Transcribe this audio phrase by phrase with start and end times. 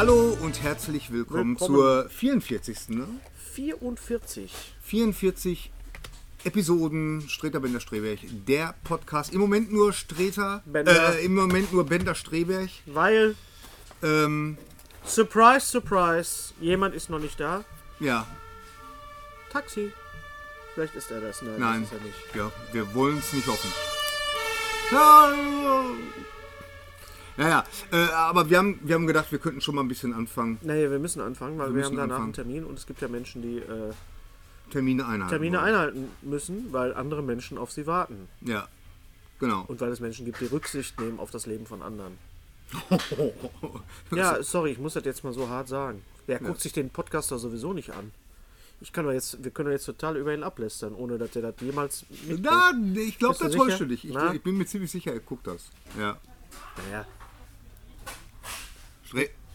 [0.00, 1.76] Hallo und herzlich willkommen, Willkommen.
[1.76, 2.88] zur 44.
[2.88, 3.06] Ne?
[3.52, 4.50] 44.
[4.80, 5.70] 44
[6.44, 9.34] Episoden Streter Bender Streberg, der Podcast.
[9.34, 11.18] Im Moment nur Streter, Bender.
[11.18, 12.70] Äh, im Moment nur Bender Streberg.
[12.86, 13.36] Weil,
[14.02, 14.56] Ähm,
[15.04, 17.62] surprise, surprise, jemand ist noch nicht da.
[17.98, 18.26] ja,
[19.52, 19.92] Taxi.
[20.74, 21.42] Vielleicht ist er das.
[21.42, 22.34] Nein, nein, das ist er nicht.
[22.36, 23.70] ja, wir wollen es nicht hoffen.
[27.36, 30.12] Ja, Naja, äh, aber wir haben, wir haben gedacht, wir könnten schon mal ein bisschen
[30.12, 32.24] anfangen, Naja, wir müssen anfangen, weil Wir wir, haben danach anfangen.
[32.24, 33.92] einen Termin und es gibt ja Menschen, die äh,
[34.70, 35.30] Termine einhalten.
[35.30, 38.28] Termine einhalten müssen, weil andere Menschen auf sie warten.
[38.42, 38.68] Ja,
[39.38, 39.64] genau.
[39.66, 42.18] Und weil es Menschen gibt, die Rücksicht nehmen auf das Leben von anderen.
[44.14, 46.02] Ja, sorry, ich muss das jetzt mal so hart sagen.
[46.26, 48.12] Wer guckt sich den Podcaster sowieso nicht an?
[48.80, 51.54] Ich kann jetzt, wir können doch jetzt total über ihn ablästern, ohne dass er das
[51.60, 52.06] jemals.
[52.28, 54.08] Na, ich glaube, das täuscht dich.
[54.08, 55.70] Ich, ich bin mir ziemlich sicher, er guckt das.
[55.98, 56.16] Ja.
[56.86, 57.06] Naja,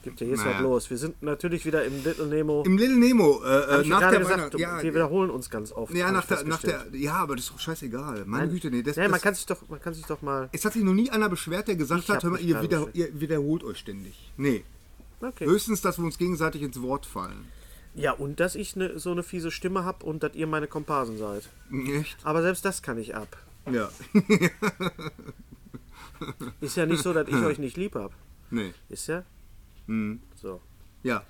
[0.04, 0.56] gibt ja jetzt Naja.
[0.58, 0.90] was los.
[0.92, 2.64] Wir sind natürlich wieder im Little Nemo.
[2.64, 5.92] Im Little Nemo, äh, äh, nach der gesagt, Weihnacht- ja, wir wiederholen uns ganz oft.
[5.96, 8.24] ja, nach der, nach der, ja, aber das ist doch scheißegal.
[8.26, 8.54] Meine Nein.
[8.54, 10.48] Güte, nee, das, ja, das, man kann sich doch, man kann sich doch mal.
[10.52, 13.20] es hat sich noch nie einer beschwert, der gesagt hat, hör mal, ihr, wieder, ihr
[13.20, 14.32] wiederholt euch ständig.
[14.38, 14.64] Nee.
[15.22, 15.46] Okay.
[15.48, 17.48] Höchstens, dass wir uns gegenseitig ins Wort fallen.
[17.96, 21.18] Ja, und dass ich ne, so eine fiese Stimme habe und dass ihr meine Komparsen
[21.18, 21.50] seid.
[21.98, 22.18] Echt?
[22.24, 23.38] Aber selbst das kann ich ab.
[23.72, 23.90] Ja.
[26.62, 28.12] Ist ja nicht so, dass ich euch nicht lieb hab.
[28.52, 28.74] nee.
[28.90, 29.24] Ist ja?
[29.88, 30.22] Mhm.
[30.36, 30.62] So.
[31.04, 31.24] Ja.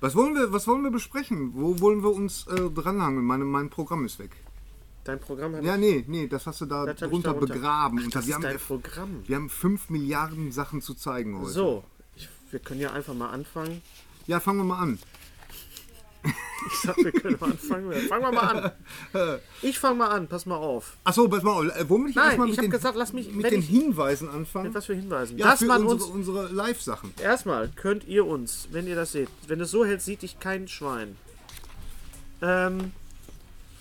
[0.00, 1.52] Was wollen wir, was wollen wir besprechen?
[1.54, 3.24] Wo wollen wir uns äh, dranhangeln?
[3.24, 4.36] Meine, mein Programm ist weg.
[5.04, 5.64] Dein Programm hat.
[5.64, 8.00] Ja, nee, nee, das hast du da Das drunter begraben.
[8.06, 9.22] Ach, das wir, ist haben, dein Programm.
[9.26, 11.50] wir haben 5 Milliarden Sachen zu zeigen heute.
[11.50, 11.84] So,
[12.16, 13.82] ich, wir können ja einfach mal anfangen.
[14.26, 14.98] Ja, fangen wir mal an.
[16.66, 17.92] Ich sag, wir können mal anfangen.
[18.08, 18.72] Fangen wir mal
[19.12, 19.38] an.
[19.60, 20.96] Ich fang mal an, pass mal auf.
[21.04, 23.30] Achso, pass mal, auf, äh, nicht Nein, erstmal ich mit, hab den, gesagt, lass mich-
[23.32, 24.66] mit den ich- Hinweisen anfangen?
[24.68, 25.36] Mit was für Hinweisen?
[25.36, 26.28] ja, Dass für man unsere, uns.
[26.28, 27.12] unsere Live-Sachen.
[27.22, 30.66] Erstmal könnt ihr uns, wenn ihr das seht, wenn es so hält, sieht dich kein
[30.68, 31.16] Schwein.
[32.42, 32.92] Ähm,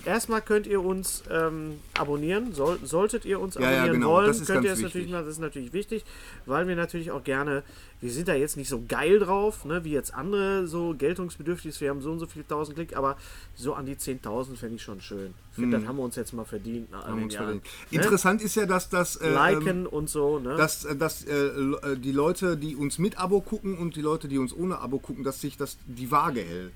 [0.06, 2.53] erstmal könnt ihr uns ähm, abonnieren.
[2.53, 5.09] Soll, solltet ihr uns Ja, ja, abonnieren genau, wollen, das ist könnt ihr das natürlich
[5.09, 5.25] machen.
[5.25, 6.03] Das ist natürlich wichtig,
[6.46, 7.64] weil wir natürlich auch gerne,
[8.02, 11.80] wir sind da jetzt nicht so geil drauf, ne, wie jetzt andere so geltungsbedürftig.
[11.81, 13.18] Wir haben so und so viel tausend Klick, aber
[13.56, 15.34] so an die 10.000 fände ich schon schön.
[15.52, 16.92] Ich finde, das haben wir uns jetzt mal verdient.
[16.92, 17.30] Mhm.
[17.30, 17.63] Verdient.
[17.92, 17.97] Ne?
[17.97, 19.18] Interessant ist ja, dass das.
[19.18, 20.56] Äh, Liken und so, ne?
[20.56, 24.28] dass, äh, dass äh, äh, die Leute, die uns mit Abo gucken und die Leute,
[24.28, 26.74] die uns ohne Abo gucken, dass sich das die Waage hält.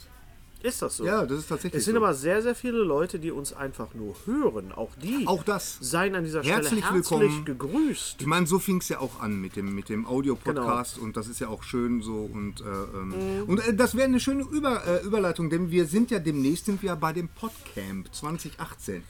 [0.67, 1.05] Ist das so?
[1.05, 2.01] Ja, das ist tatsächlich Es sind so.
[2.03, 4.71] aber sehr, sehr viele Leute, die uns einfach nur hören.
[4.71, 5.77] Auch die Auch das.
[5.81, 7.45] seien an dieser Herzlich Stelle herzlich willkommen.
[7.45, 8.17] gegrüßt.
[8.19, 11.05] Ich meine, so fing es ja auch an mit dem, mit dem Audio-Podcast Genau.
[11.07, 12.29] und das ist ja auch schön so.
[12.31, 13.43] Und, äh, ähm, Mhm.
[13.49, 16.81] und äh, das wäre eine schöne Über, äh, Überleitung, denn wir sind ja demnächst sind
[16.81, 19.03] wir bei dem Podcamp 2018.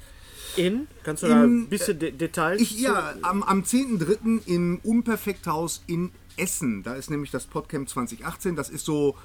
[0.56, 2.62] In, kannst du da In, ein bisschen De Details?
[2.62, 4.42] Ich, ja, am, am 10.3.
[4.48, 6.84] im Unperfekthaus in Essen.
[6.84, 8.56] Da ist nämlich das Podcamp 2018.
[8.56, 9.16] Das ist so,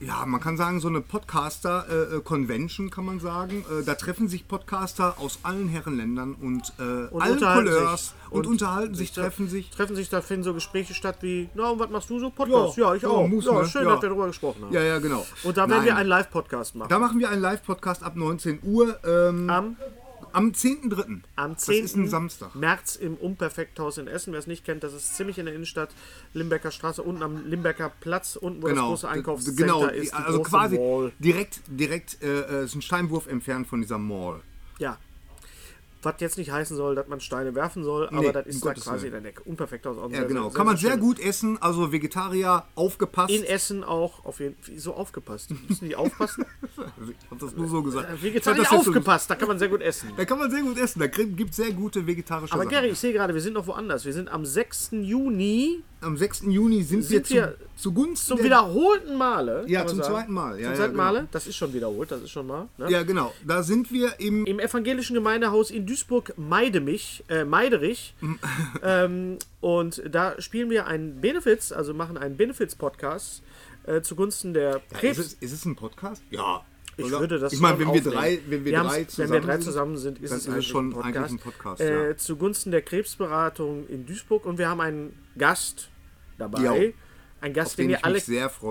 [0.00, 3.64] ja, man kann sagen, so eine Podcaster-Convention, kann man sagen.
[3.70, 8.14] Äh, da treffen sich Podcaster aus allen Herrenländern und, äh, allen unterhalten Couleurs sich.
[8.30, 9.70] und, unterhalten sich, treffen sich.
[9.70, 12.30] Treffen sich, da finden so Gespräche statt wie, na und was machst du so?
[12.30, 12.76] Podcast?
[12.76, 13.26] Ja, Ja, ich ja, auch.
[13.26, 13.64] muss, ja, ne?
[13.66, 13.90] schön, Ja.
[13.94, 14.72] dass wir darüber gesprochen haben.
[14.72, 15.26] Ja, ja, genau.
[15.42, 16.00] Und da werden wir Nein.
[16.00, 16.88] einen Live-Podcast machen.
[16.90, 18.98] Da machen wir einen Live-Podcast ab 19 Uhr.
[19.04, 19.76] Ähm, Am
[20.32, 21.20] Am 10.3.
[21.36, 21.84] Am Das 10.
[21.84, 22.54] ist ein Samstag.
[22.54, 24.32] März im Unperfekthaus in Essen.
[24.32, 25.90] Wer es nicht kennt, das ist ziemlich in der Innenstadt.
[26.34, 30.12] Limbecker Straße, unten am Limbecker Platz, unten wo das Genau, große Einkaufscenter genau, ist.
[30.12, 31.12] Die also quasi Mall.
[31.18, 34.40] direkt, direkt äh, äh, ist ein Steinwurf entfernt von dieser Mall.
[34.78, 34.98] Ja.
[36.00, 38.72] Was jetzt nicht heißen soll, dass man Steine werfen soll, aber Nee, das ist da
[38.72, 39.14] quasi Willen.
[39.16, 39.42] in der Ecke.
[39.42, 39.98] Unperfekthaus.
[39.98, 40.48] auch Ja, sehr, genau.
[40.48, 41.00] sehr, Kann man sehr schön.
[41.00, 43.30] gut essen, also Vegetarier, aufgepasst.
[43.34, 44.78] In Essen auch, auf jeden Fall.
[44.78, 45.50] So aufgepasst.
[45.68, 46.44] Müssen die aufpassen?
[46.76, 48.08] ich hab das nur so gesagt.
[48.14, 50.12] Ich Vegetarier jetzt so- aufgepasst, da kann man sehr gut essen.
[50.16, 51.00] Da kann man sehr gut essen.
[51.00, 52.72] Da gibt es sehr gute vegetarische Aber Sachen.
[52.74, 54.04] Gary, ich sehe gerade, wir sind noch woanders.
[54.04, 54.90] Wir sind am 6.
[54.92, 56.42] Juni Am 6.
[56.46, 59.64] Juni sind, Sind wir, wir zugunsten zum der- wiederholten Male.
[59.68, 60.10] Ja, zum sagen.
[60.12, 60.56] zweiten Mal.
[60.58, 61.02] Ja, zum ja, zweiten genau.
[61.04, 61.28] Male.
[61.30, 62.68] Das ist schon wiederholt, das ist schon mal.
[62.76, 62.90] Ne?
[62.90, 63.32] Ja, genau.
[63.46, 68.14] Da sind wir im Im evangelischen Gemeindehaus in Duisburg Meidemich, äh, Meiderich.
[68.82, 73.42] ähm, und da spielen wir einen Benefits, also machen einen Benefits-Podcast
[73.86, 75.18] äh, zugunsten der Ja, Krebs.
[75.18, 76.22] ist, es, ist es ein Podcast?
[76.30, 76.62] Ja.
[76.96, 77.20] Ich oder?
[77.20, 79.52] würde das Ich meine, wenn wir drei, wenn wir haben's- drei wenn zusammen wir drei
[79.54, 82.08] sind, zusammen sind, ist es, ist es eigentlich schon ein Podcast, eigentlich ein Podcast, äh,
[82.08, 82.16] ja.
[82.16, 85.90] Zugunsten der Krebsberatung in Duisburg und wir haben einen Gast
[86.38, 86.62] dabei.
[86.62, 86.92] Ja.
[87.40, 88.20] Ein Gast, den, den ihr alle,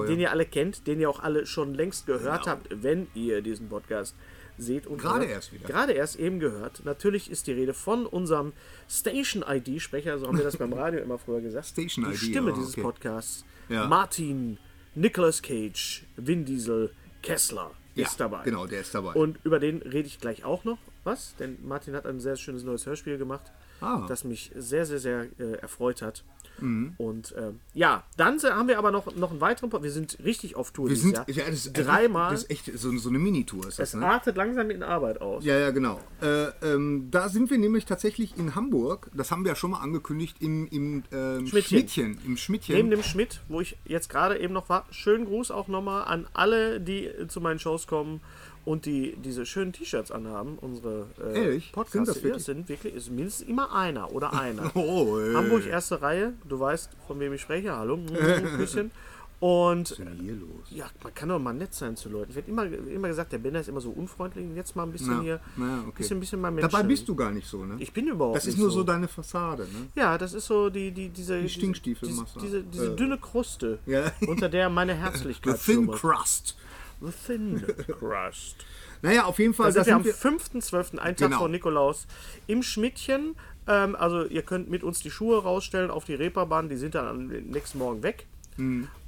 [0.07, 2.51] den ihr alle kennt, den ihr auch alle schon längst gehört Genau.
[2.57, 4.15] habt, wenn ihr diesen Podcast
[4.57, 5.29] seht und Gerade hört.
[5.29, 5.67] erst wieder.
[5.67, 6.83] Gerade erst eben gehört.
[6.83, 8.53] Natürlich ist die Rede von unserem
[8.89, 11.67] Station-ID-Sprecher, so haben wir das beim Radio immer früher gesagt.
[11.67, 12.81] Station die ID, Stimme ja, dieses okay.
[12.81, 13.45] Podcasts.
[13.69, 13.87] Ja.
[13.87, 14.57] Martin,
[14.95, 16.91] Nicolas Cage, Vin Diesel,
[17.21, 18.43] Kessler Ja, ist dabei.
[18.43, 19.13] genau, der ist dabei.
[19.13, 22.63] Und über den rede ich gleich auch noch was, denn Martin hat ein sehr schönes
[22.63, 24.05] neues Hörspiel gemacht, Ah.
[24.07, 26.23] das mich sehr, sehr, sehr äh, erfreut hat.
[26.59, 26.93] Mhm.
[26.97, 30.55] Und ähm, ja, dann haben wir aber noch, noch einen weiteren Pod Wir sind richtig
[30.55, 31.29] auf Tour wir sind, Jahr.
[31.29, 32.31] ja, das ist, Dreimal.
[32.31, 33.67] Das ist echt so, so eine Minitour.
[33.67, 34.05] Ist das, es ne?
[34.05, 35.43] artet langsam in Arbeit aus.
[35.43, 35.99] Ja, ja, genau.
[36.21, 39.09] Äh, ähm, da sind wir nämlich tatsächlich in Hamburg.
[39.13, 41.79] Das haben wir ja schon mal angekündigt im, im ähm, Schmidtchen.
[41.79, 42.19] Schmidtchen.
[42.25, 42.75] Im Schmidtchen.
[42.75, 46.27] Neben dem Schmidt, wo ich jetzt gerade eben noch war, schönen Gruß auch nochmal an
[46.33, 48.21] alle, die äh, zu meinen Shows kommen
[48.67, 50.57] und die diese schönen T-Shirts anhaben.
[50.59, 51.71] Unsere äh, Ehrlich?
[51.71, 52.13] Podcasts.
[52.15, 52.43] Sind wirklich?
[52.43, 54.75] sind wirklich, ist mindestens immer einer oder einer.
[54.75, 55.33] Oh, ey.
[55.33, 57.75] Hamburg erste Reihe, du weißt, von wem ich spreche.
[57.75, 58.91] Hallo, ein bisschen.
[59.39, 60.65] Und hier los?
[60.71, 62.31] ja, man kann doch mal nett sein zu Leuten.
[62.31, 64.43] Ich werde immer, immer gesagt, der Bender ist immer so unfreundlich.
[64.43, 65.91] Und jetzt mal ein bisschen Ja, hier, ja, okay.
[65.99, 66.71] bisschen, bisschen mal Menschen.
[66.71, 67.75] Dabei bist du gar nicht so, ne?
[67.77, 68.77] Ich bin überhaupt das ist nicht nur so.
[68.79, 69.89] so deine Fassade, ne?
[69.95, 72.39] Ja, das ist so die, die, diese, Die Stinkstiefel diese, machst du.
[72.39, 72.95] diese, diese Äh.
[72.95, 74.11] dünne Kruste, Ja.
[74.27, 75.99] unter der meine The Herzlichkeit Thin schlummert.
[76.01, 76.57] Crust.
[77.01, 77.65] The Thin
[77.99, 78.55] Crust.
[79.01, 79.67] Naja, auf jeden Fall.
[79.71, 81.37] Da sind wir am sind wir, 5.12., einen Tag Genau.
[81.39, 82.07] vor Nikolaus,
[82.47, 83.35] im Schmidtchen.
[83.67, 87.07] Ähm, also ihr könnt mit uns die Schuhe rausstellen auf die Reeperbahn, die sind dann
[87.07, 88.25] am nächsten Morgen weg.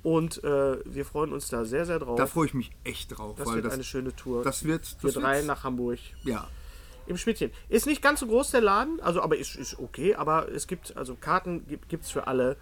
[0.03, 2.17] Und äh, wir freuen uns da sehr, sehr drauf.
[2.19, 3.35] Da freue ich mich echt drauf.
[3.37, 4.43] das weil wird das, eine schöne Tour.
[4.43, 4.95] das wird.
[5.01, 6.47] wir Das drei wird, nach Hamburg Ja.
[7.07, 7.49] im Schmidtchen.
[7.67, 10.95] Ist nicht ganz so groß der Laden, also aber ist, ist okay, aber es gibt,
[10.95, 12.57] also Karten gibt es für alle.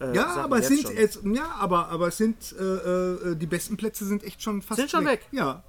[0.00, 3.76] Äh, Ja, aber es sind jetzt, ja, aber, aber es sind äh, äh, die besten
[3.76, 5.26] Plätze sind echt schon fast Sind schon weg.
[5.32, 5.62] Ja.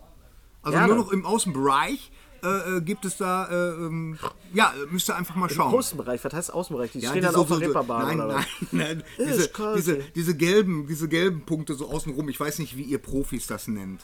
[0.61, 2.11] Also Ja, nur noch im Außenbereich
[2.43, 4.17] äh, äh, gibt es da, äh, ähm,
[4.53, 5.73] ja, müsst ihr einfach mal Im schauen.
[5.73, 6.91] Außenbereich, was heißt Außenbereich?
[6.91, 9.03] Die Ja, stehen die dann so- auf der so- Reeperbahn Nein, oder nein, nein.
[9.17, 12.29] Ist Diese, diese, diese, gelben, diese gelben Punkte so außenrum.
[12.29, 14.01] Ich weiß nicht, wie ihr Profis das nennt.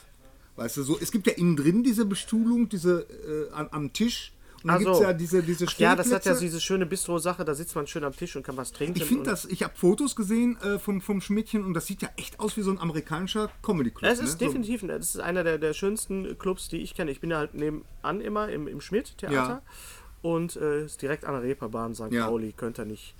[0.56, 4.32] Weißt du, so, es gibt ja innen drin diese Bestuhlung, diese äh, an, am Tisch.
[4.62, 5.02] Und dann Ach gibt es so.
[5.04, 6.40] ja diese, diese ja, das hat ja Stellplätze.
[6.44, 8.96] diese schöne Bistro-Sache, da sitzt man schön am Tisch und kann was trinken.
[8.96, 12.08] Ich finde das, ich habe Fotos gesehen äh, vom, vom Schmidtchen und das sieht ja
[12.16, 14.10] echt aus wie so ein amerikanischer Comedy-Club.
[14.10, 14.46] Es ist ne?
[14.46, 17.10] definitiv, das ist einer der, der schönsten Clubs, die ich kenne.
[17.10, 19.62] Ich bin ja halt nebenan immer im, im Schmidt-Theater Ja.
[20.22, 22.12] und äh, ist direkt an der Reeperbahn, St.
[22.12, 22.26] Ja.
[22.26, 23.14] Pauli, könnt ihr nicht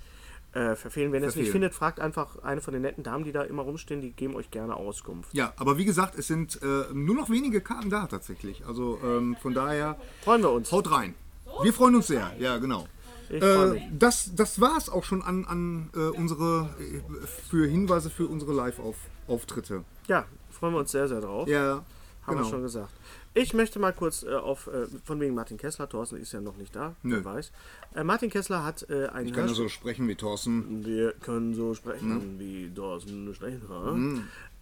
[0.53, 1.11] äh, verfehlen.
[1.11, 3.63] Wenn ihr es nicht findet, fragt einfach eine von den netten Damen, die da immer
[3.63, 5.31] rumstehen, die geben euch gerne Auskunft.
[5.31, 5.37] So.
[5.37, 8.63] Ja, aber wie gesagt, es sind äh, nur noch wenige Karten da tatsächlich.
[8.67, 10.71] Also ähm, von daher, Freuen wir uns.
[10.71, 11.15] haut rein.
[11.63, 12.87] Wir freuen uns sehr, ja, genau.
[13.29, 17.01] Äh, das das war es auch schon an, an äh, unsere äh,
[17.49, 19.83] für Hinweise für unsere Live-Auftritte.
[20.07, 21.47] Ja, freuen wir uns sehr, sehr drauf.
[21.47, 21.83] Ja,
[22.27, 22.39] Haben genau.
[22.41, 22.91] wir schon gesagt.
[23.33, 26.57] Ich möchte mal kurz äh, auf, äh, von wegen Martin Kessler, Thorsten ist ja noch
[26.57, 27.15] nicht da, Nö.
[27.15, 27.51] wer weiß.
[27.95, 30.85] Äh, Martin Kessler hat äh, ein Ich kann Hörspiel- so sprechen wie Thorsten.
[30.85, 33.95] Wir können so sprechen, wie Thorsten Sträter.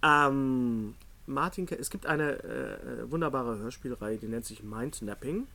[0.03, 0.93] Ähm,
[1.27, 5.47] Martin, Ke- es gibt eine äh, wunderbare Hörspielreihe, die nennt sich Mindnapping.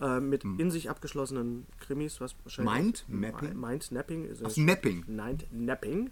[0.00, 3.04] Äh, mit in sich abgeschlossenen Krimis, was wahrscheinlich.
[3.08, 3.58] Mindmapping?
[3.58, 4.24] Mindnapping.
[4.26, 5.04] ist Ach, Napping.
[5.08, 6.10] Mindnapping.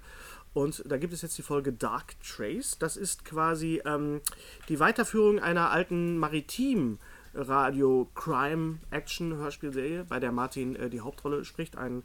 [0.55, 2.79] Und da gibt es jetzt die Folge Dark Trace.
[2.79, 4.21] Das ist quasi ähm,
[4.69, 6.99] die Weiterführung einer alten Maritim-
[7.37, 12.03] Radio Crime Action Hörspielserie, bei der Martin äh, die Hauptrolle spricht, einen,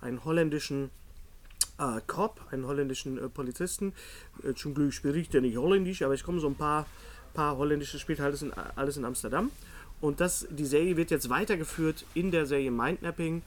[0.00, 0.90] einen holländischen
[1.78, 3.94] äh, Cop, einen holländischen äh, Polizisten.
[4.42, 6.86] Äh, zum Glück spricht er nicht holländisch, aber ich komme so ein paar,
[7.32, 9.50] paar holländische, spielt alles in, alles in Amsterdam.
[10.00, 13.42] Und das, die Serie wird jetzt weitergeführt in der Serie Mindnapping.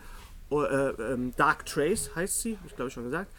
[0.50, 3.30] Oh, äh, ähm, Dark Trace heißt sie, ich glaube ich schon gesagt.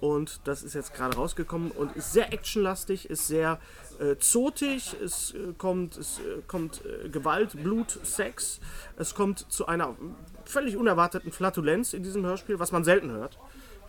[0.00, 3.58] Und das ist jetzt gerade rausgekommen und ist sehr actionlastig, ist sehr
[3.98, 8.60] äh, zotig, es äh, kommt, es äh, kommt äh, Gewalt, Blut, Sex.
[8.96, 9.96] Es kommt zu einer
[10.44, 13.38] völlig unerwarteten Flatulenz in diesem Hörspiel, was man selten hört.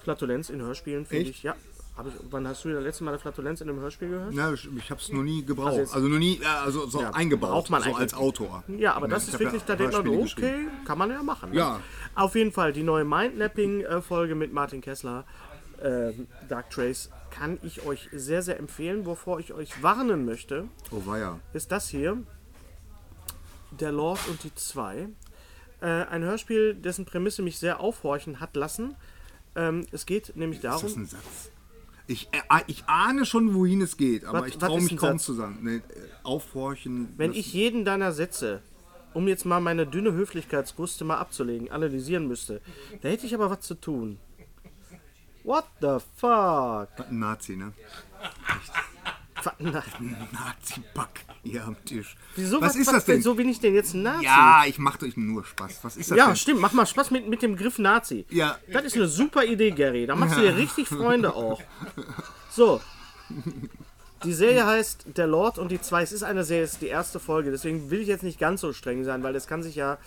[0.04, 1.56] Flatulenz in Hörspielen finde ich, ja.
[1.96, 4.34] Ich, wann hast du das letzte Mal eine Flatulenz in einem Hörspiel gehört?
[4.34, 5.78] Ja, ich, ich habe es noch nie gebraucht.
[5.80, 8.64] Also Also, noch nie, also so Ja, eingebaut, braucht man so als Autor.
[8.68, 11.52] Ja, aber das ist wirklich, da denkt man, okay, kann man ja machen.
[11.52, 11.58] ne?
[11.58, 11.80] Ja.
[12.16, 15.24] Auf jeden Fall, die neue Mindmapping-Folge mit Martin Kessler,
[15.84, 19.06] ähm, Dark Trace, kann ich euch sehr, sehr empfehlen.
[19.06, 21.40] Wovor ich euch warnen möchte, Oh, ja.
[21.54, 22.18] ist das hier.
[23.72, 25.10] Der Lord und die Zwei.
[25.82, 28.96] Äh, ein Hörspiel, dessen Prämisse mich sehr aufhorchen hat lassen.
[29.56, 31.52] Ähm, es geht nämlich Ist darum, das ein Satz?
[32.08, 35.24] Ich, äh, ich ahne schon, wohin es geht, aber Was- ich traue mich kaum Satz?
[35.26, 35.60] zu sagen.
[35.62, 35.82] Nee, äh,
[36.24, 37.14] aufhorchen.
[37.18, 38.62] wenn das- ich jeden deiner Sätze,
[39.14, 42.62] um jetzt mal meine dünne Höflichkeitskruste mal abzulegen, analysieren müsste,
[43.02, 44.20] da hätte ich aber was zu tun.
[45.46, 46.90] What the fuck?
[47.10, 47.74] Ein Nazi, ne?
[48.22, 48.30] Na,
[49.60, 52.16] Nazi-Back hier am Tisch.
[52.36, 53.18] Wieso, was, ist das denn?
[53.18, 54.26] Wieso bin ich denn jetzt ein Nazi?
[54.26, 55.80] Ja, ich mache euch nur Spaß.
[55.84, 56.36] Was ist das Ja, denn?
[56.36, 56.62] stimmt.
[56.62, 58.26] Mach mal Spaß mit, mit dem Griff Nazi.
[58.30, 58.58] Ja.
[58.72, 60.06] Das ist eine super Idee, Gary.
[60.08, 61.62] Da machst du dir richtig Freunde auch.
[62.52, 62.82] So.
[64.24, 66.02] Die Serie heißt Der Lord und die zwei.
[66.02, 67.52] Es ist eine Serie, es ist die erste Folge.
[67.52, 69.98] Deswegen will ich jetzt nicht ganz so streng sein, weil das kann sich ja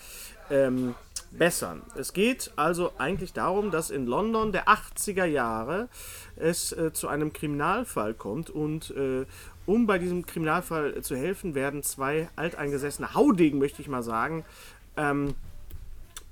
[0.49, 0.95] ähm,
[1.31, 1.81] bessern.
[1.95, 5.89] Es geht also eigentlich darum, dass in London der 80er Jahre
[6.35, 9.25] es äh, zu einem Kriminalfall kommt und äh,
[9.65, 14.45] um bei diesem Kriminalfall zu helfen, werden zwei alteingesessene Haudegen, möchte ich mal sagen,
[14.95, 15.35] ähm,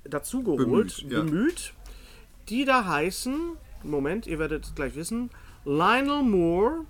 [0.04, 1.22] dazugeholt, Bemüht, ja.
[1.22, 1.74] bemüht,
[2.48, 5.30] die da heißen, Moment, ihr werdet es gleich wissen,
[5.64, 6.84] Lionel Moore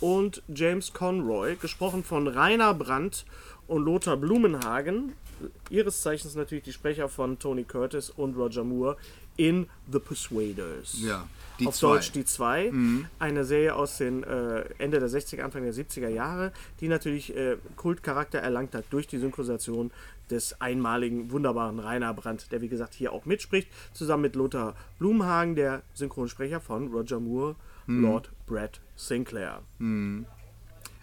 [0.00, 3.24] und James Conroy, gesprochen von Rainer Brandt
[3.66, 5.12] und Lothar Blumenhagen,
[5.70, 8.96] ihres Zeichens natürlich die Sprecher von Tony Curtis und Roger Moore
[9.36, 10.96] in The Persuaders.
[11.00, 11.26] Ja,
[11.58, 11.88] die Auf zwei.
[11.94, 12.72] Deutsch die zwei.
[13.18, 17.56] Eine Serie aus den äh, Ende der 60er, Anfang der 70er Jahre, die natürlich äh,
[17.76, 19.90] Kultcharakter erlangt hat durch die Synchronisation
[20.30, 25.54] des einmaligen, wunderbaren Rainer Brandt, der wie gesagt hier auch mitspricht, zusammen mit Lothar Blumhagen,
[25.54, 27.56] der Synchronsprecher von Roger Moore,
[28.00, 29.60] Lord Brad Sinclair.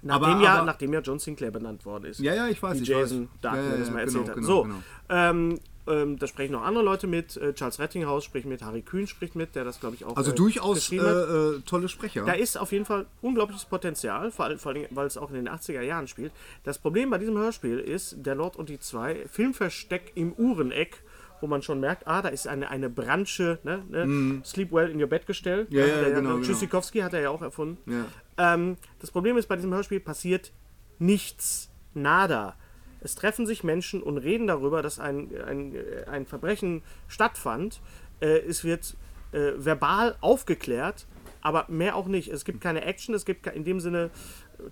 [0.04, 2.20] Nachdem, Aber- ja, aber- nachdem ja John Sinclair benannt worden ist.
[2.20, 3.30] Ja, ja, ich weiß, Wie ich Jason weiß.
[3.42, 4.36] Dark Ja, ja, mir das mal genau, erzählt hat.
[4.36, 4.76] genau, so, genau.
[5.10, 7.38] Ähm, ähm, da sprechen noch andere Leute mit.
[7.38, 10.32] Äh, Charles Rettinghaus spricht mit, Harry Kühn spricht mit, der das, glaube ich, auch Also
[10.32, 12.24] äh, durchaus äh, äh, tolle Sprecher.
[12.26, 15.36] Da ist auf jeden Fall unglaubliches Potenzial, vor allem, vor allem weil es auch in
[15.36, 16.32] den 80er Jahren spielt.
[16.64, 21.04] Das Problem bei diesem Hörspiel ist, der Lord und die zwei, Filmversteck im Uhreneck,
[21.42, 24.42] wo man schon merkt, ah, da ist eine, eine Branche, ne, ne?
[24.46, 25.66] Sleep Well in Your Bed Gestell.
[25.70, 25.76] Mhm.
[25.76, 26.42] Ja, ja, der, genau, genau.
[26.42, 27.78] Tschüssikowski hat er ja auch erfunden.
[27.92, 28.54] Ja.
[28.54, 30.52] Ähm, das Problem ist, bei diesem Hörspiel passiert
[31.00, 31.70] nichts.
[31.94, 32.56] Nada.
[33.02, 35.76] Es treffen sich Menschen und reden darüber, dass ein, ein,
[36.10, 37.82] ein Verbrechen stattfand.
[38.20, 38.96] Äh, es wird
[39.32, 41.08] äh, verbal aufgeklärt,
[41.42, 42.30] aber mehr auch nicht.
[42.30, 44.12] Es gibt keine Action, es gibt in dem Sinne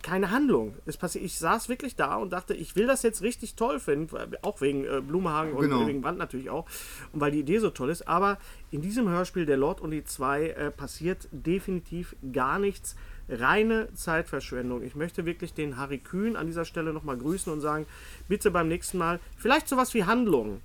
[0.03, 0.75] keine Handlung.
[0.85, 4.15] Es passi- ich saß wirklich da und dachte, ich will das jetzt richtig toll finden,
[4.41, 5.87] auch wegen äh, Blumenhagen und Genau.
[5.87, 6.65] wegen Brand natürlich auch,
[7.13, 8.07] und weil die Idee so toll ist.
[8.07, 8.37] Aber
[8.71, 12.95] in diesem Hörspiel Der Lord und die zwei äh, passiert definitiv gar nichts.
[13.31, 14.81] Reine Zeitverschwendung.
[14.81, 17.85] Ich möchte wirklich den Harry Kühn an dieser Stelle nochmal grüßen und sagen,
[18.27, 20.61] bitte beim nächsten Mal vielleicht sowas wie Handlung.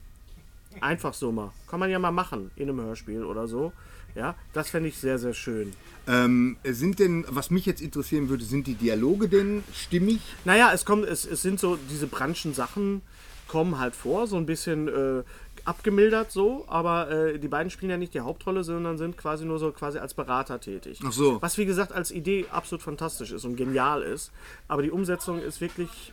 [0.81, 1.53] Einfach so mal.
[1.69, 3.73] Kann man ja mal machen in einem Hörspiel oder so.
[4.15, 5.73] Ja, das fände ich sehr, sehr schön.
[6.07, 10.21] Ähm, sind denn, was mich jetzt interessieren würde, sind die Dialoge denn stimmig?
[10.45, 13.03] Naja, es kommt, es, es sind so, diese Branchen-Sachen
[13.49, 15.23] kommen halt vor, so ein bisschen äh,
[15.65, 19.59] abgemildert so, aber äh, die beiden spielen ja nicht die Hauptrolle, sondern sind quasi nur
[19.59, 21.01] so quasi als Berater tätig.
[21.05, 21.41] Ach so.
[21.41, 24.31] Was wie gesagt als Idee absolut fantastisch ist und genial ist,
[24.69, 26.13] aber die Umsetzung ist wirklich,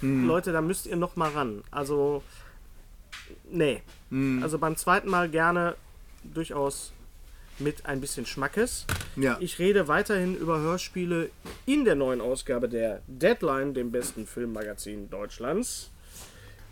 [0.00, 0.26] Hm.
[0.26, 1.62] Leute, da müsst ihr noch mal ran.
[1.70, 2.22] Also,
[3.50, 3.82] nee.
[4.10, 4.42] Hm.
[4.42, 5.76] Also beim zweiten Mal gerne
[6.24, 6.92] durchaus
[7.60, 8.86] mit ein bisschen Schmackes.
[9.16, 9.36] Ja.
[9.40, 11.30] Ich rede weiterhin über Hörspiele
[11.66, 15.90] in der neuen Ausgabe der Deadline, dem besten Filmmagazin Deutschlands,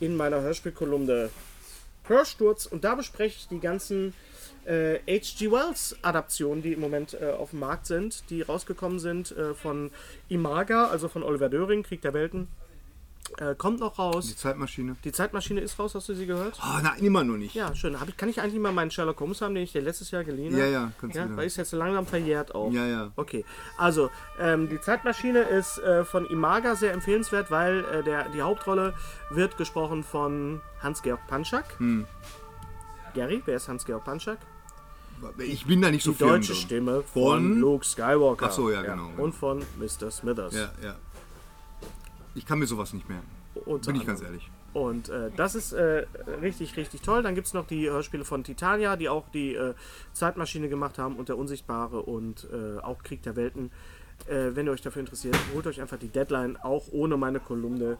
[0.01, 1.31] in meiner Hörspielkolumne
[2.05, 2.67] Hörsturz.
[2.67, 4.15] Und da bespreche ich die ganzen
[4.65, 5.51] äh, H.G.
[5.51, 9.91] Wells Adaptionen, die im Moment äh, auf dem Markt sind, die rausgekommen sind äh, von
[10.29, 12.49] Imaga, also von Oliver Döring, Krieg der Welten.
[13.37, 14.37] Äh, kommt noch Die raus.
[14.37, 14.97] Zeitmaschine?
[15.05, 16.59] Die Zeitmaschine ist raus, hast du sie gehört?
[16.63, 17.55] Oh, nein, immer noch nicht.
[17.55, 17.97] Ja, schön.
[18.09, 20.53] Ich, kann ich eigentlich mal meinen Sherlock Holmes haben, den ich dir letztes Jahr geliehen
[20.53, 20.63] habe?
[20.63, 21.37] Ja, ja, kannst du ja, wieder.
[21.37, 22.73] Weil ist jetzt langsam verjährt auch.
[22.73, 23.13] Ja, ja.
[23.17, 23.45] Okay,
[23.77, 28.95] also ähm, die Zeitmaschine ist äh, von Imaga sehr empfehlenswert, weil äh, der, die Hauptrolle
[29.31, 31.79] wird gesprochen von Hans-Georg Panschak.
[31.79, 32.07] Hm.
[33.15, 34.39] Gary, wer ist Hans-Georg Panschak?
[35.39, 36.61] Ich bin da nicht so Die firm deutsche drin.
[36.63, 37.61] Stimme von, Von?
[37.61, 38.47] Luke Skywalker.
[38.47, 39.23] Ach so, ja, genau, genau.
[39.23, 40.11] Und von Mr.
[40.11, 40.55] Smithers.
[40.55, 40.95] Ja, ja.
[42.35, 43.27] Ich kann mir sowas nicht merken.
[43.67, 44.51] Unter Bin ich ganz ehrlich.
[44.73, 46.07] Und äh, das ist äh,
[46.41, 47.23] richtig, richtig toll.
[47.23, 49.75] Dann gibt es noch die Hörspiele von Titania, die auch die äh,
[50.13, 53.71] Zeitmaschine gemacht haben und der Unsichtbare und äh, auch Krieg der Welten.
[54.27, 57.99] Äh, wenn ihr euch dafür interessiert, holt euch einfach die Deadline, auch ohne meine Kolumne.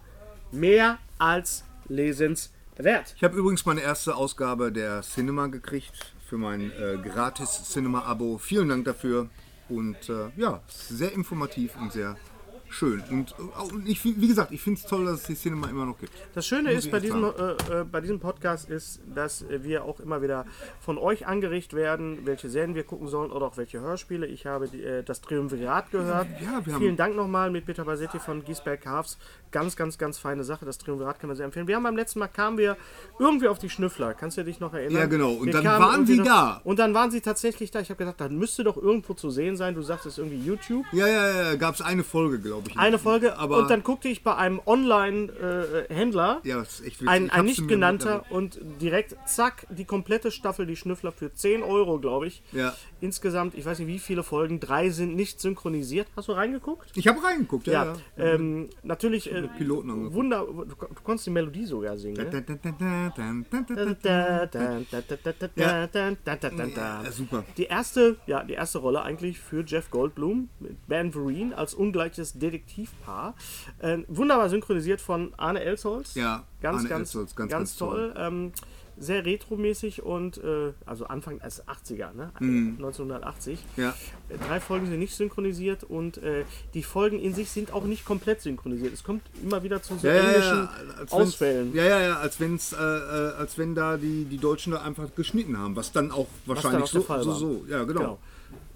[0.53, 3.15] Mehr als lesenswert.
[3.17, 8.39] Ich habe übrigens meine erste Ausgabe der Cinema gekriegt für mein äh, gratis Cinema-Abo.
[8.39, 9.29] Vielen Dank dafür.
[9.69, 12.17] Und äh, ja, sehr informativ und sehr
[12.71, 13.03] schön.
[13.11, 15.87] Und, äh, und ich, wie gesagt, ich finde es toll, dass es die Cinema immer
[15.87, 16.13] noch gibt.
[16.35, 20.01] Das Schöne Muss ist bei diesem, äh, äh, bei diesem Podcast ist, dass wir auch
[20.01, 20.47] immer wieder
[20.81, 24.27] von euch angeregt werden, welche Serien wir gucken sollen oder auch welche Hörspiele.
[24.27, 26.29] Ich habe die, äh, das Triumvirat gehört.
[26.41, 29.19] Ja, Vielen Dank nochmal mit Peter Basetti von Giesberg Harfs.
[29.51, 30.65] Ganz, ganz, ganz feine Sache.
[30.65, 31.67] Das Triumvirat kann man sehr empfehlen.
[31.69, 32.77] Wir haben beim letzten Mal kamen wir
[33.19, 34.15] irgendwie auf die Schnüffler.
[34.15, 35.01] Kannst du dich noch erinnern?
[35.03, 35.33] Ja, genau.
[35.33, 36.61] Und Wir dann waren sie noch- da.
[36.65, 37.81] Und dann waren sie tatsächlich da.
[37.81, 39.75] Ich habe gedacht, das müsste doch irgendwo zu sehen sein.
[39.75, 40.85] Du sagst es irgendwie YouTube.
[40.93, 42.79] Ja, ja, ja, gab es eine Folge, glaube ich.
[42.79, 43.37] Eine Folge.
[43.39, 46.41] Aber und dann guckte ich bei einem Online-Händler.
[46.45, 47.09] ja, das ist echt witzig.
[47.09, 51.99] Ein, ein nicht genannter und direkt zack, die komplette Staffel, die Schnüffler für 10 Euro,
[51.99, 52.43] glaube ich.
[52.53, 52.75] Ja.
[53.01, 56.09] Insgesamt, ich weiß nicht wie viele Folgen, drei sind nicht synchronisiert.
[56.17, 56.91] Hast du reingeguckt?
[56.95, 57.73] Ich habe reingeguckt, ja.
[57.85, 58.25] Ja, ja.
[58.35, 60.15] ähm, natürlich äh, Piloten angeguckt.
[60.15, 62.17] Wunder, du, du konntest die Melodie sogar singen.
[62.17, 62.25] Ne?
[62.25, 62.31] Ja.
[67.13, 67.45] super.
[67.57, 72.39] Die erste, ja, die erste Rolle eigentlich für Jeff Goldblum mit Ben Vereen als ungleiches
[72.39, 73.35] Detektivpaar.
[73.79, 76.15] Äh, wunderbar synchronisiert von Arne Elsholz.
[76.15, 78.15] Ja, ganz, Arne ganz, Elsholz, ganz, ganz, ganz toll.
[78.17, 78.53] Ähm,
[78.99, 82.33] sehr retromäßig und äh, also Anfang als 80er, ne?
[82.41, 82.77] Mhm.
[82.79, 83.59] 1980.
[83.77, 83.95] Ja.
[84.47, 88.41] Drei Folgen sind nicht synchronisiert und äh, die Folgen in sich sind auch nicht komplett
[88.41, 88.93] synchronisiert.
[88.93, 91.75] Es kommt immer wieder zu so Ja, englischen ja, Ausfällen.
[91.75, 95.15] Ja, ja, ja, als, wenn's, äh, äh, als wenn da die, die Deutschen da einfach
[95.15, 98.01] geschnitten haben, was dann auch wahrscheinlich auch der so, so, so, ja, genau.
[98.01, 98.19] Genau.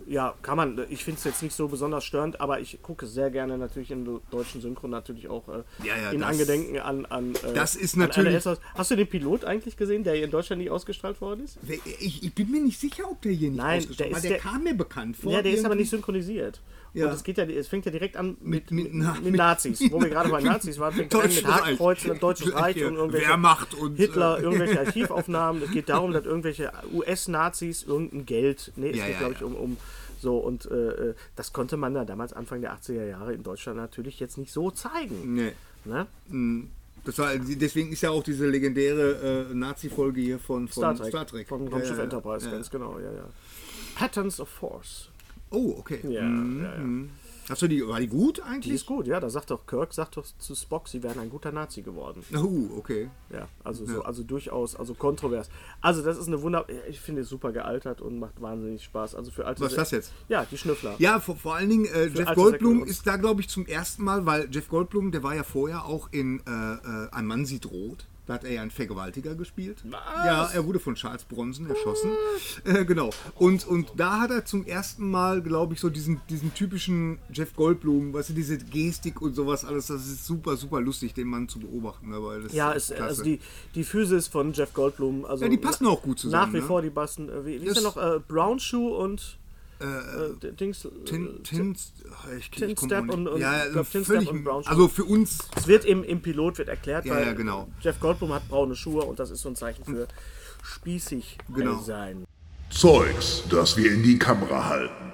[0.06, 0.80] Ja, kann man.
[0.90, 4.04] Ich finde es jetzt nicht so besonders störend, aber ich gucke sehr gerne natürlich in
[4.04, 7.06] der deutschen Synchro natürlich auch äh, Ja, ja, in das- Angedenken an.
[7.06, 8.44] an äh, Das ist natürlich-.
[8.74, 11.58] Hast du den Pilot eigentlich gesehen, der hier in Deutschland nie ausgestrahlt worden ist?
[12.00, 14.16] Ich, ich bin mir nicht sicher, ob der hier nicht Nein, ausgestrahlt der war.
[14.18, 15.32] ist Der, der- kam mir bekannt vor.
[15.32, 15.82] ja, der ist aber irgendwie.
[15.82, 16.60] nicht synchronisiert.
[16.94, 17.06] Ja.
[17.06, 19.80] Und es, geht ja, es fängt ja direkt an mit, Mit- mit, na- mit Nazis.
[19.90, 21.46] Wo wir gerade bei Nazis waren, fängt an mit.
[21.46, 25.62] Hakenkreuzen und Deutsches Reich und irgendwelche Wehrmacht und, Hitler, äh, irgendwelche Archivaufnahmen.
[25.62, 29.42] Es geht darum, dass irgendwelche US-Nazis irgendein Geld, nee, es Ja, geht ja, glaube ich
[29.42, 29.76] um, um
[30.20, 30.74] so und äh,
[31.10, 34.52] äh, das konnte man da damals Anfang der 80er Jahre in Deutschland natürlich jetzt nicht
[34.52, 35.34] so zeigen.
[35.34, 35.52] Nee.
[35.84, 36.06] Ne?
[37.04, 41.48] Das war, deswegen ist ja auch diese legendäre äh, Nazi-Folge hier von, von Star Trek,
[41.48, 42.02] von Ja, Raumschiff ja, ja.
[42.04, 42.52] Enterprise, Ja.
[42.52, 43.24] ganz genau, ja, ja.
[43.96, 45.08] Patterns of Force.
[45.52, 46.00] Oh, okay.
[46.08, 46.62] Ja, Mhm.
[46.62, 46.82] ja, ja.
[47.48, 48.72] Hast du die, war die gut Die eigentlich?
[48.72, 51.50] ist gut, ja, da sagt doch Kirk, sagt doch zu Spock, sie wären ein guter
[51.50, 52.22] Nazi geworden.
[52.36, 53.10] Oh, okay.
[53.30, 55.50] Ja, also so, also durchaus, also kontrovers.
[55.80, 59.16] Also das ist eine Wunder, ich finde es super gealtert und macht wahnsinnig Spaß.
[59.16, 60.12] Also für alte Was ist das jetzt?
[60.28, 60.94] Ja, die Schnüffler.
[60.98, 64.24] Ja, vor, vor allen Dingen, äh, Jeff Goldblum ist da, glaube ich, zum ersten Mal,
[64.24, 68.06] weil Jeff Goldblum, der war ja vorher auch in äh, äh, Ein Mann sieht rot.
[68.24, 69.82] Da hat er ja einen Vergewaltiger gespielt.
[69.90, 72.12] Ja, er wurde von Charles Bronson erschossen.
[72.64, 73.10] Äh, genau.
[73.34, 77.54] Und, und da hat er zum ersten Mal, glaube ich, so diesen, diesen typischen Jeff
[77.56, 81.48] Goldblum, weißt du, diese Gestik und sowas alles, das ist super, super lustig, den Mann
[81.48, 82.10] zu beobachten.
[82.10, 83.40] Ne, das Ja, es, also die,
[83.74, 85.24] die Physis von Jeff Goldblum.
[85.24, 86.66] Also Ja, die passen auch gut zusammen, Nach wie ne?
[86.66, 87.28] vor, die passen.
[87.28, 87.96] äh, Wie, wie ist er noch?
[87.96, 89.38] Äh, Brown Shoe und
[89.82, 90.86] äh, Dings.
[91.04, 91.76] Tin, äh, Tin,
[92.38, 94.70] ich, Tin ich komm Step und- und- ja, glaub, Tin Step völlig, und Brown Shoe.
[94.70, 97.68] also für uns Es wird im, im Pilot wird erklärt, Ja, weil ja, genau.
[97.80, 100.06] Jeff Goldblum hat braune Schuhe und das ist so ein Zeichen für
[100.62, 101.80] spießig Genau.
[101.80, 102.24] sein.
[102.70, 105.12] Zeugs, das wir in die Kamera halten.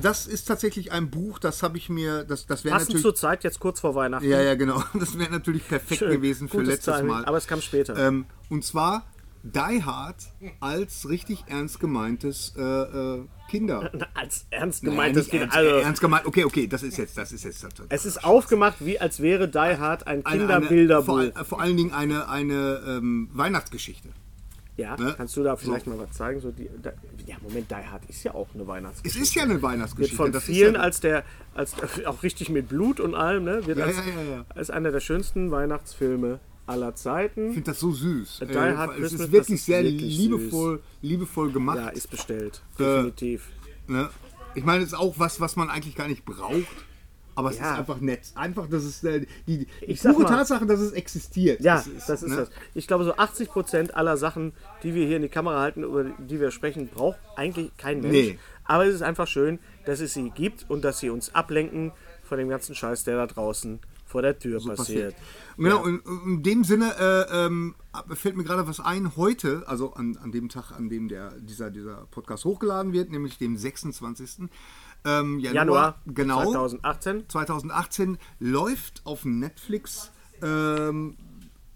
[0.00, 3.00] Das ist tatsächlich ein Buch, das habe ich mir, das, das wäre natürlich.
[3.02, 4.28] zur Zeit, jetzt kurz vor Weihnachten.
[4.28, 4.82] Ja, ja, genau.
[4.94, 6.10] Das wäre natürlich perfekt Schön.
[6.12, 7.24] gewesen für Gutes letztes Timing, Mal.
[7.24, 7.96] Aber es kam später.
[7.96, 9.06] ähm, und zwar
[9.54, 10.16] Die Hard
[10.60, 13.90] als richtig ernst gemeintes äh, äh, Kinder.
[14.14, 15.42] Als ernst gemeintes nicht Kind.
[15.42, 16.26] ernst, Also, ernst gemeint.
[16.26, 17.64] Okay, okay, das ist jetzt, das ist jetzt.
[17.88, 21.32] es ist aufgemacht, wie als wäre Die Hard ein Kinderbilderbuch.
[21.34, 24.08] vor, vor allen Dingen eine, eine ähm, Weihnachtsgeschichte.
[24.76, 25.14] Ja, Ne?
[25.16, 26.38] kannst du da vielleicht mal was zeigen?
[26.40, 26.92] So die, da,
[27.24, 29.22] ja, Moment, Die Hard ist ja auch eine Es Weihnachtsgeschichte.
[29.22, 30.16] ist ja eine Wird Weihnachtsgeschichte.
[30.16, 31.74] von das vielen ist ja, als der, als
[32.06, 33.64] auch richtig mit Blut und allem, ne?
[33.66, 34.44] Wird Ja, als, ja, ja, ja.
[34.50, 37.48] als einer der schönsten Weihnachtsfilme aller Zeiten.
[37.48, 38.40] ich finde das so süß.
[38.48, 41.78] Die Äh, Hard es Christmas, ist wirklich das ist sehr wirklich liebevoll, liebevoll gemacht.
[41.78, 42.62] Ja, ist bestellt.
[42.78, 43.48] Äh, Definitiv.
[43.88, 44.08] Ne?
[44.54, 46.64] Ich meine, es ist auch was, was man eigentlich gar nicht braucht.
[47.38, 47.72] Aber es Ja.
[47.74, 48.20] ist einfach nett.
[48.34, 51.60] Einfach, dass es äh, die, die pure mal- Tatsache, dass es existiert.
[51.60, 52.36] Ja, das ist ne?
[52.36, 52.50] das.
[52.72, 56.04] Ich glaube, so 80 Prozent aller Sachen, die wir hier in die Kamera halten, über
[56.04, 58.12] die wir sprechen, braucht eigentlich kein Mensch.
[58.14, 58.38] Nee.
[58.64, 61.92] Aber es ist einfach schön, dass es sie gibt und dass sie uns ablenken
[62.24, 63.80] von dem ganzen Scheiß, der da draußen
[64.16, 64.76] vor der Tür passiert.
[64.78, 65.14] passiert.
[65.58, 67.74] Genau, in, in dem Sinne äh, ähm,
[68.14, 69.14] fällt mir gerade was ein.
[69.14, 73.36] Heute, also an, an dem Tag, an dem der, dieser, dieser Podcast hochgeladen wird, nämlich
[73.36, 74.48] dem 26.
[75.04, 77.28] Ähm, Januar, Januar genau, 2018.
[77.28, 80.10] 2018 läuft auf Netflix
[80.42, 81.16] Ähm,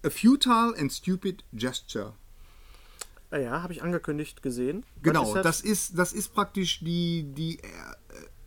[0.02, 2.14] a futile and stupid gesture.
[3.30, 4.84] Ah Ja, habe ich angekündigt gesehen.
[4.96, 5.60] Was Genau, ist das?
[5.60, 7.96] ist, das ist praktisch die, die Er-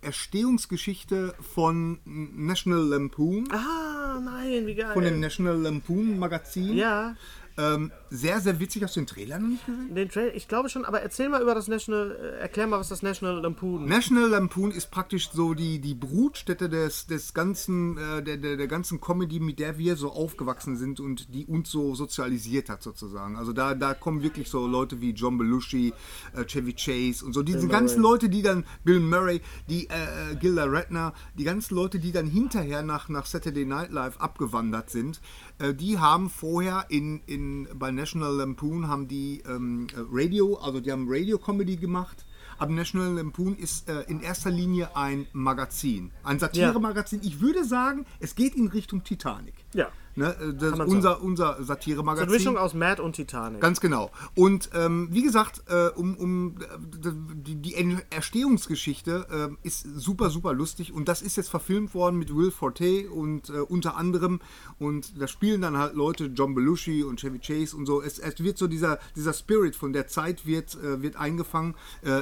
[0.03, 4.93] Erstehungsgeschichte von National Lampoon, Ah, nein, wie geil.
[4.93, 6.75] von dem National Lampoon Magazin.
[6.75, 7.15] ja,
[7.55, 8.83] Ähm, sehr, sehr witzig.
[8.83, 9.95] Hast du den Trailer noch nicht gesehen?
[9.95, 12.89] den Trailer, ich glaube schon, aber erzähl mal über das National, äh, erklär mal, was
[12.89, 18.21] das National Lampoon National Lampoon ist praktisch so die, die Brutstätte des, des ganzen, äh,
[18.21, 21.95] der, der, der ganzen Comedy, mit der wir so aufgewachsen sind und die uns so
[21.95, 23.35] sozialisiert hat sozusagen.
[23.35, 25.93] Also da, da kommen wirklich so Leute wie John Belushi,
[26.35, 27.41] äh, Chevy Chase und so.
[27.41, 31.97] Diese ganzen Leute, die dann, Bill Murray, die äh, äh, Gilda Radner, die ganzen Leute,
[31.97, 35.19] die dann hinterher nach, nach Saturday Night Live abgewandert sind,
[35.57, 40.79] äh, die haben vorher in, in, bei National Lampoon haben die ähm, äh, Radio, also
[40.79, 42.25] die haben Radio-Comedy gemacht.
[42.59, 47.21] Aber National Lampoon ist äh, in erster Linie ein Magazin, ein Satire-Magazin.
[47.23, 49.55] Ich würde sagen, es geht in Richtung Titanic.
[49.73, 49.89] Ja.
[50.15, 52.29] Ne, äh, unser, unser So eine Satire-Magazin.
[52.29, 53.61] Mischung aus Mad und Titanic.
[53.61, 54.11] Ganz genau.
[54.35, 57.75] Und ähm, wie gesagt, äh, um, um äh, die, die
[58.11, 63.09] Erstehungsgeschichte äh, ist super, super lustig und das ist jetzt verfilmt worden mit Will Forte
[63.09, 64.39] und äh, unter anderem
[64.77, 68.01] und da spielen dann halt Leute, John Belushi und Chevy Chase und so.
[68.01, 71.75] Es, es wird so dieser, dieser Spirit von der Zeit wird, äh, wird eingefangen.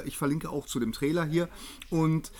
[0.06, 1.49] Ich verlinke auch zu dem Trailer hier
[1.89, 2.32] und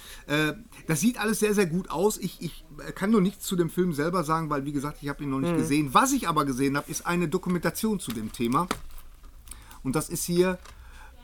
[0.88, 2.18] das sieht alles sehr, sehr gut aus.
[2.18, 2.64] Ich, ich
[2.96, 5.41] kann nur nichts zu dem Film selber sagen, weil wie gesagt, ich habe ihn noch
[5.42, 5.94] nicht gesehen.
[5.94, 8.68] Was ich aber gesehen habe, ist eine Dokumentation zu dem Thema.
[9.84, 10.58] Und das ist hier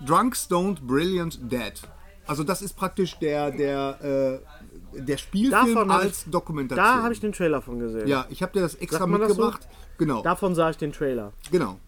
[0.05, 1.73] Drunk, Stoned, Brilliant, Dead.
[2.25, 4.41] Also das ist praktisch der, der,
[4.93, 6.85] äh, der Spielfilm Davon als ich- Dokumentation.
[6.85, 8.07] Da habe ich den Trailer von gesehen.
[8.07, 9.35] ja, ich habe dir das extra man das so?
[9.41, 9.67] mitgebracht.
[9.97, 11.31] Genau, Davon sah ich den Trailer.
[11.51, 11.79] genau.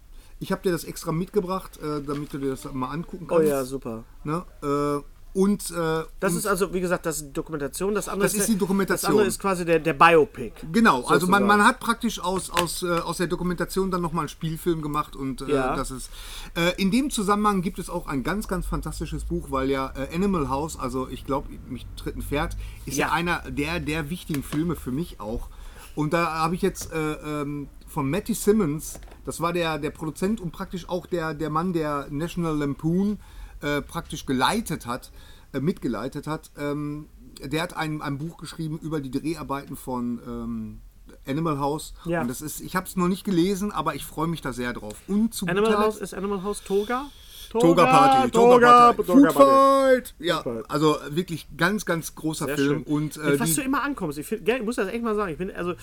[0.42, 3.50] Ich habe dir das extra mitgebracht, äh, damit du dir das mal angucken Oh kannst.
[3.50, 4.06] ja, super.
[4.24, 4.46] Ne?
[4.63, 7.94] Äh, und äh, Das und, ist also, wie gesagt, das ist die Dokumentation.
[7.94, 9.10] Das andere Das ist die Dokumentation.
[9.10, 10.54] Das andere ist quasi der, der Biopic.
[10.72, 14.30] Genau, also man, man hat praktisch aus, aus, äh, aus der Dokumentation dann nochmal einen
[14.30, 15.76] Spielfilm gemacht und äh, Ja.
[15.76, 16.10] das ist.
[16.56, 20.15] Äh, in dem Zusammenhang gibt es auch ein ganz, ganz fantastisches Buch, weil ja äh,
[20.15, 23.08] Animal House, also ich glaube, mich tritt ein Pferd, ist ja.
[23.08, 23.13] Ja.
[23.13, 25.50] einer der, der wichtigen Filme für mich auch.
[25.96, 30.39] Und da habe ich jetzt äh, ähm, von Matty Simmons, das war der, der Produzent
[30.42, 33.20] und praktisch auch der, der Mann, der National Lampoon
[33.62, 35.12] äh, praktisch geleitet hat,
[35.54, 36.52] äh, mitgeleitet hat.
[36.58, 37.08] Ähm,
[37.43, 40.82] der hat ein, ein Buch geschrieben über die Dreharbeiten von ähm,
[41.26, 41.93] Animal House.
[42.06, 42.22] Ja.
[42.22, 44.74] Und das ist, ich habe es noch nicht gelesen, aber ich freue mich da sehr
[44.74, 44.95] drauf.
[45.08, 47.06] Und zu Animal House ist Animal House Toga?
[47.50, 49.95] Toga Party, Toga, Toga, Party, Toga Food Party.
[49.95, 50.15] Fight.
[50.19, 52.84] Ja, also wirklich ganz, ganz großer Sehr Film.
[52.86, 52.93] schön.
[52.93, 54.19] Und äh, was du immer ankommst.
[54.19, 55.32] Ich, find, ich muss das echt mal sagen.
[55.32, 55.74] Ich bin also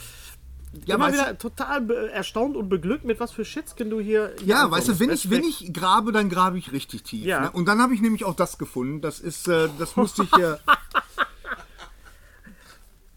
[0.85, 4.33] Ja, immer wieder total erstaunt und beglückt, mit was für Shitskin du hier.
[4.39, 4.89] hier Ja, ankommst.
[4.89, 7.25] weißt du, wenn ich, wenn ich grabe, dann grabe ich richtig tief.
[7.25, 7.41] Ja.
[7.41, 7.51] Ne?
[7.53, 9.01] Und dann habe ich nämlich auch das gefunden.
[9.01, 10.57] Das ist, äh, das musste ich äh,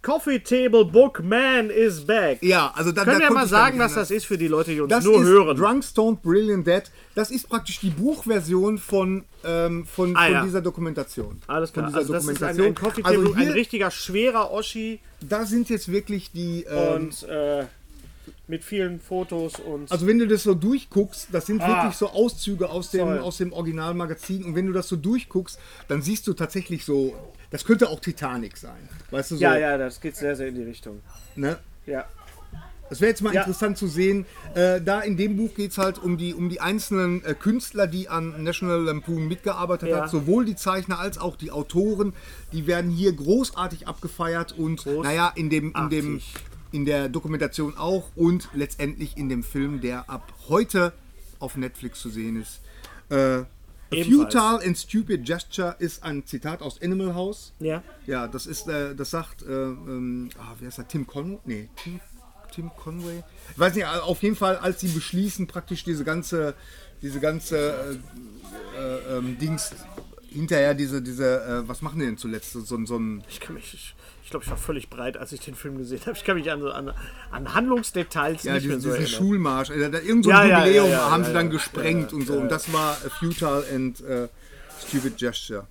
[0.10, 2.42] Coffee Table Book Man is back.
[2.42, 4.82] ja, also da, Können da wir mal sagen, was das ist für die Leute, die
[4.82, 5.56] uns Das nur ist hören?
[5.56, 6.82] Drunk, Stoned, Brilliant, Dead.
[7.14, 10.44] Das ist praktisch die Buchversion von, ähm, von, Ah, von ja.
[10.44, 11.40] dieser Dokumentation.
[11.46, 11.92] Alles klar.
[11.92, 12.68] Von dieser Also das ist ein, Dokumentation.
[12.68, 16.64] ein Coffee Table, also ein hier, richtiger schwerer Oschi da sind jetzt wirklich die.
[16.64, 17.66] Ähm, und äh,
[18.50, 19.92] mit vielen Fotos und.
[19.92, 21.68] also wenn du das so durchguckst, das sind Ah.
[21.84, 24.44] wirklich so Auszüge aus dem, aus dem Originalmagazin.
[24.44, 27.14] Und wenn du das so durchguckst, dann siehst du tatsächlich so,
[27.52, 28.90] das könnte auch Titanic sein.
[29.12, 29.42] Weißt du so?
[29.42, 31.00] ja, ja, das geht sehr, sehr in die Richtung.
[31.36, 31.58] Ne?
[31.86, 32.06] Ja.
[32.90, 33.42] Das wäre jetzt mal Ja.
[33.42, 34.26] interessant zu sehen.
[34.56, 37.86] Äh, da in dem Buch geht es halt um die, um die einzelnen äh, Künstler,
[37.86, 39.98] die an National Lampoon mitgearbeitet Ja.
[40.02, 40.10] haben.
[40.10, 42.14] Sowohl die Zeichner als auch die Autoren.
[42.52, 46.22] Die werden hier großartig abgefeiert und naja, in dem, in dem.
[46.72, 50.94] In der Dokumentation auch und letztendlich in dem Film, der ab heute
[51.40, 52.62] auf Netflix zu sehen ist.
[53.10, 53.46] Äh,
[53.92, 57.54] futile and stupid gesture ist ein Zitat aus Animal House.
[57.60, 57.84] Ja.
[58.06, 61.40] Ja, das ist, äh, das sagt, äh, ähm, ah, wie heißt der, Tim Conway?
[61.46, 62.00] Nee, Tim,
[62.54, 63.24] Tim Conway?
[63.52, 66.54] Ich weiß nicht, auf jeden Fall, als sie beschließen, praktisch diese ganze,
[67.02, 68.00] diese ganze
[68.76, 69.72] äh, äh, ähm, Dings,
[70.30, 72.52] hinterher diese, diese, äh, was machen die denn zuletzt?
[72.54, 73.96] So, so, so ein, Ich kann mich.
[74.30, 76.12] Ich, glaube, ich war völlig breit, als ich den Film gesehen habe.
[76.12, 76.94] Ich kann mich an, so- an,
[77.32, 79.18] an Handlungsdetails ja, nicht diesen, mehr so diesen erinnern.
[79.18, 82.34] Schulmarsch, äh, da, irgend so ein ja, Jubiläum ja, haben sie dann gesprengt und so.
[82.34, 84.28] Und das war a futile and äh,
[84.88, 85.66] stupid gesture.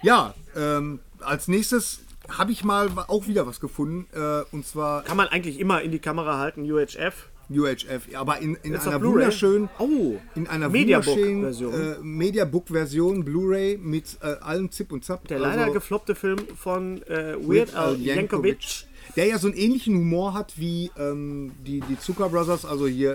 [0.00, 4.06] Ja, ähm, als nächstes habe ich mal auch wieder was gefunden.
[4.18, 7.28] Äh, und zwar Kann man eigentlich immer in die Kamera halten, UHF.
[7.50, 11.72] UHF, aber in, in einer wunderschönen, Oh, in einer Mediabook-Version.
[11.72, 15.26] wunderschönen äh, Mediabook-Version, Bluray mit äh, allem Zip und Zap.
[15.28, 18.84] Der leider Also gefloppte Film von äh, Weird Al Yankovic.
[19.16, 23.12] der ja so einen ähnlichen Humor hat wie ähm, die, die Zucker Brothers, also hier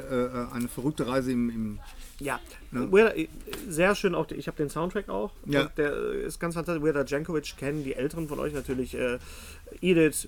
[0.51, 1.79] äh, eine verrückte Reise im, im
[2.19, 2.39] Ja,
[2.71, 3.27] Weird, Al-
[3.69, 4.29] sehr schön auch.
[4.31, 5.31] Ich habe den Soundtrack auch.
[5.45, 5.65] Ja.
[5.77, 6.83] Der ist ganz fantastisch.
[6.83, 8.95] Weird Al Jankovic kennen die Älteren von euch natürlich.
[8.95, 9.19] Äh,
[9.81, 10.27] Edith,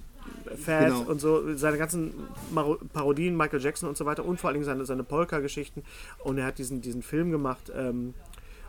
[0.63, 1.01] Fat Genau.
[1.01, 2.13] und so, seine ganzen
[2.51, 5.83] Maro Parodien, Michael Jackson und so weiter und vor allen Dingen seine, seine Polka-Geschichten.
[6.23, 7.71] Und er hat diesen, diesen Film gemacht.
[7.75, 8.13] Ähm,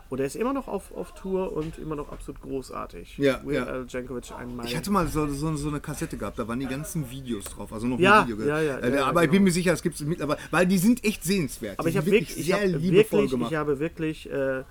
[0.09, 3.17] und er ist immer noch auf, auf Tour und immer noch absolut großartig.
[3.17, 3.99] Ja, Weird ja.
[3.99, 4.57] Jankovic, ein.
[4.65, 7.73] Ich hatte mal so, so, so eine Kassette gehabt, da waren die ganzen Videos drauf,
[7.73, 8.45] also noch Ja, ein Video.
[8.47, 9.31] ja, ja, Äh, ja, aber ich genau.
[9.33, 11.77] bin mir sicher, es gibt es mittlerweile, weil die sind echt sehenswert.
[11.77, 14.63] Aber ich habe wirklich, ich sehr habe liebevoll wirklich, ich habe wirklich, äh,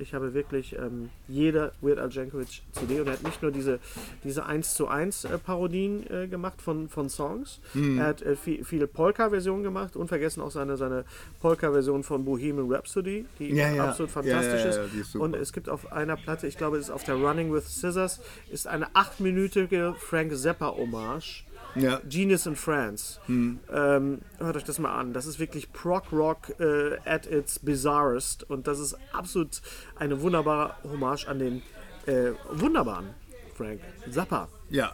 [0.00, 3.78] ich habe wirklich ähm, jede Weird Al Jankovic CD und er hat nicht nur diese,
[4.24, 7.98] diese 1 zu 1 äh, Parodien äh, gemacht von, von Songs, Mhm.
[7.98, 11.04] er hat äh, viel, viele Polka-Versionen gemacht, unvergessen auch seine, seine
[11.40, 13.84] Polka-Version von Bohemian Rhapsody, die Ja, ja.
[13.88, 14.94] absolut fantastisch ja, ist.
[14.94, 15.16] ist.
[15.16, 18.20] Und es gibt auf einer Platte, ich glaube, es ist auf der Running with Scissors,
[18.50, 21.44] ist eine achtminütige Frank Zappa-Hommage.
[21.74, 22.00] Ja.
[22.08, 23.20] Genius in France.
[23.26, 23.60] Hm.
[23.72, 25.12] Ähm, hört euch das mal an.
[25.12, 29.60] Das ist wirklich Prog Rock äh, at its bizarrest und das ist absolut
[29.96, 31.62] eine wunderbare Hommage an den
[32.06, 33.10] äh, wunderbaren
[33.56, 34.48] Frank Zappa.
[34.70, 34.92] ja,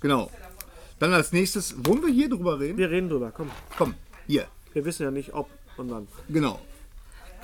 [0.00, 0.30] genau.
[0.98, 2.78] Dann als nächstes, wollen wir hier drüber reden?
[2.78, 3.50] Wir reden drüber, komm.
[3.76, 3.94] Komm,
[4.26, 6.08] hier, Wir wissen ja nicht, ob und wann.
[6.30, 6.58] genau.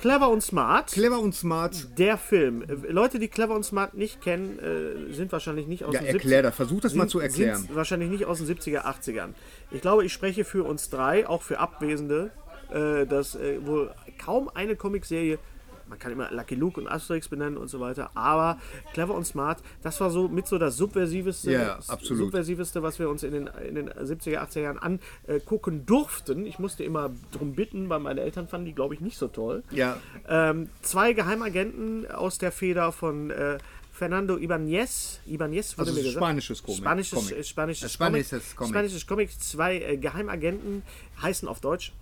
[0.03, 0.87] Clever und Smart.
[0.91, 1.97] Clever und smart.
[1.97, 2.61] der Film.
[2.63, 6.07] Äh, Leute, die Clever und Smart nicht kennen, äh, sind wahrscheinlich nicht aus Ja, den
[6.07, 7.61] erklär 70 das, versuch das mal zu erklären.
[7.61, 9.29] Sind wahrscheinlich nicht aus den 70er, 80ern.
[9.71, 12.31] Ich glaube, ich spreche für uns drei, auch für Abwesende,
[12.69, 15.39] äh, dass äh, wohl kaum eine Comicserie,
[15.87, 18.57] man kann immer Lucky Luke und Asterix benennen und so weiter, aber
[18.93, 22.17] Clever und Smart, das war so mit so das subversiveste, absolut.
[22.25, 26.45] subversiveste was wir uns in den, in den 70er, 80er Jahren angucken durften.
[26.45, 29.63] Ich musste immer drum bitten, weil meine Eltern fanden die, glaube ich, nicht so toll.
[29.71, 33.57] Ja, Ähm, zwei Geheimagenten aus der Feder von äh,
[33.91, 35.19] Fernando Ibanez.
[35.27, 36.17] Ibanez wurde Also mir gesagt.
[36.25, 36.77] spanisches Comic.
[36.79, 37.37] Spanisches, Comic.
[37.37, 38.25] äh, spanisches, Äh, Comic.
[38.25, 38.69] spanisches Comic.
[38.73, 39.39] Spanisches Comic.
[39.41, 40.81] Zwei äh, Geheimagenten
[41.21, 41.93] heißen auf Deutsch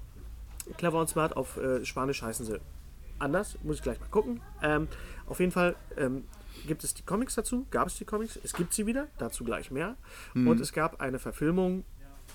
[0.78, 1.36] Clever und Smart.
[1.36, 2.60] Auf äh, Spanisch heißen sie
[3.22, 3.58] anders.
[3.64, 4.42] Muss ich gleich mal gucken.
[4.62, 4.88] Ähm,
[5.28, 6.26] auf jeden Fall ähm,
[6.68, 7.66] gibt es die Comics dazu.
[7.72, 8.40] Gab es die Comics?
[8.44, 9.08] Es gibt sie wieder.
[9.18, 9.96] Dazu gleich mehr.
[10.34, 11.84] Und es gab eine Verfilmung.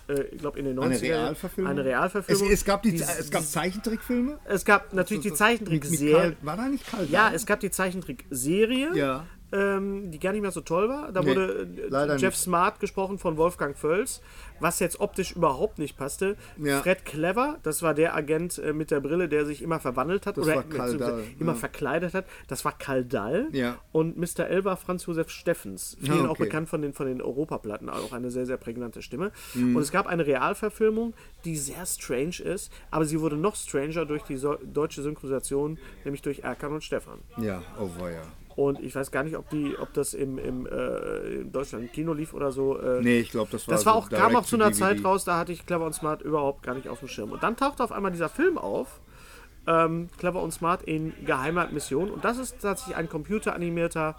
[0.09, 0.83] Äh, ich glaube in den 90ern.
[0.83, 0.87] Hm.
[0.87, 1.71] eine Realverfilmung.
[1.71, 2.51] Eine Es, Realverfilmung.
[2.53, 4.39] es, gab die, Die- es gab Zeichentrickfilme.
[4.45, 6.37] es gab natürlich die Mit, mit Zeichentrickserie.
[6.43, 7.11] War da nicht kalt?
[7.11, 9.27] Ja, es gab die Zeichentrickserie, Ja.
[9.53, 11.13] Ähm, die gar nicht mehr so toll war.
[11.13, 12.37] Da Nee, wurde äh, Jeff nicht.
[12.37, 14.21] Smart gesprochen von Wolfgang Völz,
[14.61, 16.37] was jetzt optisch überhaupt nicht passte.
[16.57, 16.81] Ja.
[16.83, 20.37] Fred Clever, das war der Agent äh, mit der Brille, der sich immer verwandelt hat
[20.37, 21.59] Das oder war Karl beziehungsweise Dall, immer ja.
[21.59, 22.27] verkleidet hat.
[22.49, 23.49] Das war Karl Dall.
[23.53, 23.79] Ja.
[23.93, 24.47] Und Mr.
[24.49, 25.97] L war Franz Josef Steffens.
[26.01, 26.45] Vielen Ah, auch okay.
[26.45, 29.31] bekannt von den, von den Europaplatten, auch eine sehr, sehr prägnante Stimme.
[29.55, 29.77] Mhm.
[29.77, 34.23] Und es gab eine Realverfilmung, die sehr strange ist, aber sie wurde noch stranger durch
[34.25, 37.19] die so deutsche Synchronisation, nämlich durch Erkan und Stefan.
[37.39, 38.23] Ja, oh weia.
[38.57, 41.93] Und ich weiß gar nicht, ob, die, ob das im, im, äh, in Deutschland im
[41.93, 42.81] Kino lief oder so.
[42.81, 44.79] Äh, Nee, ich glaube, das war das war so auch, kam auch zu einer DVD.
[44.97, 47.33] Zeit raus, da hatte ich Clever und Smart überhaupt gar nicht auf dem Schirm.
[47.33, 49.01] Und dann tauchte auf einmal dieser Film auf,
[49.67, 52.11] ähm, Clever und Smart in geheimer Mission.
[52.11, 54.17] Und das ist tatsächlich ein computeranimierter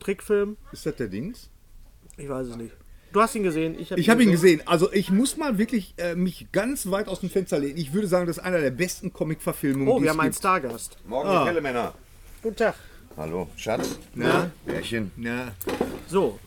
[0.00, 0.56] Trickfilm.
[0.72, 1.50] Ist das der Dings?
[2.16, 2.72] Ich weiß es nicht.
[3.12, 4.60] Du hast ihn gesehen, ich habe Ich habe ihn gesehen.
[4.66, 7.76] Also ich muss mal wirklich äh, mich ganz weit aus dem Fenster lehnen.
[7.78, 10.32] Ich würde sagen, das ist einer der besten Comic-Verfilmungen, Oh, die wir es haben einen.
[10.32, 10.98] Stargast.
[11.06, 11.42] Morgen Ah.
[11.42, 11.94] die helle Männer.
[12.44, 12.74] Guten Tag.
[13.16, 13.98] Hallo, Schatz.
[14.14, 14.50] Ja.
[14.66, 15.10] Bärchen.
[15.16, 15.52] Ja,
[16.08, 16.38] So,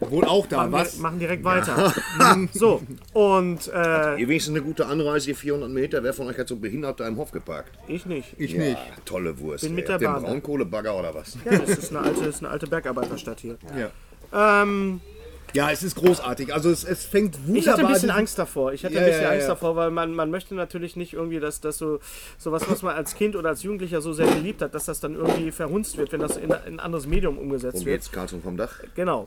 [0.00, 0.56] wohl auch da.
[0.66, 0.96] machen, Was?
[0.96, 1.94] Wir, machen direkt weiter.
[2.52, 2.82] so,
[3.12, 6.02] und äh, Ihr wenigstens eine gute Anreise, hier 400 Meter.
[6.02, 7.70] Wer von euch hat so behindert da im Hof geparkt?
[7.86, 8.34] ich nicht.
[8.38, 8.78] Ich Ja, nicht.
[9.04, 9.62] tolle Wurst.
[9.62, 9.92] Bin mit ey.
[9.98, 10.24] der ihr einen Bahn.
[10.32, 11.38] Braunkohlebagger oder was?
[11.44, 13.56] Ja, das ist eine alte, das ist eine alte Bergarbeiterstadt hier.
[13.78, 14.62] Ja.
[14.62, 15.00] Ähm,
[15.56, 16.52] ja, es ist großartig.
[16.54, 18.72] Also es, es fängt wunderbar Ich hatte ein bisschen Angst davor.
[18.72, 19.48] Ich hatte Ja, ein bisschen ja, Angst ja.
[19.48, 21.98] davor, weil man, man möchte natürlich nicht irgendwie, dass das so
[22.38, 25.14] sowas, was man als Kind oder als Jugendlicher so sehr geliebt hat, dass das dann
[25.14, 27.96] irgendwie verhunzt wird, wenn das in, in ein anderes Medium umgesetzt Worum wird.
[28.02, 28.12] geht's?
[28.12, 28.80] Karlsson vom Dach?
[28.94, 29.26] Genau.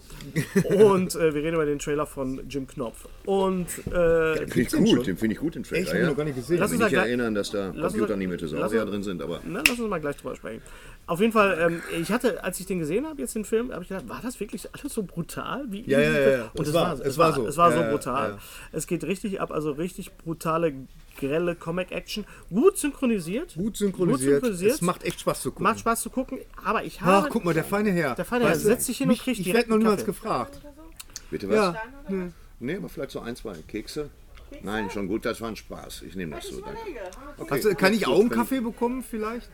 [0.65, 3.05] Und äh, wir reden über den Trailer von Jim Knopf.
[3.25, 5.81] Und äh, Den finde ich gut, den finde ich gut, den Trailer.
[5.81, 6.07] Echt, ich ja.
[6.09, 6.59] noch gar nicht gesehen.
[6.59, 9.21] Lass Ich uns mich nicht gleich- erinnern, dass da uns- computeranimierte lass Saurier drin sind,
[9.21, 10.61] aber Na, lass uns mal gleich drüber sprechen.
[11.07, 13.81] Auf jeden Fall, ähm, ich hatte, als ich den gesehen habe, jetzt den Film, habe
[13.81, 15.63] ich gedacht, war das wirklich alles so brutal?
[15.69, 16.51] Wie Ja, ja, ja, ja.
[16.53, 17.47] Und Es es, war- war, es war so.
[17.47, 18.29] Es war Ja, so ja, brutal.
[18.31, 18.37] ja.
[18.71, 20.73] Es geht richtig ab, also richtig brutale,
[21.17, 22.25] grelle Comic-Action.
[22.49, 23.55] Gut synchronisiert.
[23.55, 24.41] Gut synchronisiert.
[24.41, 24.73] Gut synchronisiert.
[24.75, 25.63] Es macht echt Spaß zu gucken.
[25.63, 27.27] Macht Spaß zu gucken, aber ich habe.
[27.27, 28.15] Ach, guck mal, der feine Herr.
[28.15, 30.59] Der feine Herr setzt sich hin und kriegt Ich werde noch niemals gefragt.
[31.29, 31.55] bitte was?
[31.55, 31.75] Ja.
[32.59, 34.09] Nee, aber vielleicht so ein, zwei Kekse.
[34.63, 36.01] Nein, schon gut, das war ein Spaß.
[36.01, 36.79] Ich nehme das so, danke.
[37.37, 37.53] Okay.
[37.53, 39.47] Also, kann ich Kaffee bekommen vielleicht?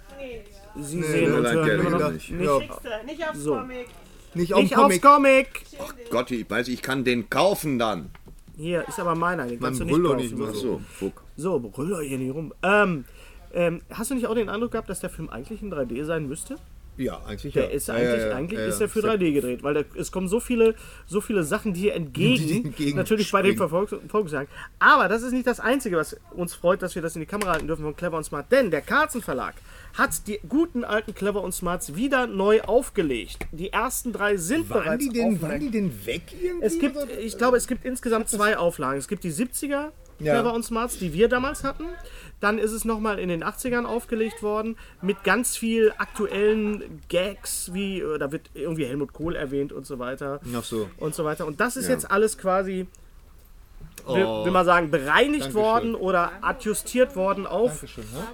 [0.77, 2.31] Sie sehen und nein, hören der immer noch nicht.
[2.31, 2.59] nicht, Ja,
[3.05, 3.55] Nicht aufs So.
[3.55, 3.87] Comic.
[4.35, 5.65] Nicht auf nicht aufs Comic.
[5.77, 6.09] Comic.
[6.09, 8.11] Gott, ich weiß, ich kann den kaufen dann.
[8.57, 10.17] Hier ist aber meiner, den kannst Man du nicht kaufen.
[10.21, 11.23] nicht mal Ach so, Fuck.
[11.35, 12.53] So, brüll doch hier nicht rum.
[12.63, 13.05] Ähm,
[13.53, 16.27] ähm, hast du nicht auch den Eindruck gehabt, dass der Film eigentlich in 3D sein
[16.27, 16.57] müsste?
[16.97, 17.69] Ja, eigentlich Der ja.
[17.71, 20.39] ist eigentlich, ja, ja, eigentlich ist er für 3D gedreht, weil da, es kommen so
[20.39, 20.75] viele,
[21.07, 23.69] so viele Sachen dir entgegen, Die entgegen natürlich bei den springen.
[23.69, 24.47] Verfolg-.
[24.79, 27.51] Aber das ist nicht das Einzige, was uns freut, dass wir das in die Kamera
[27.51, 28.49] halten dürfen von Clever und Smart.
[28.51, 29.55] Denn der Carlsen Verlag
[29.97, 33.45] hat die guten alten Clever und Smarts wieder neu aufgelegt.
[33.51, 35.41] Die ersten drei sind Waren bereits die, denn, aufgelegt.
[35.43, 36.65] waren die denn weg irgendwie?
[36.65, 38.97] Es gibt, ich glaube, es gibt insgesamt zwei Auflagen.
[38.99, 40.33] Es gibt die 70er Ja.
[40.33, 41.85] Clever und Smarts, die wir damals hatten.
[42.41, 48.01] Dann ist es nochmal in den 80ern aufgelegt worden mit ganz viel aktuellen Gags, wie
[48.01, 50.39] äh, da wird irgendwie Helmut Kohl erwähnt und so weiter.
[50.55, 50.89] Ach so.
[50.97, 51.47] Und so weiter.
[51.47, 52.87] Und das ist jetzt alles quasi,
[54.05, 55.53] will, will man sagen, bereinigt Dankeschön.
[55.63, 57.83] worden oder adjustiert worden auf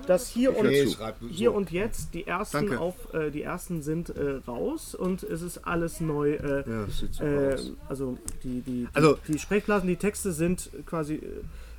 [0.08, 1.28] das hier und, Nee, schreib so.
[1.28, 2.14] hier und jetzt.
[2.14, 2.80] Die ersten, Danke.
[2.80, 6.34] auf, äh, die ersten sind äh, raus und es ist alles neu.
[6.34, 7.72] Äh, Ja, das sieht super äh, aus.
[7.88, 11.22] also die, die, die, Also- die Sprechblasen, die Texte sind quasi äh,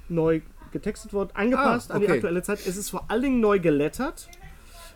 [0.09, 0.41] neu
[0.73, 2.17] getextet worden, angepasst Ah, an die okay.
[2.17, 2.61] aktuelle Zeit.
[2.67, 4.29] Es ist vor allen Dingen neu gelettert.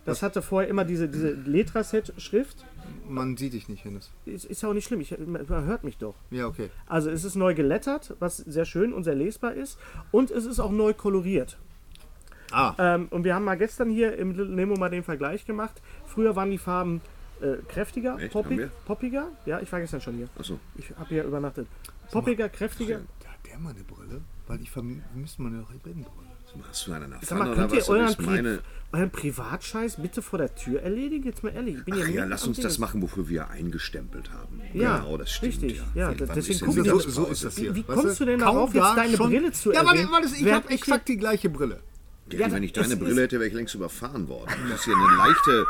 [0.04, 2.64] Das hatte vorher immer diese, diese Letraset-Schrift.
[3.08, 4.12] Man sieht dich nicht, Hennes.
[4.24, 6.14] Ist, ist ja auch nicht schlimm, ich, man hört mich doch.
[6.30, 6.70] Ja, okay.
[6.86, 9.78] Also es ist neu gelettert, was sehr schön und sehr lesbar ist.
[10.12, 11.58] Und es ist auch neu koloriert.
[12.52, 12.74] Ah.
[12.78, 15.82] Ähm, und wir haben mal gestern hier im Little Nemo mal den Vergleich gemacht.
[16.06, 17.00] Früher waren die Farben
[17.40, 18.32] äh, kräftiger, Echt?
[18.32, 19.32] Poppig, poppiger.
[19.44, 20.28] Ja, ich war gestern schon hier.
[20.38, 20.60] Achso.
[20.76, 21.66] Ich habe hier übernachtet.
[22.12, 23.00] Poppiger, kräftiger.
[23.24, 24.20] Hat der mal eine Brille?
[24.48, 25.02] Weil ich vermisse
[25.42, 26.06] meine Regenbrille.
[26.68, 27.88] Hast du einen Sag mal, könnt oder ihr was?
[27.88, 28.58] euren, Pri meine.
[28.92, 31.24] euren Privatscheiß bitte vor der Tür erledigen?
[31.24, 31.78] Jetzt mal ehrlich.
[31.78, 34.60] Ich bin Ach ja, mitten lass uns das machen, wofür wir eingestempelt haben.
[34.72, 35.54] Ja, genau, das stimmt.
[35.62, 35.82] richtig.
[35.94, 37.74] Ja, Ja, deswegen wir- So, so ist das hier.
[37.74, 40.12] Wie weißt kommst du denn darauf, jetzt da deine schon- Brille zu Ja, weil, erwähnen?
[40.12, 41.80] weil das, ich habe exakt die gleiche Brille.
[42.32, 44.50] Ja, Ja, wenn ich deine Brille hätte, wäre ich längst überfahren worden.
[44.70, 45.66] Das ist hier eine leichte,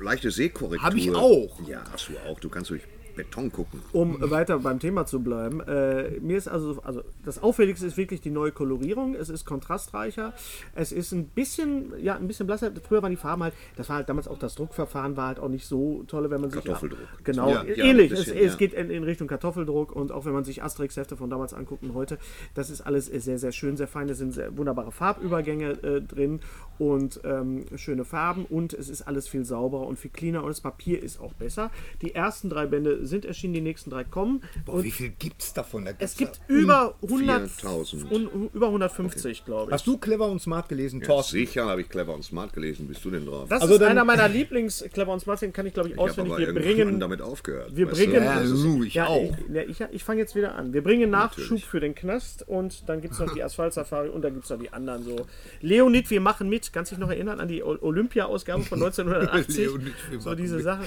[0.00, 0.86] leichte Sehkorrektur.
[0.86, 1.58] Hab ich auch.
[1.66, 2.38] Ja, hast du auch.
[2.40, 2.82] Du kannst durch
[3.14, 3.80] Beton gucken.
[3.92, 8.20] Um weiter beim Thema zu bleiben, äh, mir ist also, also das Auffälligste ist wirklich
[8.20, 9.14] die neue Kolorierung.
[9.14, 10.34] Es ist kontrastreicher.
[10.74, 12.72] Es ist ein bisschen, ja, ein bisschen blasser.
[12.86, 15.48] Früher waren die Farben halt, das war halt damals auch das Druckverfahren war halt auch
[15.48, 16.98] nicht so toll, wenn man sich Kartoffeldruck.
[17.22, 18.10] genau Ja, ähnlich.
[18.10, 18.58] bisschen, es, es ja.
[18.58, 21.94] geht in, in Richtung Kartoffeldruck und auch wenn man sich Asterix-Hefte von damals anguckt und
[21.94, 22.18] heute,
[22.54, 24.08] das ist alles sehr sehr schön, sehr fein.
[24.08, 26.40] Es sind sehr wunderbare Farbübergänge äh, drin
[26.78, 30.60] und ähm, schöne Farben und es ist alles viel sauberer und viel cleaner und das
[30.60, 31.70] Papier ist auch besser.
[32.02, 34.42] Die ersten drei Bände sind erschienen, die nächsten drei kommen.
[34.64, 35.84] Boah, und wie viel gibt's davon?
[35.84, 38.10] Da es gibt über 100, 4000.
[38.12, 39.74] un, über 150, glaube ich.
[39.74, 41.36] Hast du clever und smart gelesen, Ja, Thorsten?
[41.38, 42.86] sicher habe ich clever und smart gelesen.
[42.88, 43.48] Bist du denn drauf?
[43.48, 46.32] Das Also ist einer meiner Lieblings-Clever und Smart, den kann ich glaube ich ich auswendig.
[46.32, 47.74] aber Wir bringen, damit aufgehört.
[47.76, 48.82] wir bringen, du?
[48.82, 49.32] Ja, ich ja, auch.
[49.48, 50.72] Ich, ja, ich, ich fange jetzt wieder an.
[50.72, 51.66] Wir bringen Nachschub Natürlich.
[51.66, 54.58] für den Knast und dann gibt es noch die Asphalt-Safari und dann gibt es noch
[54.58, 55.16] die anderen so.
[55.60, 56.72] Leonid, wir machen mit.
[56.72, 59.56] Kannst du dich noch erinnern an die Olympia-Ausgabe von 1980?
[59.66, 60.64] Leonid, wir so diese mit.
[60.64, 60.84] Sache.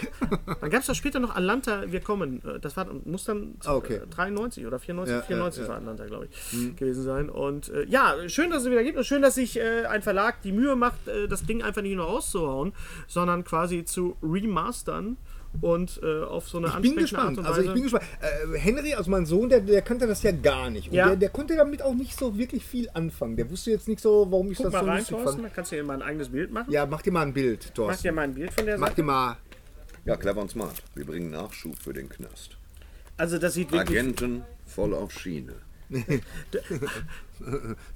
[0.62, 2.42] Dann gab es doch später noch Atlanta, wir kommen.
[2.44, 3.98] Äh, Das war, muss dann Ah, okay.
[3.98, 7.30] äh, 93 oder 94, Ja, 94 ja, war Atlanta, glaube ich, gewesen sein.
[7.30, 10.42] Und äh, ja, schön, dass es wieder gibt und schön, dass sich äh, ein Verlag
[10.42, 12.74] die Mühe macht, äh, das Ding einfach nicht nur rauszuhauen,
[13.08, 15.18] sondern quasi zu remastern
[15.62, 17.40] und äh, auf so eine Ich bin gespannt.
[17.44, 18.04] Also ich bin gespannt.
[18.22, 20.90] Äh, Henry, also mein Sohn, der, der kannte das ja gar nicht.
[20.90, 21.08] Und Ja.
[21.08, 23.36] der, der konnte damit auch nicht so wirklich viel anfangen.
[23.38, 25.54] Der wusste jetzt nicht so, warum ich Guck das mal so rein, lustig Thorsten, fand.
[25.54, 26.72] kannst du dir mal ein eigenes Bild machen.
[26.72, 28.04] Ja, mach dir mal ein Bild, Mach Thorsten.
[28.04, 29.04] dir mal ein Bild von der Mach dir Seite.
[29.04, 29.38] mal.
[30.08, 30.82] Ja, clever und smart.
[30.96, 32.56] Wir bringen Nachschub für den Knast.
[33.18, 34.00] Also das sieht wirklich...
[34.00, 35.56] Agenten voll auf Schiene.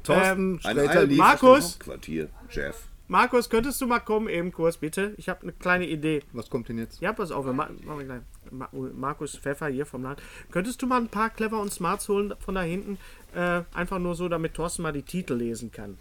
[0.04, 1.17] Thorsten Sträter Eil- lief.
[1.17, 1.80] Markus?
[1.80, 2.84] Quartier, Jeff.
[3.08, 5.13] Markus, könntest du mal kommen eben kurz, bitte?
[5.17, 6.21] Ich habe eine kleine Idee.
[6.34, 7.00] Was kommt denn jetzt?
[7.00, 8.21] Ja, pass auf, wir ma- machen wir gleich.
[8.52, 10.22] Ma Markus Pfeffer hier vom Laden.
[10.52, 12.98] Könntest du mal ein paar Clever und Smarts holen von da hinten?
[13.34, 15.98] Äh, einfach nur so, damit Thorsten mal die Titel lesen kann.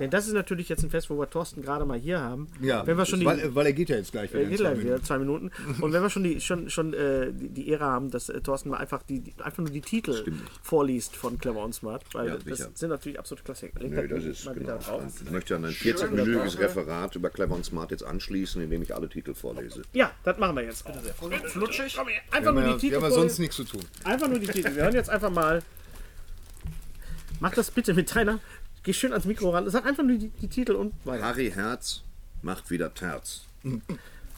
[0.00, 2.48] Denn das ist natürlich jetzt ein Fest, wo wir Thorsten gerade mal hier haben.
[2.60, 4.42] Ja, wenn wir schon die, weil, weil er geht ja jetzt gleich wieder.
[4.42, 5.04] äh, geht zwei gleich wieder, Minuten.
[5.04, 5.50] zwei Minuten.
[5.80, 8.70] Und wenn wir schon die schon schon äh, die, die Ehre haben, dass äh, Thorsten
[8.70, 12.34] mal einfach die, die einfach nur die Titel vorliest von Clever und Smart, weil Ja,
[12.36, 12.70] das sicher.
[12.74, 13.78] sind natürlich absolute Klassiker.
[13.86, 14.66] Nö, das ist mal genau.
[14.66, 15.02] wieder drauf.
[15.24, 19.08] Ich möchte an ein 40-minütiges Referat über Clever und Smart jetzt anschließen, indem ich alle
[19.08, 19.82] Titel vorlese.
[19.92, 20.84] Ja, das machen wir jetzt.
[20.84, 21.14] Bitte sehr.
[21.76, 21.96] Flutschig.
[21.98, 22.20] Komm her.
[22.30, 23.80] Einfach Wir nur haben, die ja, Titel wir haben ja sonst nichts zu tun.
[24.04, 24.74] Einfach nur die Titel.
[24.74, 25.62] Wir hören jetzt einfach mal.
[27.40, 28.38] Mach das bitte mit deiner.
[28.82, 29.68] Geh schön ans Mikro ran.
[29.70, 31.24] Sag einfach nur die, die Titel und weiter.
[31.24, 32.02] Harry Herz
[32.42, 33.42] macht wieder Terz.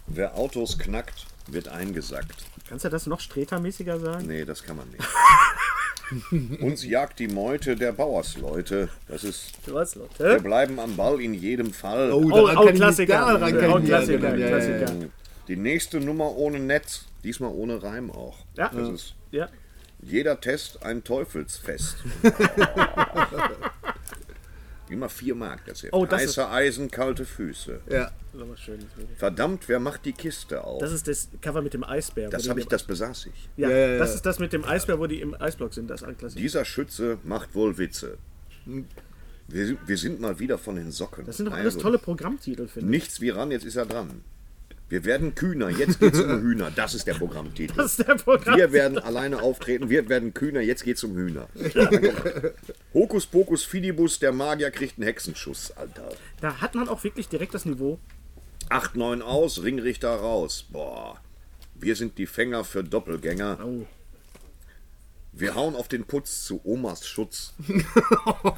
[0.07, 2.45] Wer Autos knackt, wird eingesackt.
[2.69, 4.27] Kannst du das noch stretermäßiger sagen?
[4.27, 5.05] Nee, das kann man nicht.
[6.63, 8.89] Uns jagt die Meute der Bauersleute.
[9.09, 9.53] Das ist.
[9.67, 10.43] Du weißt, Wir Leute.
[10.43, 12.11] bleiben am Ball in jedem Fall.
[12.13, 13.37] Oh, oh ich Klassiker.
[13.47, 14.29] ich Oh, Klassiker.
[14.29, 14.39] erinnern.
[14.41, 14.57] Ja, ja, ja.
[14.87, 15.07] Klassiker.
[15.49, 18.39] Die nächste Nummer ohne Netz, diesmal ohne Reim auch.
[18.57, 18.71] Ja.
[18.75, 19.49] Das ist Ja.
[20.01, 21.97] jeder Test ein Teufelsfest.
[24.91, 25.93] Immer vier Mark das Heft.
[25.93, 27.81] Oh, das ist- Heiße Eisen, kalte Füße.
[27.91, 28.11] Ja.
[28.55, 28.79] Ist schön.
[29.19, 30.81] Verdammt, wer macht die Kiste auf?
[30.81, 32.29] Das ist das Cover mit dem Eisbär.
[32.29, 33.49] wo Das die habe ich, das besaß ich.
[33.59, 33.99] Ja, Ja, ja, ja.
[33.99, 35.89] das ist das mit dem Eisbär, wo die im Eisblock sind.
[35.91, 36.41] Das ist ein Klassiker.
[36.41, 38.17] Dieser Schütze macht wohl Witze.
[39.49, 41.27] Wir, sind- wir sind mal wieder von den Socken.
[41.27, 42.91] Das sind doch Also, alles tolle Programmtitel, finde ich.
[43.03, 44.23] Nichts wie ran, jetzt ist er dran.
[44.89, 46.71] Wir werden kühner, jetzt geht's um Hühner.
[46.75, 47.77] Das ist der Programmtitel.
[47.77, 48.57] Das ist der Programm.
[48.57, 51.49] Wir werden alleine auftreten, wir werden kühner, jetzt geht's um Hühner.
[52.95, 56.09] Hokus Pokus Fidibus, der Magier kriegt einen Hexenschuss, Alter.
[56.41, 57.99] Da hat man auch wirklich direkt das Niveau.
[58.71, 60.65] 8-9 aus, Ringrichter raus.
[60.71, 61.21] Boah.
[61.75, 63.59] Wir sind die Fänger für Doppelgänger.
[63.63, 63.87] Oh.
[65.33, 67.53] Wir hauen auf den Putz zu Omas Schutz.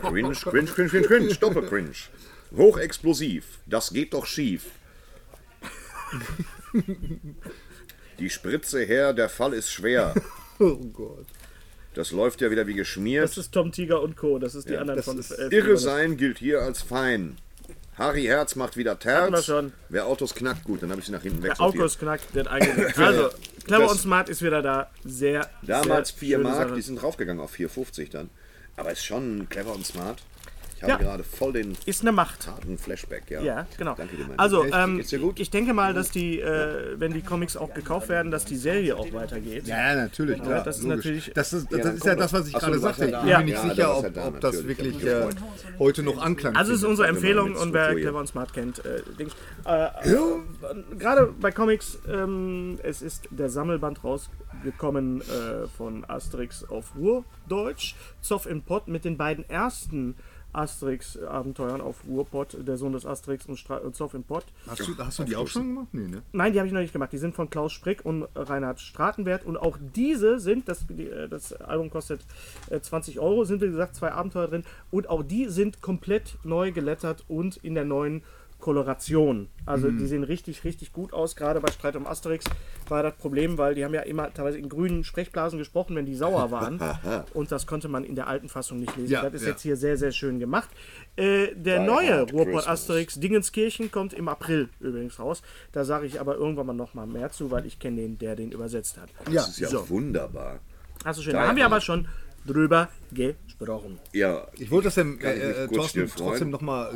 [0.00, 1.90] Cringe, cringe, cringe, cringe, cringe, Doppelcringe.
[2.56, 4.66] Hochexplosiv, das geht doch schief.
[8.18, 10.14] Die Spritze her, der Fall ist schwer.
[10.62, 11.24] Oh Gott.
[11.94, 13.24] Das läuft ja wieder wie geschmiert.
[13.24, 14.38] Das ist Tom Tiger und Co.
[14.38, 17.38] Das ist die anderen von ist Irre sein gilt hier als fein.
[17.96, 19.46] Harry Herz macht wieder Hatten wir Terz.
[19.46, 19.72] schon.
[19.88, 21.80] Wer Autos knackt, gut, dann habe ich sie nach hinten Der wegsortiert.
[21.82, 22.98] August knackt wird eingesetzt.
[22.98, 23.30] Also,
[23.64, 24.90] Clever und Smart ist wieder da.
[25.02, 25.48] Sehr.
[25.62, 26.74] Damals sehr 4 schöne Mark, Sache.
[26.74, 28.28] die sind draufgegangen auf 4,50 dann.
[28.76, 30.22] Aber ist schon clever und smart.
[30.82, 30.94] Ich Ja.
[30.94, 32.46] habe gerade voll den Ist eine Macht.
[32.46, 33.42] harten Flashback, ja.
[33.42, 33.94] Ja, genau.
[33.96, 35.38] Danke dir, mein Also, ähm, Geht's dir gut?
[35.38, 38.96] ich denke mal, dass die, äh, wenn die Comics auch gekauft werden, dass die Serie
[38.96, 39.66] auch weitergeht.
[39.66, 40.62] Ja, natürlich, klar.
[40.64, 40.96] das ist logisch.
[41.04, 43.00] natürlich- Das ist, das dann ist ja das, was ich Ach so, gerade sagte.
[43.02, 43.20] ja Ich da.
[43.20, 43.38] bin Ja.
[43.40, 45.26] mir nicht Ja, sicher, ob, ja da, ob das wirklich Ich äh,
[45.78, 49.02] heute noch Anklang Also es ist unsere Empfehlung und wer Clever und Smart kennt, äh,
[49.18, 49.32] Dings.
[49.66, 50.16] Äh, äh,
[50.98, 58.46] Gerade bei Comics, ähm, es ist der Sammelband rausgekommen äh, von Asterix auf Urdeutsch, Zoff
[58.46, 60.14] in Pott mit den beiden ersten
[60.52, 64.44] Asterix-Abenteuern auf Urpott, der Sohn des Asterix und, Stra und Zoff in Pott.
[64.66, 65.88] Hast du, hast du die auch schon gemacht?
[65.92, 66.22] Nee, ne?
[66.32, 67.12] Nein, die habe ich noch nicht gemacht.
[67.12, 69.44] Die sind von Klaus Sprick und Reinhard Stratenwert.
[69.44, 72.24] Und auch diese sind, das, äh, das Album kostet
[72.70, 74.64] äh, 20 Euro, sind wie gesagt zwei Abenteuer drin.
[74.90, 78.22] Und auch die sind komplett neu gelettert und in der neuen
[78.60, 79.48] Koloration.
[79.66, 81.36] Also die sehen richtig, richtig gut aus.
[81.36, 82.44] Gerade bei Streit um Asterix
[82.88, 86.14] war das Problem, weil die haben ja immer teilweise in grünen Sprechblasen gesprochen, wenn die
[86.14, 86.80] sauer waren.
[87.34, 89.12] und das konnte man in der alten Fassung nicht lesen.
[89.12, 89.48] Ja, das ist ja.
[89.48, 90.68] jetzt hier sehr, sehr schön gemacht.
[91.16, 92.68] Äh, der Die neue Ruhrpott.
[92.68, 95.42] Asterix Dingenskirchen kommt im April übrigens raus.
[95.72, 98.36] Da sage ich aber irgendwann mal noch mal mehr zu, weil ich kenne den, der
[98.36, 99.08] den übersetzt hat.
[99.28, 99.88] Ja, Das ist ja so.
[99.88, 100.60] wunderbar.
[101.04, 101.24] Du schön.
[101.24, 102.08] Die Da haben wir aber schon
[102.46, 103.49] drüber gesprochen.
[104.12, 105.32] Ja, Ich wollte das dem äh,
[105.64, 106.90] äh, Thorsten trotzdem nochmal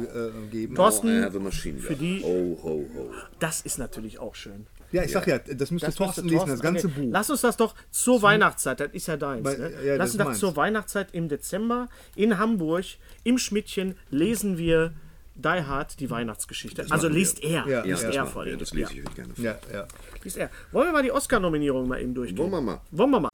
[0.46, 0.74] äh, geben.
[0.74, 1.78] Thorsten, gun.
[1.78, 3.10] für die- Ho, ho, ho.
[3.38, 4.66] das ist natürlich auch schön.
[4.92, 7.00] Ja, ich sag ja, das müsste Das Thorsten lesen, das ganze okay.
[7.00, 7.08] Buch.
[7.10, 9.44] Lass uns das doch zur Weihnachtszeit, das ist ja deins.
[9.44, 9.72] Ne?
[9.84, 10.38] ja, das Lass uns das meins.
[10.38, 12.84] zur Weihnachtszeit im Dezember in Hamburg,
[13.24, 14.92] im Schmidtchen, lesen wir
[15.34, 16.82] Die Hard, die Weihnachtsgeschichte.
[16.90, 17.50] also machen liest er.
[17.50, 18.56] Ja, Ja, liest das, er vor allem.
[18.58, 19.32] das lese Ja, ich gerne.
[19.38, 19.88] Ja, ja.
[20.22, 20.48] liest er.
[20.70, 22.38] Wollen wir mal die Oscar-Nominierung mal eben durchgehen?
[22.38, 22.80] Wollen wir mal.
[22.92, 23.28] Wollen wir mal.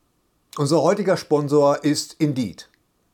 [0.57, 2.71] Unser heutiger Sponsor ist Indeed.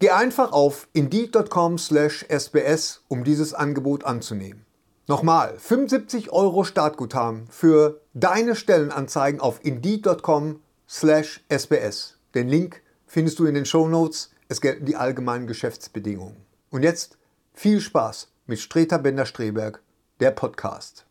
[0.00, 4.66] Geh einfach auf indeed.com/sbs, um dieses Angebot anzunehmen.
[5.06, 12.16] Nochmal, 75 Euro Startguthaben für deine Stellenanzeigen auf indeed.com/sbs.
[12.34, 14.30] Den Link findest du in den Shownotes.
[14.48, 16.38] Es gelten die allgemeinen Geschäftsbedingungen.
[16.70, 17.18] Und jetzt
[17.52, 19.82] viel Spaß mit Streter Bender-Streberg,
[20.20, 21.04] der Podcast.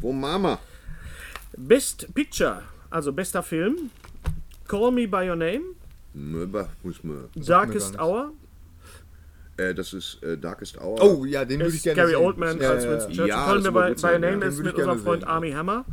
[0.00, 0.58] Wo Mama?
[1.54, 3.90] Best Picture, also bester Film.
[4.66, 5.74] Call Me By Your Name,
[6.12, 7.28] Möber, muss man.
[7.34, 7.98] Darkest.
[7.98, 8.32] Hour,
[9.56, 11.00] Äh, das ist äh, Darkest Hour.
[11.02, 12.24] Oh, ja, den würde ich gerne Gary sehen.
[12.24, 13.16] Oldman ja, als ja, Winston ja.
[13.16, 13.28] Churchill.
[13.28, 14.30] Ja, Call das Me By, by sein, Your ja.
[14.36, 15.24] Name ist mit unserem Freund.
[15.24, 15.84] Army Hammer.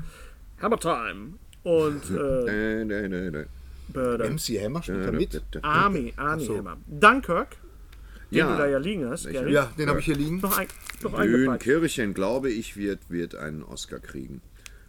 [0.62, 1.34] Hammer Time.
[1.64, 3.46] Und äh, nee, nee.
[3.90, 4.30] Börde.
[4.30, 5.42] MC Hammer spielt da mit.
[5.62, 6.78] Army, Army Hammer.
[6.88, 7.58] Dunkirk,
[8.32, 8.52] den Ja.
[8.52, 9.52] du da ja liegen hast, Gary.
[9.52, 10.40] Ja, den habe ich hier liegen.
[10.40, 10.68] Noch, ein,
[11.04, 14.42] noch glaube ich, wird, wird einen Oscar kriegen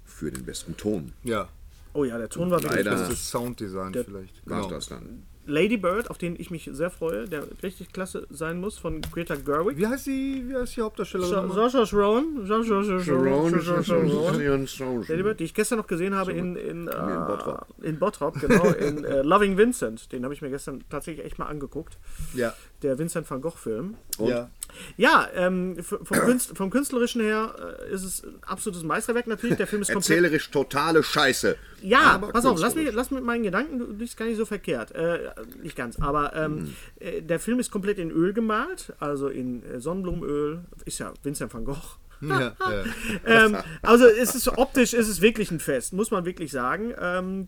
[0.04, 1.12] für den besten Ton.
[1.22, 1.48] Ja,
[1.94, 2.90] Oh ja, der Ton war wirklich Leider.
[2.96, 3.00] gut.
[3.00, 4.46] das ist Sounddesign vielleicht.
[4.48, 4.70] War Genau.
[4.70, 5.22] das dann?
[5.50, 9.34] Lady Bird, auf den ich mich sehr freue, der richtig klasse sein muss, von Greta
[9.34, 9.78] Gerwig.
[9.78, 11.30] Wie heißt die, wie heißt die Hauptdarstellerin?
[11.30, 11.70] Sa- nochmal?
[11.70, 12.46] Sasha Sharon.
[12.46, 13.50] Sasha Sharon.
[13.58, 15.04] Sasha Sharon.
[15.08, 17.66] Lady Bird, die ich gestern noch gesehen habe in, in, äh, Bottrop.
[17.82, 20.12] in Bottrop, genau, in äh, Loving Vincent.
[20.12, 21.96] Den habe ich mir gestern tatsächlich echt mal angeguckt.
[22.34, 22.52] Ja.
[22.82, 23.94] Der Vincent van Gogh-Film.
[24.18, 24.50] ja.
[24.96, 27.54] Ja, ähm, vom, Künst, vom Künstlerischen her
[27.88, 29.56] äh, ist es ein absolutes Meisterwerk natürlich.
[29.56, 30.10] Der Film ist komplett.
[30.10, 31.56] Erzählerisch totale Scheiße.
[31.82, 34.44] Ja, Aber pass auf, lass mich, lass mit meinen Gedanken, du liegst gar nicht so
[34.44, 34.92] verkehrt.
[34.92, 35.30] Äh,
[35.62, 36.74] nicht ganz, aber ähm, Mhm.
[37.00, 40.64] äh, der Film ist komplett in Öl gemalt, also in äh, Sonnenblumenöl.
[40.84, 41.98] Ist ja Vincent van Gogh.
[42.20, 42.84] Ja, ja.
[43.44, 46.92] ähm, also es ist optisch ist es wirklich ein Fest, muss man wirklich sagen.
[47.00, 47.46] Ähm,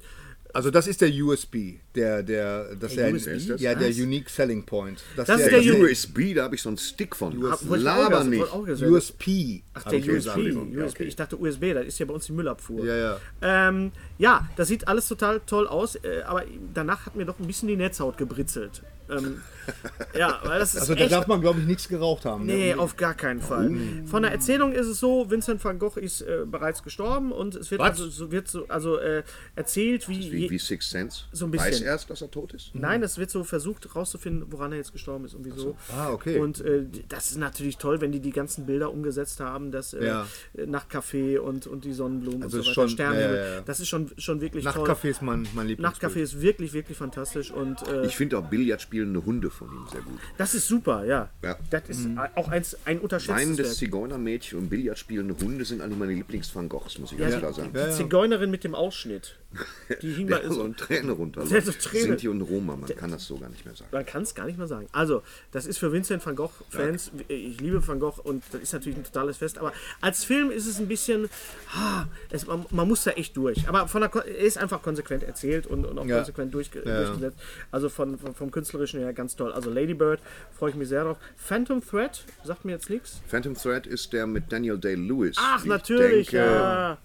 [0.52, 3.28] Also das ist der USB, der, der, das Der der, USB?
[3.28, 3.60] ist das?
[3.60, 5.02] ja, der Unique Selling Point.
[5.16, 7.44] Das ist Der der U- USB, da habe ich so einen Stick von.
[7.44, 8.42] auch Laber nicht.
[8.82, 9.62] USP.
[9.74, 10.78] Ach, der ich USB, USB.
[10.88, 11.04] okay.
[11.04, 12.84] Ich dachte USB, das ist ja bei uns die Müllabfuhr.
[12.84, 13.20] Ja, ja.
[13.42, 16.44] Ähm, ja, das sieht alles total toll aus, äh, aber
[16.74, 18.82] danach hat mir doch ein bisschen die Netzhaut gebritzelt.
[19.10, 19.40] Ähm,
[20.16, 22.46] ja, weil das ist Also da echt darf man, glaube ich, nichts geraucht haben.
[22.46, 22.52] ne?
[22.54, 23.68] Nee, auf gar keinen Fall.
[24.06, 27.72] Von der Erzählung ist es so, Vincent van Gogh ist äh, bereits gestorben und es
[27.72, 27.90] wird Was?
[28.00, 29.24] also, so, wird so, also äh,
[29.56, 31.24] erzählt, wie, Wie, wie Six Sense.
[31.32, 31.72] So ein bisschen.
[31.72, 32.70] Weiß erst, dass er tot ist?
[32.74, 35.76] Nein, es wird so versucht rauszufinden, woran er jetzt gestorben ist und wieso.
[35.96, 36.38] Ah, okay.
[36.38, 40.06] Und äh, das ist natürlich toll, wenn die die ganzen Bilder umgesetzt haben, das äh,
[40.06, 40.26] Ja.
[40.56, 43.36] Nachtcafé und, und die Sonnenblumen Also und so weiter, schon- Sternenhimmel.
[43.56, 43.60] ja.
[43.62, 45.10] Das ist schon, schon wirklich Nachtcafé toll.
[45.10, 46.12] ist mein, mein Lieblingsbild.
[46.12, 50.00] Nachtcafé ist wirklich, wirklich fantastisch und äh, Ich finde auch Billardspielende Hunde von ihm sehr
[50.02, 50.18] gut.
[50.38, 51.28] das ist super, ja.
[51.42, 51.56] Ja.
[51.70, 53.76] Das ist auch eins, ein unterschätztes Weinendes.
[53.76, 57.72] Zigeunermädchen und Billardspielende Hunde sind eigentlich meine Lieblings-Van Goghs, muss ich ganz klar sagen.
[57.72, 59.36] Die Zigeunerin mit dem Ausschnitt.
[60.02, 61.44] Die hing Der mal so eine Träne runter.
[61.44, 62.02] Der so Träne.
[62.04, 63.90] Sinti und Roma, man kann das so gar nicht mehr sagen.
[63.90, 64.86] Man kann es gar nicht mehr sagen.
[64.92, 68.98] Also, das ist für Vincent van Gogh-Fans, ich liebe Van Gogh und das ist natürlich
[68.98, 71.28] ein totales Fest, aber als Film ist es ein bisschen,
[71.74, 73.68] ah, es, man, man muss da echt durch.
[73.68, 76.16] Aber von der, Ko- er ist einfach konsequent erzählt und, und auch Ja.
[76.16, 77.38] konsequent durchge durchgesetzt.
[77.70, 79.52] Also von, von, vom Künstlerischen her ganz toll.
[79.52, 80.20] Also Lady Bird
[80.58, 81.16] freue ich mich sehr drauf.
[81.36, 83.20] Phantom Thread sagt mir jetzt nichts.
[83.28, 85.36] Phantom Thread ist der mit Daniel Day-Lewis.
[85.38, 86.98] Ach, Ich natürlich, denke, ja.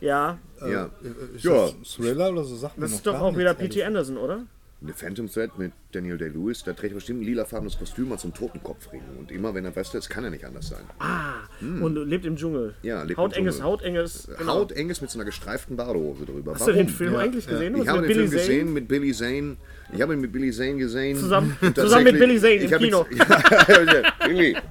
[0.00, 0.90] Ja, Ja,
[1.34, 1.68] Ist ja.
[1.84, 2.54] Thriller oder so?
[2.56, 3.82] Sagt mir das ist doch auch wieder P.T.
[3.82, 4.40] Anderson, oder?
[4.86, 8.28] Eine Phantom Thread mit Daniel Day-Lewis, da trägt er bestimmt ein lilafarbenes Kostüm als so
[8.28, 9.02] ein Totenkopfring.
[9.18, 10.84] Und immer, wenn er weiß, das kann er nicht anders sein.
[11.00, 12.74] Ah, und lebt im Dschungel.
[12.82, 13.68] Ja, lebt im Hautenges, Dschungel.
[13.72, 14.28] Hautenges.
[14.38, 14.52] genau.
[14.54, 16.54] Hautenges mit so einer gestreiften Badehose drüber.
[16.54, 17.74] Hast du den Film eigentlich gesehen?
[17.74, 18.40] Ich Was habe den Billy Film Zane?
[18.42, 19.56] gesehen mit Billy Zane.
[19.92, 21.16] Ich habe ihn mit Billy Zane gesehen.
[21.18, 23.06] Zusammen- zusammen mit Billy Zane im ich Kino.
[24.24, 24.56] Billy,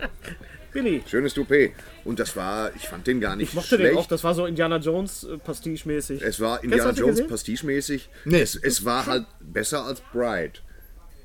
[0.76, 1.02] Billy.
[1.08, 1.72] schönes Toupet.
[2.04, 3.94] Und das war, ich fand den gar nicht Ich mochte schlecht.
[3.94, 6.22] den auch, das war so Indiana Jones äh, Pastiche-mäßig.
[6.22, 7.30] Es war Indiana hast du Jones gesehen?
[7.30, 8.10] Pastiche-mäßig.
[8.26, 8.42] Nee.
[8.42, 10.60] Es, es war halt besser als Bride.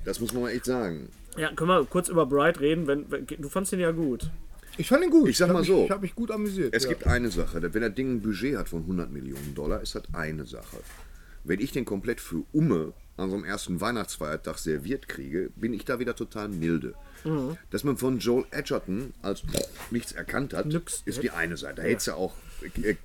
[0.05, 1.09] Das muss man mal echt sagen.
[1.37, 2.87] Ja, können wir kurz über Bright reden?
[2.87, 4.31] Wenn, wenn, du fandst den ja gut.
[4.79, 5.29] Ich fand ihn gut.
[5.29, 5.85] Ich sag mal mich, so.
[5.85, 6.73] Ich habe mich gut amüsiert.
[6.75, 6.91] Es ja.
[6.91, 10.05] gibt eine Sache, wenn das Ding ein Budget hat von 100 Millionen Dollar, ist das
[10.13, 10.79] eine Sache.
[11.45, 15.99] Wenn ich den komplett für Umme an einem ersten Weihnachtsfeiertag serviert kriege, bin ich da
[15.99, 16.95] wieder total milde.
[17.25, 17.57] Mhm.
[17.71, 19.43] Dass man von Joel Edgerton als
[19.91, 21.03] nichts erkannt hat, Nix.
[21.05, 21.77] ist die eine Seite.
[21.77, 22.97] Da hättest du auch äh,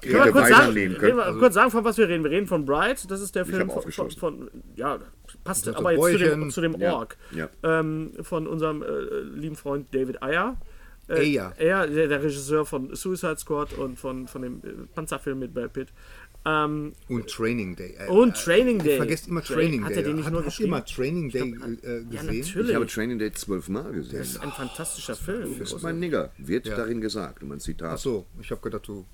[0.00, 1.16] Können wir kurz sagen, reden können.
[1.16, 2.24] wir, kurz sagen, von was wir reden.
[2.24, 4.98] Wir reden von Bright, das ist der Film von, von, ja,
[5.44, 7.16] passt aber jetzt zu dem, zu dem Ja, Ork.
[7.32, 7.48] ja.
[7.62, 10.56] Ähm, von unserem äh, lieben Freund David Ayer.
[11.08, 11.52] Äh, Ayer.
[11.56, 15.72] Er, der, der Regisseur von Suicide Squad und von, von dem äh, Panzerfilm mit Brad
[15.72, 15.88] Pitt.
[16.48, 17.96] Ähm, Und Training Day.
[17.98, 18.98] Äh, und Training Day.
[18.98, 19.96] Vergesst immer Tra- Training Hat Day.
[19.96, 20.70] er den nicht Hat- nur geschrieben?
[20.70, 22.38] mal Training Day äh, Ja, gesehen?
[22.38, 22.68] natürlich.
[22.68, 24.18] Ich habe Training Day zwölfmal gesehen.
[24.20, 25.58] das ist ein fantastischer Film.
[25.58, 27.42] Das ist mein Nigger, wird darin gesagt.
[27.42, 27.94] Und mein Zitat.
[27.94, 29.04] Ach so, ich habe gedacht, du.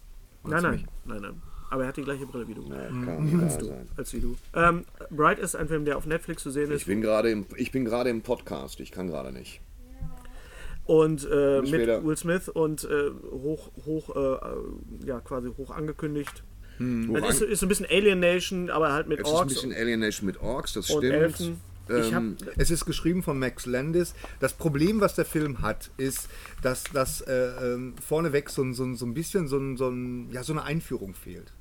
[0.45, 1.43] Nein, nein, nein, nein.
[1.71, 2.69] Aber er hat die gleiche Brille wie du.
[2.69, 3.89] Kann wahr sein.
[3.97, 4.37] Als wie du.
[4.55, 6.83] Ähm, Bright ist ein Film, der auf Netflix zu sehen ist.
[6.83, 9.63] Ich bin gerade im, ich bin gerade im Podcast, ich kann gerade nicht.
[10.85, 12.05] und äh, mit.
[12.05, 16.43] Will Smith und äh, hoch, hoch, äh, äh, ja, quasi hoch angekündigt.
[16.79, 19.37] Hoch Das ist, ist so ein bisschen Alien Nation, aber halt mit es ist ein
[19.39, 21.15] Orks bisschen Alienation mit Orks, das und stimmt.
[21.15, 21.61] Elfen.
[21.91, 24.15] Ähm, Es ist geschrieben von Max Landis.
[24.41, 26.29] Das Problem, was der Film hat, ist,
[26.63, 27.33] dass das äh,
[27.75, 30.63] ähm, vorneweg so, ein- so, so ein bisschen so, ein, so, ein, ja, so eine
[30.63, 31.53] Einführung fehlt.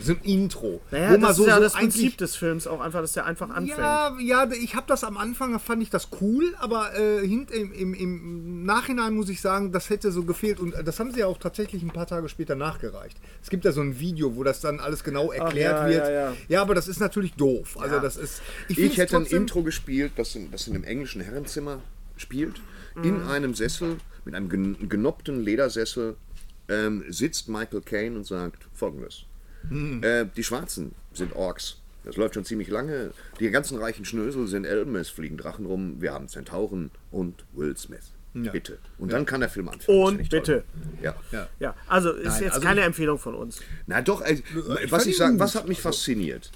[0.00, 0.80] So ein Intro.
[0.90, 3.50] naja, das so, ist ja so das Prinzip des Films auch einfach, dass der einfach
[3.50, 3.78] anfängt.
[3.78, 7.94] Ja, ja, ich habe das am Anfang, fand ich das cool, aber äh, im, im,
[7.94, 11.26] im Nachhinein muss ich sagen, das hätte so gefehlt und äh, das haben sie ja
[11.26, 13.18] auch tatsächlich ein paar Tage später nachgereicht.
[13.42, 16.08] Es gibt ja so ein Video, wo das dann alles genau erklärt ja, wird.
[16.08, 16.62] ja, ja.
[16.62, 17.78] aber das ist natürlich doof.
[17.80, 18.42] Also das ist.
[18.68, 21.80] ich find's hätte ein Intro gespielt, das in, das in einem englischen Herrenzimmer
[22.16, 22.60] spielt.
[22.94, 23.04] Mhm.
[23.04, 26.16] In einem Sessel, mit einem gen- genoppten Ledersessel,
[26.68, 29.24] ähm, sitzt Michael Caine und sagt folgendes.
[29.68, 30.02] Mhm.
[30.02, 31.76] Äh, die Schwarzen sind Orks.
[32.04, 33.12] Das läuft schon ziemlich lange.
[33.40, 35.96] Die ganzen reichen Schnösel sind Elben, es fliegen Drachen rum.
[36.00, 38.12] Wir haben Zentauren und Will Smith.
[38.32, 38.78] Bitte.
[38.98, 39.98] Und dann kann der Film anfangen.
[39.98, 40.62] Und bitte.
[40.62, 40.64] toll.
[41.02, 41.48] Ja.
[41.58, 43.60] Ja, also ist Nein, jetzt also keine Empfehlung von uns.
[43.88, 44.40] Na doch, also,
[44.82, 46.50] ich was ich sagen, was hat mich fasziniert?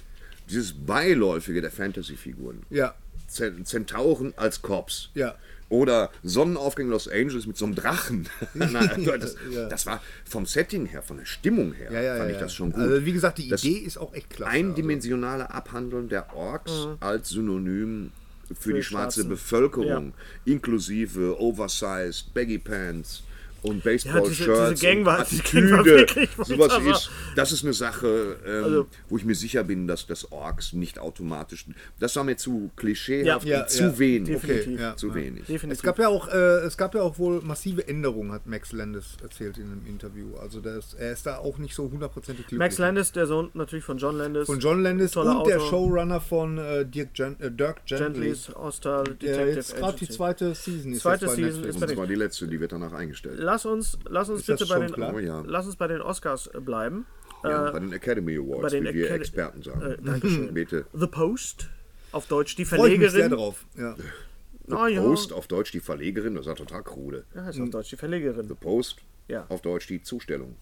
[0.49, 2.63] Dieses Beiläufige der Fantasy-Figuren.
[2.69, 2.95] Ja.
[3.27, 5.09] Zen- Zentauren als Korps.
[5.15, 5.35] Ja.
[5.69, 8.29] Oder Sonnenaufgang Los Angeles mit so einem Drachen.
[8.53, 9.35] Nein, das,
[9.69, 12.71] das war vom Setting her, von der Stimmung her, Ja, ja, fand ich das schon
[12.71, 12.81] gut.
[12.81, 14.51] Also wie gesagt, die Das Idee ist auch echt klasse.
[14.51, 16.97] Eindimensionale Abhandeln der Orks Mhm.
[16.99, 18.11] als Synonym
[18.59, 19.25] für, die schwarze.
[19.25, 20.13] Bevölkerung,
[20.45, 23.23] inklusive Oversized, Baggy Pants
[23.69, 25.85] und Ja, diese- Baseball-Shirts diese Gang und war- die Gang war Attitüde.
[25.85, 30.05] wirklich Sowas ist, das ist eine Sache, ähm, Also- wo ich mir sicher bin, dass
[30.07, 31.65] das Orks nicht automatisch.
[31.99, 34.29] Das war mir zu klischeehaft Ja, und zu wenig.
[34.41, 34.79] definitiv.
[34.79, 35.15] ja, zu ja.
[35.15, 35.45] wenig.
[35.45, 35.71] Definitiv.
[35.79, 39.17] Es gab ja auch, äh, es gab ja auch wohl massive Änderungen, hat Max Landis
[39.21, 40.35] erzählt in einem Interview.
[40.41, 42.59] Also das, er ist da auch nicht so hundertprozentig glücklich.
[42.59, 44.45] Max Landis, der Sohn natürlich von John Landis.
[44.45, 45.69] von John Landis und der Autor.
[45.69, 48.05] Showrunner von äh, Dirk Gen äh, Dirk Gently.
[48.05, 51.01] Gently's Hostile Der Detective jetzt gerade die zweite Season ist.
[51.01, 53.35] Zweite jetzt bei Season ist Und zwar die letzte, die wird danach eingestellt.
[53.39, 55.13] Lass uns, lass uns Ist das bitte bei den, klar?
[55.15, 55.41] Oh ja.
[55.45, 57.05] lass uns bei den Oscars äh, bleiben.
[57.43, 59.81] Ja, bei den Academy bei Awards, den wie wir Acad- Experten sagen.
[59.81, 60.53] Äh, Dankeschön.
[60.53, 60.85] Bitte.
[60.93, 61.69] The Post,
[62.11, 63.37] auf Deutsch die Freue ich mich sehr Verlegerin.
[63.37, 63.65] drauf.
[63.77, 63.95] Ja.
[64.71, 64.99] Ah, ja.
[65.03, 67.23] Post auf Deutsch die Verlegerin, das ist ja total krude.
[67.35, 68.47] Ja, heißt auf Deutsch die Verlegerin.
[68.47, 68.97] The Post
[69.27, 69.45] Ja.
[69.49, 70.55] auf Deutsch die Zustellung.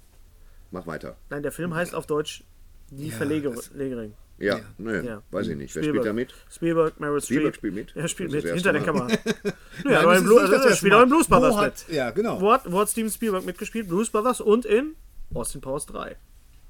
[0.72, 1.16] Mach weiter.
[1.30, 2.44] Nein, der Film heißt auf Deutsch
[2.92, 4.14] die Verlegerin.
[4.44, 5.24] Ja, ne, Ja.
[5.32, 5.74] weiß ich nicht.
[5.76, 6.04] Wer Spielberg.
[6.04, 6.34] spielt da mit?
[6.52, 7.36] Spielberg, Meryl Streep.
[7.38, 7.96] Spielberg spielt mit?
[7.96, 9.08] Ja, spielt mit, hinter der erste Kamera.
[9.46, 11.66] ja, Nein, aber ist Blu das er spielt auch in Blues Brothers Wo mit.
[11.66, 12.42] hat, ja, genau.
[12.42, 13.88] Wo hat, wo hat Steven Spielberg mitgespielt?
[13.88, 14.96] Blues Brothers und in
[15.34, 16.16] Austin Powers 3.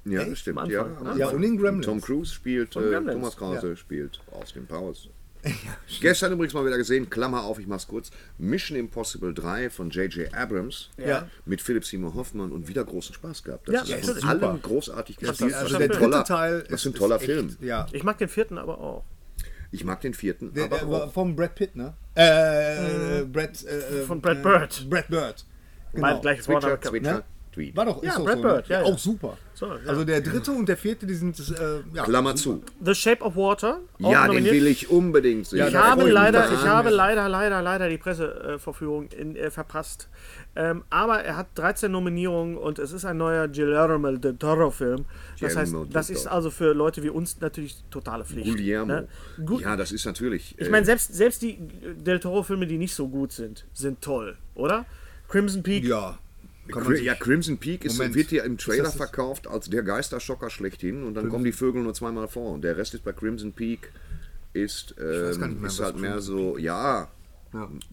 [0.06, 0.58] Ja, das stimmt.
[0.58, 1.04] Am Ja, Anfang.
[1.18, 1.36] Ja, Anfang.
[1.36, 1.86] und in Gremlins.
[1.86, 3.00] Tom Cruise spielt, äh.
[3.00, 5.08] Thomas Krause spielt Austin Powers.
[6.00, 10.32] Gestern übrigens mal wieder gesehen, Klammer auf, ich mach's kurz, Mission Impossible 3 von J.J.
[10.34, 11.28] Abrams Ja.
[11.44, 13.68] mit Philip Seymour Hoffmann und wieder großen Spaß gehabt.
[13.68, 15.50] Das Ja, ist ja, von ist allen großartig Das gespielt.
[15.50, 17.56] ist Also der dritte toller, Teil das ist ein ist toller echt, Film.
[17.60, 17.86] Ja.
[17.92, 19.04] Ich mag den vierten aber auch.
[19.70, 21.94] Ich mag den vierten, Der, aber der vom Brad Pitt, ne?
[22.14, 24.86] Äh, Brad, äh, Von Brad äh, Bird.
[24.88, 25.44] Brad Bird.
[25.92, 26.80] Beide gleich Zwitscher, vorne.
[26.80, 27.24] Zwitscher,
[27.54, 27.76] Tweet.
[27.76, 28.74] War doch, ist Ja, doch Brad so, Bird, ne?
[28.74, 28.86] ja, ja.
[28.92, 29.38] Auch super.
[29.54, 29.78] So, ja.
[29.86, 31.52] Also der dritte und der vierte, die sind, äh,
[31.94, 32.02] ja.
[32.02, 32.64] Klammer zu.
[32.84, 33.80] The Shape of Water.
[34.02, 34.54] auch Ja, den nominiert.
[34.54, 35.68] will ich unbedingt sehen.
[35.68, 40.08] Ich habe ich leider, ich habe leider, leider, leider die Presseverführung in, äh, verpasst.
[40.56, 45.04] Ähm, aber er hat 13 Nominierungen und es ist ein neuer Guillermo del Toro-Film.
[45.40, 46.34] Das heißt, das ist Toro.
[46.34, 48.56] also für Leute wie uns natürlich totale Pflicht.
[48.56, 48.86] Guillermo.
[48.92, 49.08] Ne?
[49.44, 50.54] Gu Ja, das ist natürlich.
[50.58, 51.58] ich äh, meine, selbst, selbst die
[52.04, 54.84] Del Toro-Filme, die nicht so gut sind, sind toll, oder?
[55.28, 55.84] Crimson Peak.
[55.84, 56.18] Ja.
[57.02, 58.14] Ja, Crimson Peak ist, Moment.
[58.14, 61.52] wird hier im Trailer das das- verkauft als der Geisterschocker schlechthin und dann kommen die
[61.52, 62.52] Vögel nur zweimal vor.
[62.52, 63.90] Und der Rest ist bei Crimson Peak
[64.52, 67.10] ist, ähm, nicht mehr, ist halt mehr so, ja,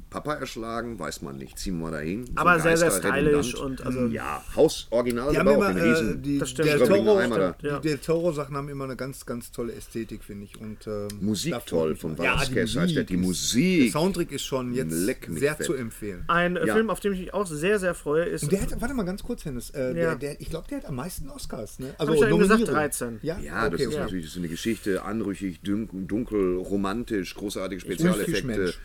[0.09, 2.25] Papa erschlagen, weiß man nicht, ziehen wir dahin.
[2.27, 6.21] So aber sehr, sehr stylisch und also Ja, Haus original Die haben immer, äh, riesen
[6.21, 6.67] die Das stimmt.
[6.69, 7.53] Del Strömlinge Toro, Eimer da.
[7.57, 7.79] stimmt, ja.
[7.79, 10.59] die Del Toro Sachen haben immer eine ganz, ganz tolle Ästhetik, finde ich.
[10.59, 12.23] Und, ähm, Musik toll ich von mal.
[12.23, 13.81] Ja, Vasquez, die der, Musik die ist- Musik.
[13.83, 15.65] Der Soundtrack ist schon jetzt sehr fett.
[15.65, 16.23] zu empfehlen.
[16.27, 16.73] ein äh, Ja.
[16.75, 18.43] Film, auf den ich mich auch sehr, sehr freue, ist.
[18.43, 19.93] Und der hat, warte mal ganz kurz, Hennes, äh, Ja.
[19.93, 21.79] der, der, ich glaube, der hat am meisten Oscars.
[21.79, 21.93] Ne?
[21.97, 22.89] Also ich ja eben gesagt, Nominierungen.
[22.91, 23.19] 13.
[23.21, 23.99] Ja, Ja, das okay, ist okay.
[23.99, 28.31] natürlich so eine Geschichte, anrüchig, dunkel, romantisch, großartige Spezialeffekte.
[28.31, 28.79] Fischmensch.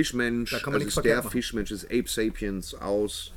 [0.00, 1.22] Fischmensch, Da kann man das nichts ist der.
[1.22, 3.32] Fischmensch des Ape Sapiens aus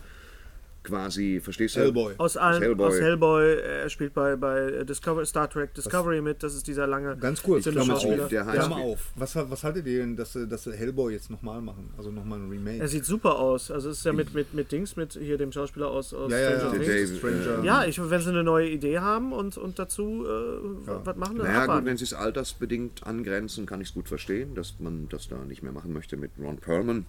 [0.84, 1.80] quasi, verstehst du?
[1.82, 2.14] Hellboy.
[2.18, 2.88] Aus allen, Hellboy.
[2.88, 7.16] aus Hellboy, er spielt bei, bei Discovery, Star Trek Discovery mit, das ist dieser lange
[7.18, 8.24] Ganz kurz, dünne Klammer Schauspieler.
[8.24, 8.30] auf.
[8.30, 9.00] Der heißt- Klammer auf.
[9.16, 11.90] Was, was haltet ihr denn, dass, sie- dass sie Hellboy jetzt nochmal machen?
[11.98, 12.80] Also nochmal ein Remake?
[12.80, 13.72] Er sieht super aus.
[13.72, 16.38] Also es ist ja mit, mit, mit Dings, mit hier dem Schauspieler aus, aus ja,
[16.40, 16.60] ja, ja.
[16.60, 17.18] Stranger Der Things.
[17.18, 17.64] Stranger.
[17.64, 21.48] Ja, ich, wenn sie eine neue Idee haben und, und dazu äh, was machen, dann
[21.48, 25.28] Naja, gut, wenn sie es altersbedingt angrenzen, kann ich es gut verstehen, dass man das
[25.28, 27.06] da nicht mehr machen möchte mit Ron Perlman.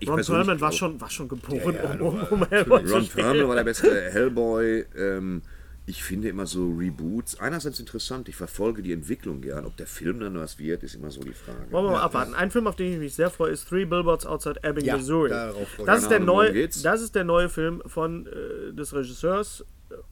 [0.00, 3.24] Ich Ron Perlman war schon, war schon geboren, um, um, um Hellboy zu Ron spielen.
[3.26, 4.84] Perlman war der beste Hellboy.
[4.96, 5.42] Ähm,
[5.86, 8.28] ich finde immer so Reboots einerseits interessant.
[8.28, 9.64] Ich verfolge die Entwicklung gern.
[9.64, 11.70] Ob der Film dann was wird, ist immer so die Frage.
[11.70, 12.34] Wollen wir mal abwarten.
[12.34, 15.30] Ein Film, auf den ich mich sehr freue, ist Three Billboards Outside Ebbing, Ja, Missouri.
[15.30, 16.02] darauf freue ich Das mich.
[16.02, 19.64] ist, der Ahnung, worum neue, das ist der neue Film von, äh, des Regisseurs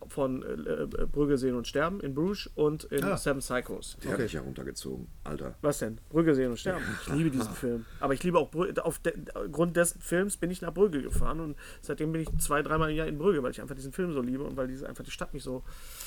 [0.08, 0.46] von äh,
[0.82, 3.16] äh, Brügge sehen und sterben in Bruges und in Ah.
[3.16, 3.96] Seven Psychos.
[4.02, 5.06] Der hat mich ja runtergezogen.
[5.24, 5.54] Alter.
[5.62, 5.98] Was denn?
[6.10, 6.82] Brügge sehen und sterben.
[7.02, 7.84] Ich liebe diesen Film.
[8.00, 8.84] Aber ich liebe auch Brügge.
[8.84, 12.62] Auf de, aufgrund dessen Films bin ich nach Brügge gefahren und seitdem bin ich zwei,
[12.62, 14.88] dreimal im Jahr in Brügge, weil ich einfach diesen Film so liebe und weil diese,
[14.88, 15.62] einfach die Stadt mich so.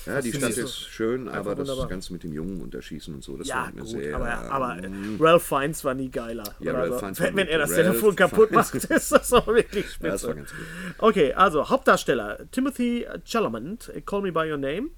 [0.06, 1.88] Ja, die Stadt ist schön, aber das wunderbar.
[1.88, 4.16] Ganze mit dem Jungen und Erschießen und so, das Ja, war mir gut, sehr.
[4.16, 6.44] aber, aber äh, mm, Ralph Fiennes war nie geiler.
[6.60, 6.98] Ja, Ralph so.
[7.00, 8.72] Fiennes Wenn, wenn er das Ralph Telefon kaputt Fiennes.
[8.74, 10.06] macht, ist das auch wirklich spitze.
[10.06, 10.60] ja, das war ganz gut.
[10.98, 13.59] Okay, also Hauptdarsteller Timothy Chalamet,
[14.06, 14.90] Call Me By Your Name.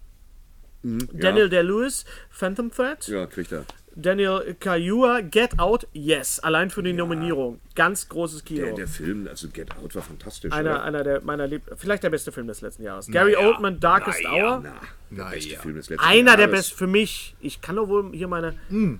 [0.82, 3.06] Daniel Day-Lewis, Phantom Thread.
[3.06, 3.64] Ja, kriegt er.
[3.94, 6.40] Daniel Kaluuya, Get Out, yes.
[6.40, 7.60] Allein für die Nominierung.
[7.74, 8.64] Ganz großes Kino.
[8.64, 10.50] Der, der Film, also Get Out war fantastisch.
[10.52, 10.82] einer, oder?
[10.84, 13.06] einer der meiner Lieb vielleicht der beste Film des letzten Jahres.
[13.08, 14.60] Gary Oldman, Darkest Naja, Hour.
[14.64, 14.74] na,
[15.16, 16.60] der beste Film des letzten Einer der Jahres.
[16.68, 17.34] besten für mich.
[17.40, 18.54] Ich kann doch wohl hier meine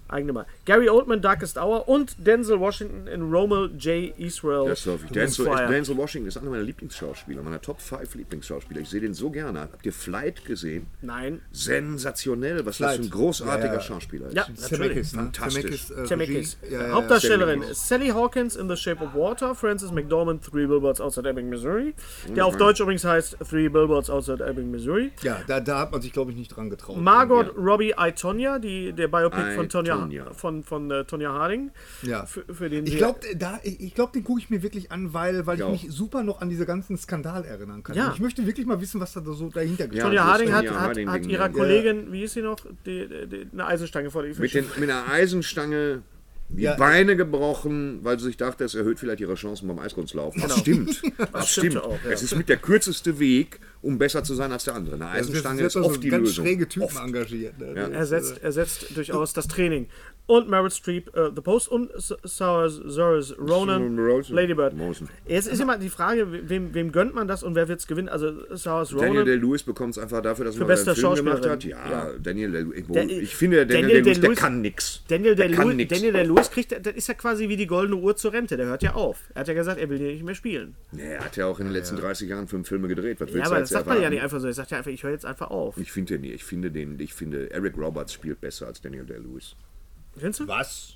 [0.09, 0.47] eigene mal.
[0.65, 4.17] Gary Oldman, Darkest Hour und Denzel Washington in Romel J.
[4.19, 4.69] Israel.
[4.69, 5.13] Das hoffe ich.
[5.13, 5.47] Denzel.
[5.69, 8.81] Denzel Washington ist einer meiner Lieblingsschauspieler, meiner Top 5 Lieblingsschauspieler.
[8.81, 9.61] Ich sehe den so gerne.
[9.61, 10.87] Habt ihr Flight gesehen?
[11.01, 11.41] Nein.
[11.53, 13.11] Sensationell, was das für ein Flight.
[13.13, 13.81] großartiger Ja, ja.
[13.81, 14.35] Schauspieler ist.
[14.35, 14.69] Ja, natürlich.
[14.71, 15.23] Zemeckis, ne?
[15.23, 15.87] Fantastisch.
[16.07, 16.73] Zemeckis, äh.
[16.73, 16.95] Ja, ja, ja.
[16.95, 18.09] Hauptdarstellerin Sally.
[18.09, 21.95] Hawkins in The Shape of Water, Frances McDormand, Three Billboards Outside Ebbing, Missouri.
[22.37, 25.13] Der auf Deutsch übrigens heißt Three Billboards Outside Ebbing, Missouri.
[25.23, 26.99] Ja, da, da hat man man sich, glaube ich, nicht dran getraut.
[26.99, 30.33] Margot Robbie I, Tonya, die, der Biopic von Tonya, Tonya.
[30.33, 31.71] von, von äh, Tonya Harding.
[32.03, 32.27] Ja.
[32.27, 35.15] Für, für den Ich glaube, da, ich ich glaub, den gucke ich mir wirklich an,
[35.15, 35.71] weil, weil ich auch.
[35.71, 37.97] mich super noch an diese ganzen Skandal erinnern kann.
[37.97, 38.09] Ja.
[38.09, 40.71] Und ich möchte wirklich mal wissen, was da so dahinter Ja, gesteckt Tonya Harding hat,
[40.71, 41.49] hat, hat ihrer ja.
[41.49, 45.09] Kollegin, wie hieß sie noch, die, die, eine Eisenstange vor die Mit, den, mit einer
[45.09, 46.03] Eisenstange
[46.57, 46.75] die Ja.
[46.77, 50.43] Beine gebrochen, weil sie sich dachte, es erhöht vielleicht ihre Chancen beim Eiskunstlaufen.
[50.49, 51.03] Das stimmt.
[51.33, 51.85] Das stimmte stimmt.
[51.85, 52.11] auch, ja.
[52.11, 54.95] Es ist mit der kürzeste Weg, um besser zu sein als der andere.
[54.97, 56.45] Eine Eisenstange ist also oft die ganz Lösung.
[56.45, 56.97] schräge Typen Oft.
[57.05, 57.59] engagiert.
[57.59, 57.75] Ne?
[57.75, 59.89] Das ist, ersetzt, ersetzt durchaus das Training.
[60.27, 64.25] Und Meryl Streep, äh, The Post und Saoirse Ronan, Ronan.
[64.31, 64.73] Lady Bird.
[64.75, 65.09] Ronan.
[65.27, 68.09] Jetzt ist immer die Frage, wem, wem gönnt man das und wer wird es gewinnen?
[68.09, 69.27] Also Saoirse Daniel Ronan.
[69.27, 71.65] Day-Lewis bekommt es einfach dafür, dass er einen Film gemacht hat.
[71.65, 72.85] Ja, Daniel Day-Lewis.
[72.89, 75.03] Der- Ich finde, Daniel, Daniel Day-Lewis, der kann nix.
[75.09, 75.89] Daniel Day-Lewis.
[75.89, 78.57] Daniel Day-Lewis kriegt, das ist ja quasi wie die goldene Uhr zur Rente.
[78.57, 79.19] Der hört ja auf.
[79.35, 80.77] Er hat ja gesagt, er will hier nicht mehr spielen.
[80.93, 83.21] Nee, er hat ja auch in den letzten 30 Jahren fünf Filme gedreht.
[83.21, 84.15] Was Ja, willst aber du das sagt man ja erwarten?
[84.15, 84.47] nicht einfach so.
[84.47, 85.77] Er sagt ja einfach, ich höre jetzt einfach auf.
[85.79, 86.35] Ich finde den nicht.
[86.35, 89.57] Ich finde den, ich finde Eric Roberts spielt besser als Daniel Day-Lewis.
[90.17, 90.49] Findest du?
[90.49, 90.95] Was?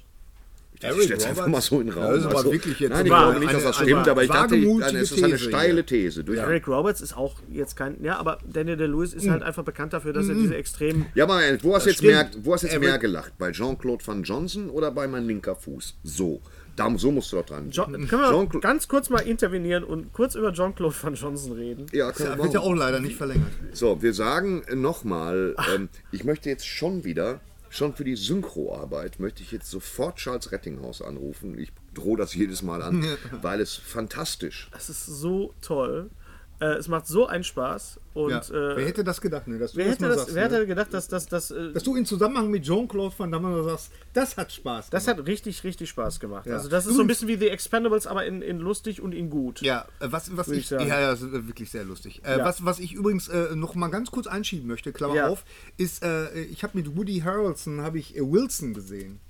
[0.79, 2.13] Ich stelle jetzt einfach mal so in den Raum.
[2.13, 4.25] Das aber Also, wirklich jetzt Nein, ich glaube nicht, dass das eine- stimmt, eine aber
[4.25, 6.23] ich dachte, ich, es ist eine steile These.
[6.23, 8.03] Durch Eric Roberts ist auch jetzt kein.
[8.05, 11.07] Ja, aber Daniel Day-Lewis ist halt einfach bekannt dafür, dass er diese extremen.
[11.15, 13.33] Ja, aber wo hast du jetzt, mehr, wo hast du jetzt mehr gelacht?
[13.39, 15.97] Bei Jean-Claude Van Johnson oder bei mein linker Fuß?
[16.05, 16.43] So.
[16.77, 17.71] Da, so musst du doch dran.
[17.71, 21.87] Jo können wir ganz kurz mal intervenieren und kurz über Jean-Claude Van Johnson reden?
[21.93, 23.49] ja, können wir Wird ja auch leider nicht verlängert.
[23.73, 29.43] So, wir sagen nochmal, ähm, ich möchte jetzt schon wieder, schon für die Synchroarbeit, möchte
[29.43, 31.59] ich jetzt sofort Charles Rettinghaus anrufen.
[31.59, 33.05] Ich drohe das jedes Mal an,
[33.43, 34.69] weil es fantastisch.
[34.73, 36.11] Das ist so toll.
[36.59, 38.01] Äh, es macht so einen Spaß.
[38.15, 38.39] Und Ja.
[38.39, 39.47] äh, wer hätte das gedacht?
[39.47, 39.59] Ne?
[39.59, 40.55] Dass du wer das hätte das, sagst, wer ne?
[40.55, 43.91] hätte gedacht, dass das, das, äh, Dass du in Zusammenhang mit Jean-Claude Van Damme sagst,
[44.15, 45.19] das hat Spaß das gemacht.
[45.19, 46.47] hat richtig, richtig Spaß gemacht.
[46.47, 46.55] Ja.
[46.55, 49.29] Also das ist so ein bisschen wie The Expendables, aber in, in lustig und in
[49.29, 49.61] gut.
[49.61, 52.25] Ja, äh, was, was ich, ich ja, ja, das ist äh, wirklich sehr lustig.
[52.25, 55.45] Äh, was, was ich übrigens noch mal ganz kurz einschieben möchte, Klammer auf,
[55.77, 56.05] ist,
[56.51, 59.21] ich habe mit Woody Harrelson habe ich Wilson gesehen.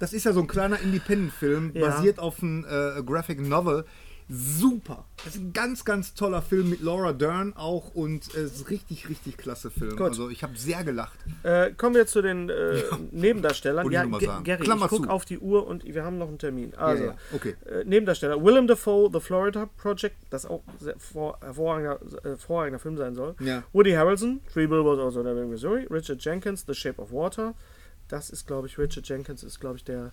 [0.00, 2.64] Das ist ja so ein kleiner Independent-Film, basiert auf einem
[3.06, 3.84] Graphic Novel.
[4.28, 5.04] Super.
[5.24, 8.70] Das ist ein ganz, ganz toller Film mit Laura Dern auch und äh, es ist
[8.70, 9.96] richtig, richtig klasse Film.
[9.96, 10.00] Gut.
[10.08, 11.18] Also ich habe sehr gelacht.
[11.42, 13.90] Äh, kommen wir zu den äh, Nebendarstellern.
[13.90, 14.44] Ja, Ge- sagen.
[14.44, 16.74] Gary, Klammer ich gucke auf die Uhr und wir haben noch einen Termin.
[16.74, 17.16] Also, ja.
[17.34, 17.54] Okay.
[17.66, 18.42] Äh, Nebendarsteller.
[18.42, 23.34] Willem Dafoe, The Florida Project, das auch sehr vor, hervorragender, äh, hervorragender Film sein soll.
[23.40, 23.62] Ja.
[23.72, 25.86] Woody Harrelson, Three Billboards also in Ebbing, Missouri.
[25.90, 27.54] Richard Jenkins, The Shape of Water.
[28.08, 30.12] Das ist, glaube ich, Richard Jenkins ist, glaube ich, der,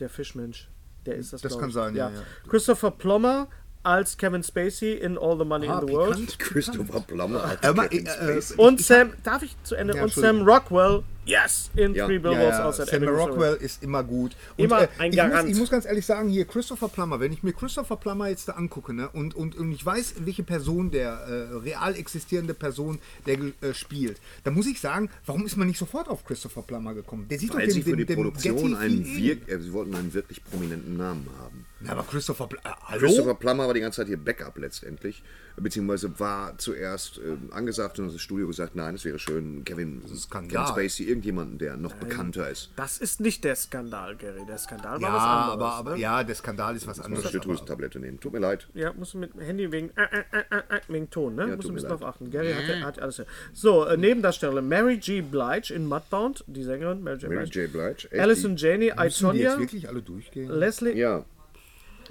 [0.00, 0.68] der Fischmensch.
[1.06, 1.74] Der ist das, Das kann ich.
[1.74, 2.20] sein, ja, ja.
[2.48, 3.48] Christopher Plummer
[3.82, 6.38] als Kevin Spacey in All the Money Ah, in the World.
[6.38, 8.56] Christopher Plummer als Aber, Kevin äh, Spacey.
[8.56, 9.96] Und Sam, darf ich zu Ende?
[9.96, 12.06] Ja, und Sam Rockwell, yes, in Ja.
[12.06, 13.08] Three Billboards Ja, ja, outside Sam.
[13.08, 14.36] Rockwell ist immer gut.
[14.56, 15.42] Und, Immer äh, ein ich Garant.
[15.42, 18.48] Muss, ich muss ganz ehrlich sagen, hier Christopher Plummer, wenn ich mir Christopher Plummer jetzt
[18.48, 22.98] da angucke ne, und, und, und ich weiß, welche Person der äh, real existierende Person
[23.26, 26.94] der äh, spielt, dann muss ich sagen, warum ist man nicht sofort auf Christopher Plummer
[26.94, 27.28] gekommen?
[27.28, 29.72] Der sieht Weil doch sie dem, für die dem, dem Produktion einen wirk äh, sie
[29.72, 31.66] wollten einen wirklich prominenten Namen haben.
[31.80, 33.06] Na, aber Christopher Plummer, äh, hallo?
[33.06, 35.22] Christopher Plummer war die ganze Zeit hier Backup letztendlich,
[35.56, 40.66] beziehungsweise war zuerst ähm, angesagt und das Studio gesagt, nein, es wäre schön, Kevin, Kevin.
[40.66, 42.70] Spacey, irgendjemanden, der noch bekannter ist.
[42.76, 44.44] Das ist nicht der Skandal, Gary.
[44.48, 45.52] Der Skandal war Ja, was anderes.
[45.52, 46.00] aber, aber ne?
[46.00, 47.24] ja, der Skandal ist was Eine anderes.
[47.26, 48.18] aber- Schilddrüsentablette nehmen.
[48.20, 48.68] Tut mir leid.
[48.74, 51.48] Ja, musst du mit dem Handy wegen, äh, äh, äh, äh, wegen Ton, ne?
[51.48, 52.30] Ja, musst du ein bisschen drauf achten.
[52.30, 53.22] Gary hat, hat alles.
[53.52, 55.20] So, äh, Nebendarsteller Mary G.
[55.20, 57.30] Blige in Mudbound, die Sängerin Mary J.
[57.30, 57.62] Mary Blige.
[57.64, 57.72] J.
[57.72, 58.10] Blige.
[58.10, 60.50] echt, Alison Janney, I, Müssen die Tonya, jetzt wirklich alle durchgehen?
[60.50, 60.92] Leslie.
[60.96, 61.24] Ja.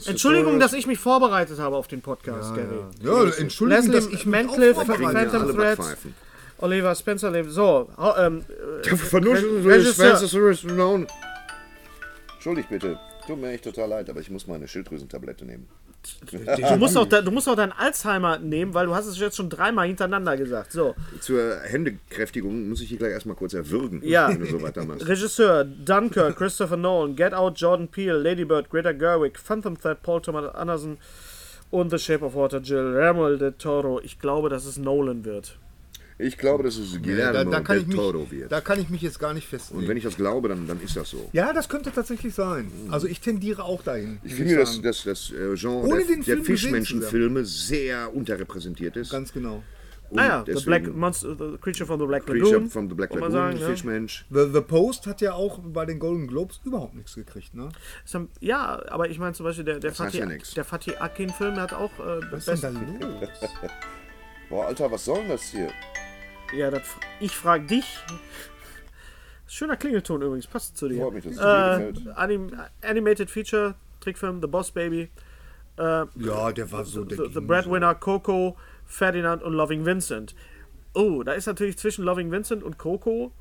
[0.07, 2.79] Entschuldigung, dass ich mich vorbereitet habe auf den Podcast, Gary.
[3.03, 4.73] Ja, Entschuldigung, Leslie dass ich mich ja
[5.31, 6.15] Phantom alle Thread, Backpfeifen.
[6.59, 8.43] Oliver Spencer, lebt- so, hau- ähm,
[8.83, 10.05] äh, Vernuschen, Regisseur.
[12.35, 12.99] Entschuldigt bitte.
[13.27, 15.67] Tut mir echt total leid, aber ich muss meine Schilddrüsentablette nehmen.
[16.31, 19.49] Du musst, auch, du musst auch deinen Alzheimer nehmen, weil du hast es jetzt schon
[19.49, 20.71] dreimal hintereinander gesagt.
[20.71, 24.29] So, Zur Händekräftigung muss ich hier gleich erstmal kurz erwürgen, Ja.
[24.29, 25.07] wenn du so weitermachst.
[25.07, 30.21] Regisseur Dunkirk, Christopher Nolan, Get Out, Jordan Peele, Lady Bird, Greta Gerwig, Phantom Thread, Paul
[30.21, 30.97] Thomas Anderson
[31.69, 33.99] und The Shape of Water, Jill Guillermo del Toro.
[34.03, 35.57] Ich glaube, dass es Nolan wird.
[36.21, 38.51] Ich glaube, dass es da, Guillermo da, kann del ich mich, Toro wird.
[38.51, 39.87] da kann ich mich jetzt gar nicht Und festlegen.
[39.87, 41.29] wenn ich das glaube, dann, dann ist das so.
[41.33, 42.71] Ja, das könnte tatsächlich sein.
[42.89, 44.19] Also ich tendiere auch dahin.
[44.23, 49.09] Ich finde, dass, dass das äh, Genre Ohne der, der Fischmenschenfilme sehr unterrepräsentiert ist.
[49.11, 49.63] Ganz genau.
[50.09, 52.69] Und Naja, the, deswegen Black Monster, the Creature from the Black Creature Lagoon.
[52.69, 53.57] from the Black Lagoon, sagen?
[53.57, 54.25] Fischmensch.
[54.29, 57.69] The, The Post hat ja auch bei den Golden Globes überhaupt nichts gekriegt, ne?
[58.11, 61.55] Dann- Ja, aber ich meine zum Beispiel, der, der, Das Fatih, ja der Fatih Akin-Film
[61.55, 63.29] hat auch äh, Was ist denn da los?
[64.49, 65.69] Boah, Alter, was soll denn das hier?
[66.53, 66.83] Ja, das,
[67.19, 67.97] ich frage dich.
[69.47, 71.01] Schöner Klingelton übrigens, passt zu dir.
[71.01, 72.17] Freut mich, dass es dir Äh, gefällt.
[72.17, 75.09] Anim Animated Feature, Trickfilm The Boss Baby,
[75.77, 80.35] Ja, der war so, der The, The ging Breadwinner, Coco, Ferdinand und Loving Vincent.
[80.93, 83.31] Oh, da ist natürlich zwischen Loving Vincent und Coco.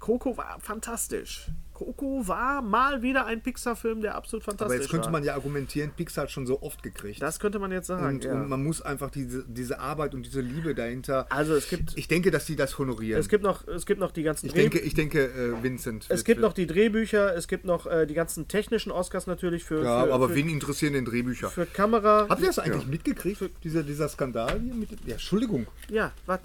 [0.00, 1.48] Coco war fantastisch.
[1.78, 5.12] Coco war mal wieder ein Pixar-Film, der absolut fantastisch Aber jetzt könnte war.
[5.12, 7.22] man ja argumentieren, Pixar hat schon so oft gekriegt.
[7.22, 8.04] das könnte man jetzt sagen.
[8.16, 8.32] und, ja.
[8.32, 11.26] und man muss einfach diese, diese Arbeit und diese Liebe dahinter.
[11.30, 13.20] Also es gibt, Ich denke, dass sie das honorieren.
[13.20, 16.06] es gibt noch, es gibt noch die ganzen ich Dreh- denke, ich denke, äh, Vincent.
[16.08, 19.84] es gibt noch die Drehbücher, es gibt noch äh, die ganzen technischen Oscars natürlich für,
[19.84, 21.48] Ja, für, aber für, wen interessieren denn Drehbücher?
[21.48, 22.26] für Kamera.
[22.28, 24.74] Habt ihr das eigentlich mitgekriegt, dieser, dieser Skandal hier?
[24.74, 25.68] Mit, ja, Entschuldigung.
[25.90, 26.40] Ja, was?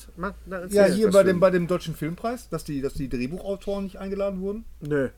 [0.69, 4.41] Ja, hier bei dem, bei dem Deutschen Filmpreis, dass die, dass die Drehbuchautoren nicht eingeladen
[4.41, 4.65] wurden.
[4.81, 5.09] Nö.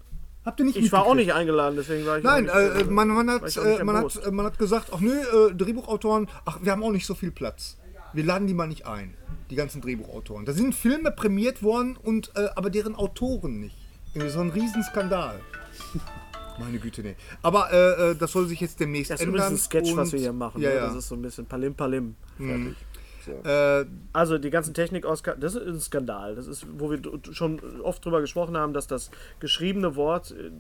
[0.46, 2.92] Habt ihr nicht Ich war auch nicht eingeladen, deswegen war ich Nein, auch nicht, äh,
[2.92, 6.60] man, man, hat, äh, man, hat, äh, man hat gesagt, ach nö, äh, Drehbuchautoren, ach,
[6.62, 7.78] wir haben auch nicht so viel Platz.
[8.14, 9.16] Wir laden die mal nicht ein,
[9.50, 10.46] die ganzen Drehbuchautoren.
[10.46, 13.76] Da sind Filme prämiert worden, und, äh, aber deren Autoren nicht.
[14.14, 15.42] Irgendwie so ein Riesenskandal.
[16.60, 17.16] Meine Güte, nee.
[17.42, 19.42] Aber äh, äh, das soll sich jetzt demnächst Das ist ändern.
[19.42, 20.62] übrigens ein Sketch, und, was wir hier machen.
[20.62, 20.76] Ja, ne?
[20.76, 20.88] ja.
[20.88, 22.16] Das ist so ein bisschen Palim Palim.
[23.28, 26.36] Äh, Also die ganzen Technik-Oscar, das ist ein Skandal.
[26.36, 27.00] Das ist, wo wir
[27.32, 30.52] schon oft drüber gesprochen haben, dass das geschriebene Wort äh,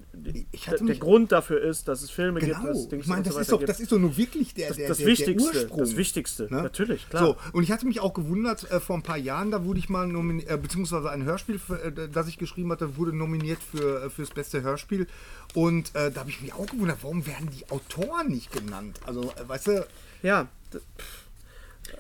[0.82, 2.54] der Grund dafür ist, dass es Filme gibt.
[2.56, 2.68] Genau.
[2.68, 3.70] dass Dings Ich meine, das, so ist doch, gibt.
[3.70, 5.80] das ist doch nur wirklich der, der, das der, Wichtigste, Der Ursprung.
[5.80, 6.62] das Wichtigste, Ne?
[6.64, 7.26] natürlich, klar.
[7.26, 9.90] So, und ich hatte mich auch gewundert, äh, vor ein paar Jahren, da wurde ich
[9.90, 14.30] mal nominiert, äh, beziehungsweise ein Hörspiel, äh, das ich geschrieben hatte, wurde nominiert für, fürs
[14.32, 15.08] beste Hörspiel.
[15.54, 19.00] Und da habe ich mich auch gewundert, warum werden die Autoren nicht genannt?
[19.06, 19.88] Also, weißt du,
[20.22, 20.48] Ja.
[20.74, 20.80] d-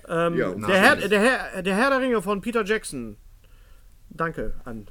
[0.07, 3.17] Ähm, Ja, der, Herr, der, Herr, der Herr der Ringe von Peter Jackson.
[4.09, 4.87] Danke an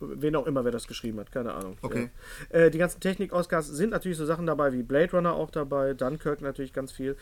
[0.00, 1.76] wen auch immer, wer das geschrieben hat, keine Ahnung.
[1.82, 2.10] Okay.
[2.52, 2.58] Ja.
[2.58, 6.40] Äh, die ganzen Technik-Oscars sind natürlich so Sachen dabei wie Blade Runner auch dabei, Dunkirk
[6.40, 7.16] natürlich ganz viel.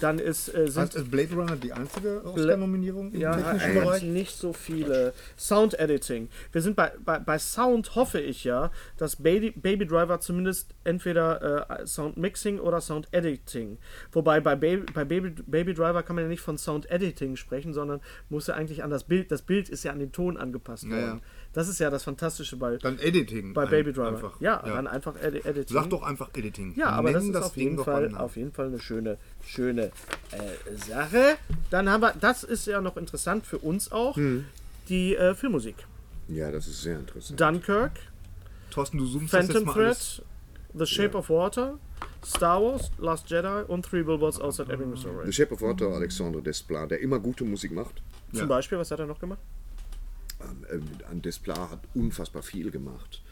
[0.00, 4.02] Dann ist, äh, sind ist Blade Runner die einzige Oscar-Nominierung im ja, technischen Bereich?
[4.02, 5.12] nicht so viele.
[5.36, 6.28] Sound Editing.
[6.52, 11.80] Wir sind bei, bei, bei Sound hoffe ich ja, dass Baby, Baby Driver zumindest entweder
[11.80, 13.78] äh, Sound Mixing oder Sound Editing.
[14.12, 17.72] Wobei bei, Baby, bei Baby, Baby Driver kann man ja nicht von Sound Editing sprechen,
[17.72, 19.30] sondern muss ja eigentlich an das Bild.
[19.30, 21.00] Das Bild ist ja an den Ton angepasst worden.
[21.00, 21.20] ja.
[21.54, 23.54] Das ist ja das Fantastische bei, Dann Editing.
[23.54, 24.08] bei Baby Driver.
[24.08, 24.40] Einfach.
[24.40, 25.72] Ja, dann einfach Edi Editing.
[25.74, 26.74] Sag doch einfach Editing.
[26.76, 29.84] Ja, aber das Nennen ist auf jeden, Fall, auf jeden Fall eine schöne, schöne
[30.32, 31.36] äh, Sache.
[31.70, 34.44] Dann haben wir, das ist ja noch interessant für uns auch, Hm.
[34.88, 35.76] die äh, Filmmusik.
[36.28, 37.40] Ja, das ist sehr interessant.
[37.40, 37.92] Dunkirk,
[38.70, 40.16] Thorsten, du zoomst das Phantom jetzt mal alles.
[40.16, 40.26] Thread,
[40.76, 41.78] The Shape of Water,
[42.24, 45.32] Star Wars, Last Jedi und Three Billboards Outside Ebbing, The Missouri.
[45.32, 48.02] Shape of Water, Alexandre Desplat, der immer gute Musik macht.
[48.32, 49.38] Zum Beispiel, was hat er noch gemacht?
[50.70, 53.22] Ähm, an Desplat hat unfassbar viel gemacht.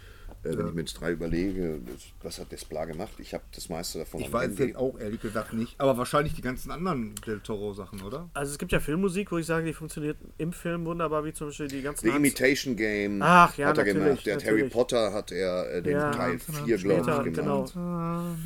[0.44, 1.80] Äh, wenn ich mir jetzt drei überlege,
[2.22, 3.12] was hat Desplat gemacht?
[3.18, 6.42] Ich habe das meiste davon Ich weiß jetzt auch ehrlich gesagt nicht, aber wahrscheinlich die
[6.42, 8.28] ganzen anderen Del Toro-Sachen, oder?
[8.34, 11.48] Also es gibt ja Filmmusik, wo ich sage, die funktioniert im Film wunderbar, wie zum
[11.48, 14.26] Beispiel die ganzen The Hans- Imitation Game Ach, ja, hat er natürlich, gemacht.
[14.26, 14.68] Der hat Harry.
[14.68, 17.64] Potter hat er äh, den Ja, Teil 4, später, glaube ich, genau.
[17.64, 18.36] gemacht.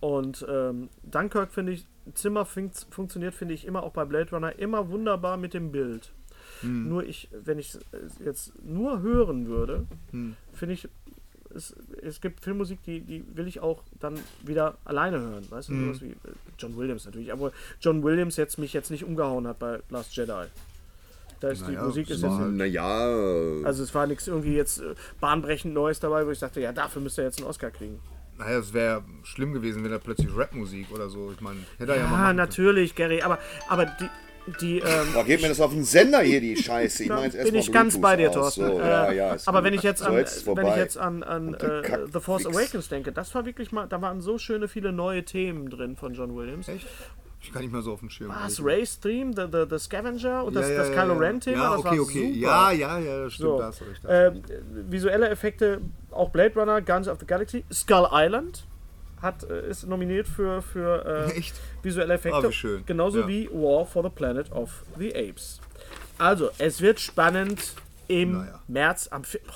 [0.00, 4.56] Und ähm, Dunkirk finde ich, Zimmer fun funktioniert, finde ich, immer auch bei Blade Runner
[4.58, 6.12] immer wunderbar mit dem Bild.
[6.60, 6.88] Hm.
[6.88, 7.80] Nur ich, wenn ich es
[8.24, 10.36] jetzt nur hören würde, Hm.
[10.52, 10.88] finde ich,
[11.54, 15.46] es, es gibt Filmmusik, die, die will ich auch dann wieder alleine hören.
[15.50, 15.84] Weißt du, Hm.
[15.86, 16.16] sowas wie äh,
[16.58, 17.32] John Williams natürlich.
[17.32, 20.46] Aber John Williams jetzt mich jetzt nicht umgehauen hat bei Last Jedi.
[21.40, 24.54] Da ist Naja, die Musik ist war jetzt, Naja, äh, also es war nichts irgendwie
[24.54, 27.70] jetzt äh, bahnbrechend Neues dabei, wo ich dachte, ja, dafür müsste er jetzt einen Oscar
[27.70, 28.00] kriegen.
[28.36, 31.30] Naja, es wäre schlimm gewesen, wenn er plötzlich Rapmusik oder so.
[31.32, 32.36] Ich meine, hätte er ja, mal Ja, machen können.
[32.36, 33.38] natürlich, Gary, aber,
[33.68, 34.08] aber die,
[34.60, 37.02] die ähm, boah, geht mir das auf den Sender hier, die Scheiße.
[37.04, 38.32] Ich Da meine jetzt bin erstmal ich ganz Bluetooth bei dir.
[38.32, 38.66] Thorsten.
[38.66, 39.66] So, Äh, ja, ja, ist aber gut.
[39.66, 42.56] wenn ich jetzt So, an, ist wenn ich jetzt an, an äh, The Force Fix.
[42.56, 46.14] Awakens denke, das war wirklich mal, da waren so schöne viele neue Themen drin von
[46.14, 46.68] John Williams.
[46.68, 46.86] Echt?
[47.40, 48.32] Ich kann nicht mehr so auf dem Schirm.
[48.42, 48.80] Das ehrlich.
[48.82, 51.18] Race Theme, the, the, the Scavenger und das, Ja, ja, das ja, Kylo ja.
[51.20, 52.26] Ren Thema, Ja, das okay, war okay.
[52.26, 52.36] super.
[52.40, 54.00] Ja, ja, ja, das stimmt, So, da hast du recht.
[54.04, 54.50] da hast du recht.
[54.60, 55.80] ähm, visuelle Effekte,
[56.10, 58.64] auch Blade Runner, Guns of the Galaxy, Skull Island
[59.22, 61.42] hat, äh, ist nominiert für, für äh,
[61.82, 62.38] visuelle Effekte.
[62.38, 62.84] Ah, wie schön.
[62.86, 63.28] Genauso Ja.
[63.28, 65.60] wie War for the Planet of the Apes.
[66.18, 67.74] Also, es wird spannend
[68.08, 68.60] im Naja.
[68.68, 69.52] März am vi- oh,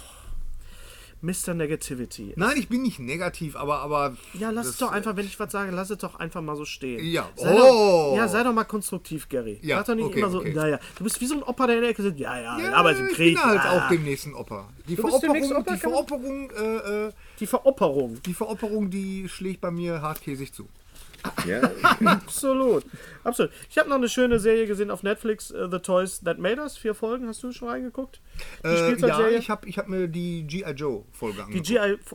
[1.23, 1.55] Mr.
[1.55, 2.33] Negativity.
[2.37, 3.79] Nein, ich bin nicht negativ, aber.
[3.79, 6.57] aber Ja, lass es doch einfach, wenn ich was sage, lass es doch einfach mal
[6.57, 7.05] so stehen.
[7.05, 7.29] Ja.
[7.37, 8.11] Sei Oh.
[8.11, 9.59] Doch, ja, sei doch mal konstruktiv, Gary.
[9.62, 10.53] Ja, Sag doch nicht okay, immer so, okay.
[10.53, 12.73] naja, du bist wie so ein Opa, der in der Ecke sitzt, ja, ja, Ja,
[12.75, 13.37] aber im ich Krieg.
[13.37, 13.87] bin halt ah.
[13.87, 14.68] auch dem nächsten Opa.
[14.89, 18.20] Die Du Veropperung, Opa, die Veropperung, äh, äh, Die Veropperung.
[18.27, 20.68] die Veropperung, die schlägt bei mir hartkäsig zu.
[21.47, 21.70] Ja,
[22.05, 22.85] Absolut.
[23.25, 23.53] Absolut.
[23.70, 26.77] Ich habe noch eine schöne Serie gesehen auf Netflix, äh, The Toys That Made Us.
[26.77, 27.29] Vier Folgen.
[27.29, 28.20] Hast du schon reingeguckt?
[28.64, 30.70] Die Äh, ja, ich habe ich hab mir die G.I.
[30.73, 31.66] Joe-Folge die angeguckt.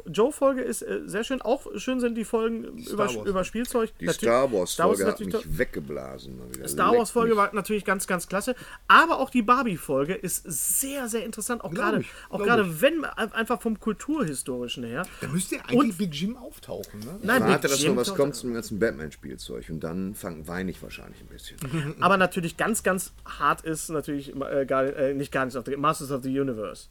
[0.05, 0.11] G.I.
[0.11, 1.41] Joe-Folge ist äh, sehr schön.
[1.41, 3.15] Auch schön sind die Folgen über, Wars.
[3.27, 3.91] über Spielzeug.
[3.99, 6.39] die Natürlich- Star Wars-Folge hat mich weggeblasen.
[6.53, 6.67] Wieder.
[6.67, 8.55] Star Wars-Folge war natürlich ganz, ganz klasse.
[8.87, 11.63] Aber auch die Barbie-Folge ist sehr, sehr interessant.
[11.63, 15.05] Auch gerade, ich, auch glaub gerade wenn einfach vom Kulturhistorischen her.
[15.21, 17.19] Da müsste eigentlich Und- Big Jim auftauchen, ne?
[17.23, 20.71] Nein, Warte, Big dass Jim noch was kommt zum ganzen Batman-Spielzeug und dann fang, weine
[20.71, 21.57] ich wahrscheinlich ein bisschen.
[22.01, 26.11] Aber natürlich ganz, ganz hart ist natürlich äh, gar, äh, nicht Guardians of the Masters
[26.11, 26.87] of the Universe.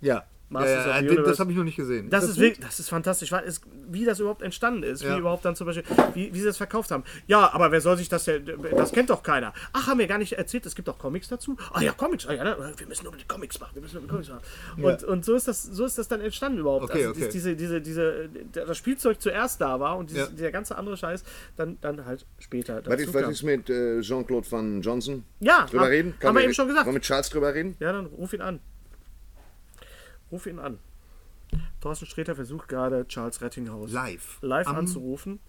[0.00, 0.24] Ja.
[0.50, 1.30] Masters ja, of ja, the den- Universe.
[1.30, 2.08] das habe ich noch nicht gesehen.
[2.08, 2.42] Das, Ist ist, gut?
[2.44, 5.14] wirklich, das ist fantastisch, weil es, wie das überhaupt entstanden ist, Ja.
[5.14, 5.84] wie überhaupt dann zum Beispiel,
[6.14, 7.04] wie, wie sie das verkauft haben.
[7.26, 8.46] Ja, aber wer soll sich das denn,
[8.76, 9.52] das kennt doch keiner.
[9.72, 11.56] Ach, haben wir gar nicht erzählt, es gibt auch Comics dazu.
[11.72, 14.02] Ah ja, Comics, ah, ja, ne, wir müssen nur die Comics machen, wir müssen nur
[14.04, 14.42] die Comics machen.
[14.84, 16.84] Und, und so, ist das, so ist das dann entstanden überhaupt.
[16.84, 17.28] Okay, also, okay.
[17.32, 20.34] diese, diese, diese, das Spielzeug zuerst da war und dieses, Ja.
[20.34, 21.24] dieser ganze andere Scheiß
[21.56, 25.24] dann, dann halt später Was ist, was ist mit äh, Jean-Claude Van Johnson?
[25.40, 26.14] Ja, drüber hab- reden?
[26.24, 26.86] haben wir eben schon gesagt.
[26.86, 27.76] Wollen wir mit Charles drüber reden?
[27.80, 28.60] Ja, dann ruf ihn an.
[30.30, 30.78] Ruf ihn an.
[31.80, 34.38] Thorsten Sträter versucht gerade Charles Rettinghaus Live.
[34.42, 35.40] live Am- anzurufen.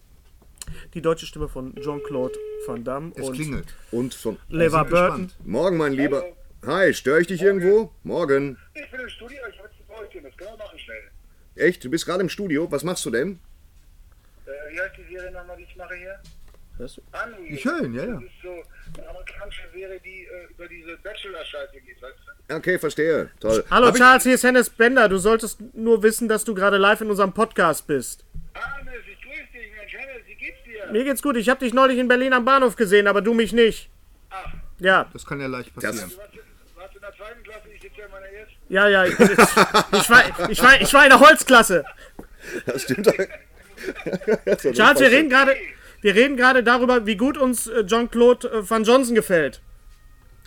[0.93, 2.36] Die deutsche Stimme von Jean-Claude
[2.67, 3.73] Van Damme Es und klingelt.
[3.91, 4.38] Und von.
[4.49, 5.23] Lever Burton.
[5.27, 5.47] gespannt.
[5.47, 6.23] Morgen, mein Lieber.
[6.65, 7.91] Hi, störe ich dich irgendwo?
[8.03, 8.57] Morgen.
[8.73, 11.01] Ich bin im Studio, ich wollte es bräuchten, das können wir machen schnell.
[11.55, 11.84] Echt?
[11.84, 12.69] Du bist gerade im Studio.
[12.71, 13.39] Was machst du denn?
[14.45, 16.19] Äh, wie heißt die Serie nochmal, die ich mache hier?
[16.77, 17.01] Hörst du?
[17.49, 18.13] Ich höre ihn, ja, ja.
[18.15, 18.49] Das ist so
[19.02, 22.16] eine amerikanische Serie, die äh, über diese Bachelor-Scheiße geht, weißt
[22.50, 22.56] du?
[22.56, 23.30] Okay, verstehe.
[23.39, 23.64] Toll.
[23.70, 25.08] Hallo Hab ich- Charles, hier ist Hennes Bender.
[25.10, 28.26] Du solltest nur wissen, dass du gerade live in unserem Podcast bist.
[28.56, 30.91] Hannes, ich grüße dich, Mensch, Hannes, wie geht's dir?
[30.91, 31.38] Mir geht's gut.
[31.38, 33.89] Ich habe dich neulich in Berlin am Bahnhof gesehen, aber du mich nicht.
[34.32, 35.95] Ach, Ja, Das kann ja leicht passieren.
[35.97, 36.18] du
[36.78, 38.56] warst, in der zweiten Klasse, ich sitze ja in meiner ersten.
[38.70, 39.06] ja, ja.
[39.06, 41.86] Ich, ich, war, ich, war, ich war in der Holzklasse.
[42.66, 43.08] Das stimmt.
[44.45, 45.56] Das ja Charles, wir reden gerade,
[46.02, 49.62] wir reden gerade darüber, wie gut uns äh, Jean-Claude äh, Van Johnson gefällt.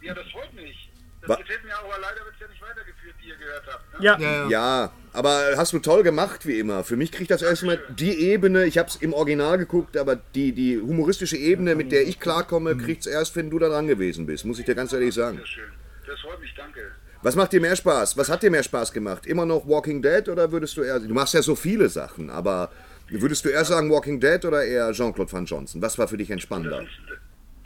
[0.03, 0.91] Ja, das freut mich.
[1.21, 3.63] Das Wa- gefällt mir auch, aber leider wird es ja nicht weitergeführt, wie ihr gehört
[3.73, 4.01] habt.
[4.01, 4.05] Ne?
[4.05, 4.49] Ja, Ja, ja.
[4.49, 6.83] Ja, aber hast du toll gemacht, wie immer.
[6.85, 10.53] Für mich kriegt das erstmal die Ebene, ich habe es im Original geguckt, aber die,
[10.53, 14.45] die humoristische Ebene, mit der ich klarkomme, kriegt's erst, wenn du da dran gewesen bist,
[14.45, 15.37] muss ich dir ganz ehrlich sagen.
[15.39, 15.71] Sehr schön.
[16.07, 16.81] Das freut mich, danke.
[17.25, 18.17] Was macht dir mehr Spaß?
[18.17, 19.27] Was hat dir mehr Spaß gemacht?
[19.27, 22.73] Immer noch Walking Dead oder würdest du eher, du machst ja so viele Sachen, aber
[23.21, 25.83] würdest du eher sagen Walking Dead oder eher Jean-Claude Van Johnson?
[25.83, 26.87] Was war für dich entspannender?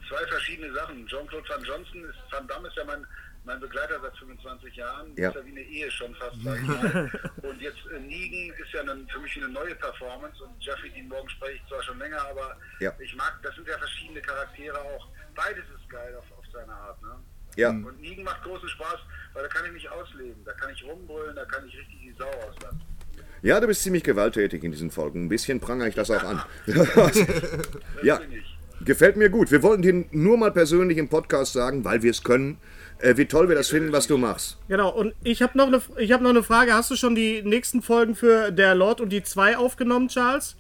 [0.09, 1.07] Zwei verschiedene Sachen.
[1.07, 3.07] Jean-Claude Van Johnson, ist, Van Damme ist ja mein,
[3.45, 5.13] mein Begleiter seit 25 Jahren.
[5.17, 5.29] Ja.
[5.29, 7.11] Ist ja wie eine Ehe schon fast, sag ich mal.
[7.43, 11.09] Und jetzt äh, Negan ist ja eine, für mich eine neue Performance und Jeffrey Dean
[11.09, 12.93] Morgan spreche ich zwar schon länger, aber Ja.
[12.99, 15.09] ich mag, das sind ja verschiedene Charaktere auch.
[15.35, 17.17] Beides ist geil auf, auf seine Art, ne?
[17.57, 17.71] Ja.
[17.71, 18.99] Und Negan macht großen Spaß,
[19.33, 22.15] weil da kann ich mich ausleben, da kann ich rumbrüllen, da kann ich richtig die
[22.19, 22.83] Sau auslassen.
[23.47, 25.27] Ja, du bist ziemlich gewalttätig in diesen Folgen.
[25.27, 26.43] Ein bisschen prangere ich das auch an.
[28.03, 28.21] ja,
[28.85, 29.51] gefällt mir gut.
[29.53, 32.59] Wir wollten dir nur mal persönlich im Podcast sagen, weil wir es können,
[32.99, 34.59] äh, wie toll wir das finden, was du machst.
[34.69, 34.91] genau.
[34.91, 36.75] Und ich habe noch, eine- ich hab noch eine Frage.
[36.75, 40.57] Hast du schon die nächsten Folgen für Der Lord und die zwei aufgenommen, Charles?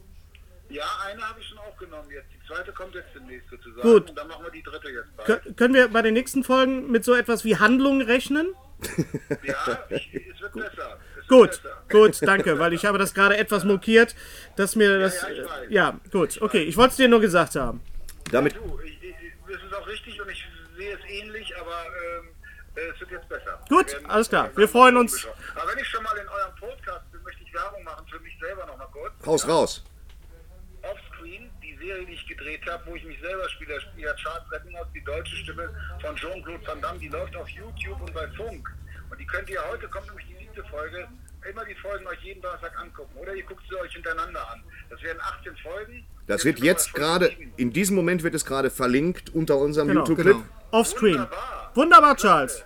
[0.69, 2.27] Ja, eine habe ich schon aufgenommen jetzt.
[2.33, 3.83] Die zweite kommt jetzt demnächst sozusagen.
[3.83, 4.11] Gut.
[4.11, 5.29] Und dann machen wir die dritte jetzt bald.
[5.29, 8.47] Kö- können wir bei den nächsten Folgen mit so etwas wie Handlung rechnen?
[9.43, 10.29] Ja, ich, es wird besser.
[10.35, 10.99] Es wird Gut, besser.
[11.29, 14.15] Gut, danke, weil ich habe das gerade etwas mokiert,
[14.57, 15.23] dass mir das.
[15.23, 15.67] ja, ich weiß.
[15.69, 17.81] Ja, gut, okay, ich wollte es dir nur gesagt haben.
[18.33, 19.15] Damit, Du, ich, ich,
[19.49, 20.45] es ist auch richtig und ich
[20.77, 21.85] sehe es ähnlich, aber
[22.19, 22.29] ähm,
[22.75, 23.59] äh, es wird jetzt besser.
[23.69, 24.51] Gut, werden- alles klar.
[24.57, 25.27] Wir freuen uns.
[25.55, 28.37] Aber wenn ich schon mal in eurem Podcast bin, möchte ich Werbung machen für mich
[28.41, 29.13] selber noch mal kurz.
[29.27, 29.85] raus, raus.
[30.83, 34.51] Offscreen, die Serie, die ich gedreht habe, wo ich mich selber spiele, spielt ja Charles
[34.53, 35.69] Rettinghaus, die deutsche Stimme
[36.01, 38.69] von Jean-Claude Van Damme, die läuft auf YouTube und bei Funk.
[39.11, 41.07] Und die könnt ihr heute, kommt nämlich die siebte Folge,
[41.51, 43.13] immer die Folgen euch jeden Donnerstag angucken.
[43.17, 44.63] Oder ihr guckt sie euch hintereinander an.
[44.91, 46.05] Das werden 18 Folgen.
[46.27, 50.01] Das wird jetzt gerade, in diesem Moment wird es gerade verlinkt unter unserem Genau.
[50.01, 50.37] YouTube-Clip.
[50.37, 50.47] Genau.
[50.73, 51.15] Offscreen.
[51.15, 51.71] Wunderbar.
[51.75, 52.65] Wunderbar, Charles.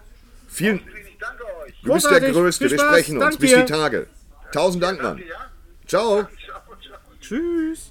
[0.49, 1.81] Vielen, Ich danke euch.
[1.83, 2.33] du bist der Großartig.
[2.33, 3.25] Größte, wir sprechen uns.
[3.25, 3.65] Dank Bis dir.
[3.65, 4.07] die Tage.
[4.53, 5.23] Tausend Dank, Mann.
[5.87, 6.23] Ciao.
[6.25, 6.29] Ciao,
[6.81, 7.01] ciao.
[7.21, 7.90] Tschüss.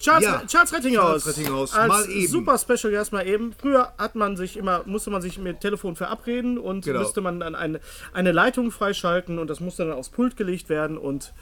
[0.00, 1.22] Charles, Ja, Charles Rettinghaus.
[1.22, 2.26] Charles Rettinghaus, Als mal eben.
[2.28, 3.52] super Special Guest mal eben.
[3.52, 7.00] Früher hat man sich immer, musste man sich mit Telefon verabreden und Genau.
[7.00, 7.80] musste man dann eine,
[8.14, 11.32] eine Leitung freischalten und das musste dann aufs Pult gelegt werden und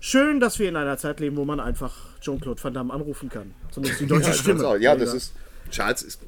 [0.00, 3.54] schön, dass wir in einer Zeit leben, wo man einfach Jean-Claude Van Damme anrufen kann.
[3.70, 4.76] Zumindest die deutsche Stimme.
[4.78, 5.34] Ja, das ist,
[5.70, 6.20] Charles ist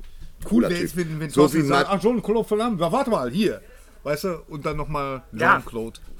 [0.45, 3.31] Cool cooler wäre es, wenn, wenn So wie sagt, ach Jean-Claude Van Damme, warte mal,
[3.31, 3.61] hier.
[4.03, 5.63] Weißt du, und dann nochmal Ja.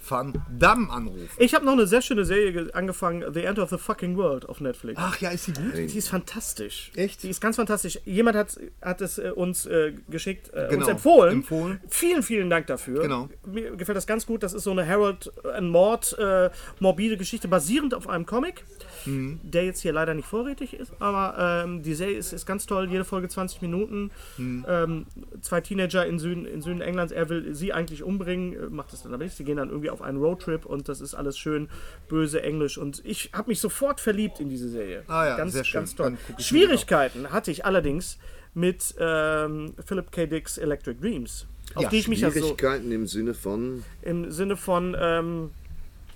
[0.09, 1.29] Van Damme anrufen.
[1.39, 4.49] Ich habe noch eine sehr schöne Serie ge- angefangen, The End of the Fucking World
[4.49, 5.01] auf Netflix.
[5.03, 5.73] Ach ja, ist sie gut?
[5.77, 6.93] Die ist fantastisch.
[6.95, 7.23] Echt?
[7.23, 7.99] Die ist ganz fantastisch.
[8.05, 11.33] Jemand hat, hat es äh, uns äh, geschickt, äh, uns Genau, empfohlen.
[11.35, 11.81] empfohlen.
[11.89, 13.03] Vielen, vielen Dank dafür.
[13.03, 13.29] Genau.
[13.47, 14.43] Mir gefällt das ganz gut.
[14.43, 16.51] Das ist so eine Harold and Mord äh,
[16.81, 18.65] morbide Geschichte, basierend auf einem Comic,
[19.07, 19.39] Mhm.
[19.45, 20.93] der jetzt hier leider nicht vorrätig ist.
[20.99, 22.89] Aber ähm, die Serie ist, ist ganz toll.
[22.91, 24.11] Jede Folge 20 Minuten.
[24.37, 24.65] Mhm.
[24.69, 25.07] Ähm,
[25.43, 27.13] zwei Teenager in Süden, in Süden Englands.
[27.13, 29.37] Er will sie eigentlich umbringen, äh, macht es dann aber nicht.
[29.37, 31.69] Sie gehen dann irgendwie auf einen Roadtrip und das ist alles schön
[32.09, 32.79] böse Englisch.
[32.79, 35.03] Und ich habe mich sofort verliebt in diese Serie.
[35.09, 35.81] Ah ja, ganz, sehr schön.
[35.81, 36.17] ganz toll.
[36.39, 38.19] Schwierigkeiten hatte ich allerdings
[38.55, 40.27] mit ähm, Philip K.
[40.27, 41.47] Dick's Electric Dreams.
[41.75, 45.51] Auf Ja, die ich mich Schwierigkeiten im Sinne von, im Sinne von, ähm,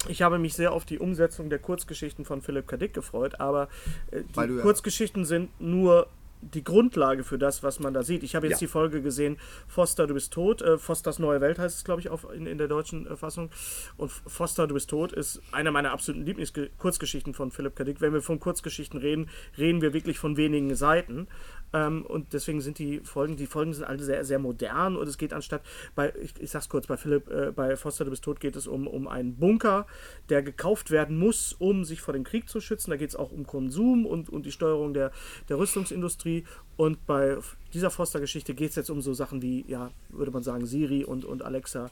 [0.09, 2.77] Ich habe mich sehr auf die Umsetzung der Kurzgeschichten von Philipp K.
[2.79, 3.69] Dick gefreut, aber
[4.11, 6.07] äh, die du ja- Kurzgeschichten sind nur
[6.43, 8.23] die Grundlage für das, was man da sieht.
[8.23, 8.67] Ich habe jetzt Ja.
[8.67, 9.37] die Folge gesehen,
[9.69, 10.63] Foster, du bist tot.
[10.63, 13.51] Äh, Fosters neue Welt heißt es, glaube ich, auf, in, in der deutschen äh, Fassung.
[13.97, 17.85] Und Foster, du bist tot ist eine meiner absoluten Lieblingskurzgeschichten von Philipp K.
[17.85, 18.01] Dick.
[18.01, 19.29] Wenn wir von Kurzgeschichten reden,
[19.59, 21.29] reden wir wirklich von wenigen Seiten.
[21.73, 25.19] Ähm, und deswegen sind die Folgen, die Folgen sind alle sehr, sehr modern und es
[25.19, 25.63] geht anstatt
[25.95, 28.67] bei, ich, ich sag's kurz, bei Philipp, äh, bei Foster, du bist tot geht es
[28.67, 29.87] um, um einen Bunker,
[30.29, 32.91] der gekauft werden muss, um sich vor dem Krieg zu schützen.
[32.91, 35.13] Da geht es auch um Konsum und, und die Steuerung der,
[35.49, 36.45] der Rüstungsindustrie.
[36.77, 37.37] Und bei
[37.75, 41.25] dieser Foster-Geschichte geht es jetzt um so Sachen wie, ja, würde man sagen, Siri und,
[41.25, 41.91] und Alexa,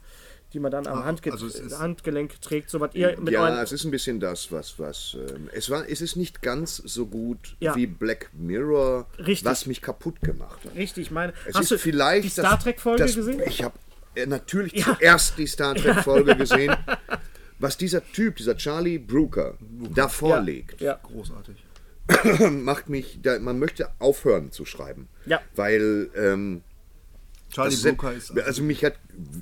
[0.52, 3.72] die man dann am Ah, Handge also Handgelenk trägt, so was ihr mit ja, es
[3.72, 5.16] ist ein bisschen das, was, was.
[5.34, 7.76] Ähm, es, war, es ist nicht ganz so gut Ja.
[7.76, 9.44] wie Black Mirror, Richtig.
[9.44, 10.74] was mich kaputt gemacht hat.
[10.74, 11.32] Richtig, meine.
[11.46, 13.42] Es hast ist du vielleicht die Star Trek-Folge gesehen?
[13.46, 13.78] Ich habe
[14.14, 16.74] äh, natürlich zuerst die Star Trek-Folge gesehen.
[17.58, 19.58] Was dieser Typ, dieser Charlie Brooker,
[19.94, 20.98] da vorlegt, Ja.
[21.02, 21.56] Großartig.
[22.50, 25.08] macht mich, da, man möchte aufhören zu schreiben.
[25.26, 25.40] Ja.
[25.54, 26.62] Weil ähm,
[27.50, 28.38] Charlie das Brooker ist.
[28.38, 28.94] also mich hat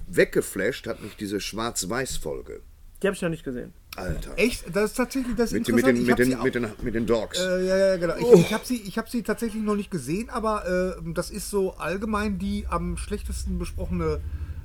[0.09, 2.61] weggeflasht, hat mich diese Schwarz-Weiß-Folge.
[3.03, 3.73] Die habe ich noch nicht gesehen.
[3.97, 4.33] Alter.
[4.37, 4.65] Echt?
[4.75, 7.39] Das ist tatsächlich das Mit, mit, den, Ich mit, den, mit, den, mit den Dogs.
[7.39, 8.17] Äh, ja, ja, genau.
[8.17, 11.51] Ich, ich habe sie, ich hab sie tatsächlich noch nicht gesehen, aber äh, das ist
[11.51, 14.21] so allgemein die am schlechtesten besprochene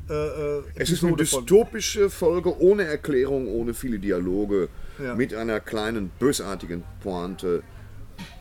[0.09, 4.69] äh, äh, Es ist eine dystopische Folge ohne Erklärung, ohne viele Dialoge,
[5.01, 5.15] Ja.
[5.15, 7.63] mit einer kleinen bösartigen Pointe,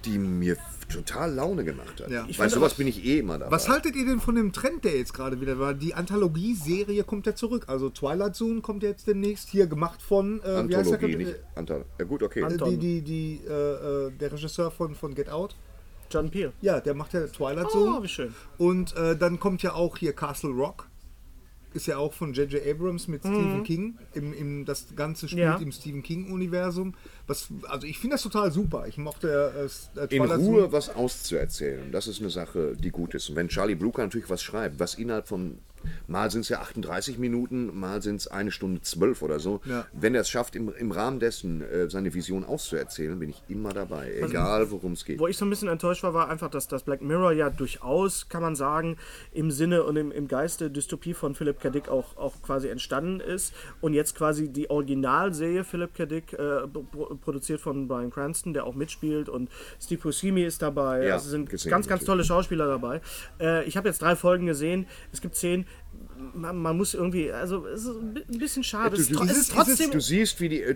[0.05, 0.57] die mir
[0.91, 2.11] total Laune gemacht hat.
[2.11, 2.25] Ja.
[2.29, 3.53] Ich Weil sowas aber- bin ich eh immer dabei.
[3.53, 5.75] Was haltet ihr denn von dem Trend, der jetzt gerade wieder war?
[5.75, 7.65] Die Anthologie-Serie kommt ja zurück.
[7.69, 9.49] Also Twilight Zone kommt jetzt demnächst.
[9.49, 10.41] Hier gemacht von.
[10.43, 10.95] Äh, wie heißt der?
[10.95, 12.43] Anthologie, nicht Antal ja gut, okay.
[12.43, 13.53] Ant- Die, die, die, äh,
[14.07, 15.57] äh, der Regisseur von, von Get Out.
[16.11, 16.53] John Peel.
[16.61, 18.03] Ja, der macht ja Twilight Oh, Zone.
[18.03, 18.35] wie schön.
[18.59, 20.87] Und äh, dann kommt ja auch hier Castle Rock.
[21.73, 22.67] Ist ja auch von J.J.
[22.67, 23.97] Abrams mit Stephen King.
[24.15, 25.57] Im, im, das Ganze spielt Ja.
[25.59, 26.95] im Stephen King-Universum.
[27.29, 28.87] Was, also ich finde das total super.
[28.89, 33.15] Ich mochte äh, s- äh, In Ruhe was auszuerzählen, das ist eine Sache, die gut
[33.15, 33.29] ist.
[33.31, 35.59] Und wenn Charlie Brooker natürlich was schreibt, was innerhalb von,
[36.07, 39.87] mal sind es ja 38 Minuten, mal sind es eine Stunde zwölf oder so, Ja.
[39.93, 43.73] wenn er es schafft, im, im Rahmen dessen äh, seine Vision auszuerzählen, bin ich immer
[43.73, 45.19] dabei, egal worum es geht.
[45.19, 48.29] Wo ich so ein bisschen enttäuscht war, war einfach, dass das Black Mirror ja durchaus,
[48.29, 48.97] kann man sagen,
[49.33, 51.71] im Sinne und im, im Geiste Dystopie von Philip K.
[51.71, 53.53] Dick auch, auch quasi entstanden ist.
[53.81, 56.07] Und jetzt quasi die Originalserie Philip K.
[56.07, 59.29] Dick, äh, pro produziert von Brian Cranston, der auch mitspielt.
[59.29, 59.51] Und
[59.81, 61.07] Steve Buscemi ist dabei.
[61.07, 62.07] Ja, also sind gesehen, ganz, ganz natürlich.
[62.07, 63.01] tolle Schauspieler dabei.
[63.41, 64.87] Äh, ich habe jetzt drei Folgen gesehen.
[65.13, 65.67] Es gibt zehn.
[66.35, 68.95] Man, man muss irgendwie, also es ist ein bi- ein bisschen schade.
[68.95, 69.91] Es ist, tro- es ist trotzdem.
[69.91, 70.75] Du siehst, wie die, äh,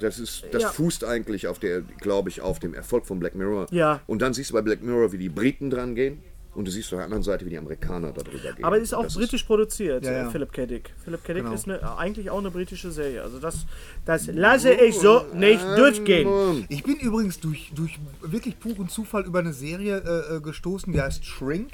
[0.00, 0.68] das ist, das Ja.
[0.70, 3.66] fußt eigentlich auf der, glaube ich, auf dem Erfolg von Black Mirror.
[3.70, 4.00] Ja.
[4.06, 6.22] Und dann siehst du bei Black Mirror, wie die Briten dran gehen.
[6.54, 8.64] Und du siehst auf der anderen Seite, wie die Amerikaner darüber gehen.
[8.64, 10.28] Aber ist auch Das britisch produziert, Ja, ja.
[10.28, 10.64] äh, Philip K.
[10.64, 10.94] Dick.
[11.04, 11.34] Philip K.
[11.34, 11.54] Dick Genau.
[11.54, 13.22] ist eine, eigentlich auch eine britische Serie.
[13.22, 13.66] Also das,
[14.06, 16.64] das lasse ich so nicht durchgehen.
[16.70, 21.00] Ich bin übrigens durch, durch wirklich puren Zufall über eine Serie äh, äh, gestoßen, die
[21.02, 21.72] heißt Shrink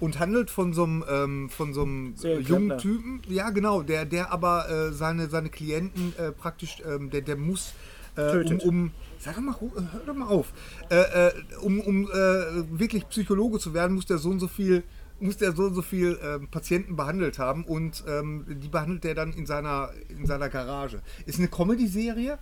[0.00, 2.78] und handelt von so einem, ähm, von so einem jungen.
[2.78, 3.22] Typen.
[3.28, 7.74] Ja, genau, der, der aber äh, seine, seine Klienten äh, praktisch, ähm, der, der muss
[8.16, 10.52] äh, um, um, sag doch mal, äh, hör doch mal auf,
[10.90, 11.32] äh, äh,
[11.62, 14.82] um, um wirklich Psychologe zu werden, muss der so und so viel
[15.20, 19.14] muss der so und so viel ähm, Patienten behandelt haben und ähm, die behandelt er
[19.14, 21.02] dann in seiner, in seiner Garage.
[21.26, 22.38] Ist eine Comedy-Serie.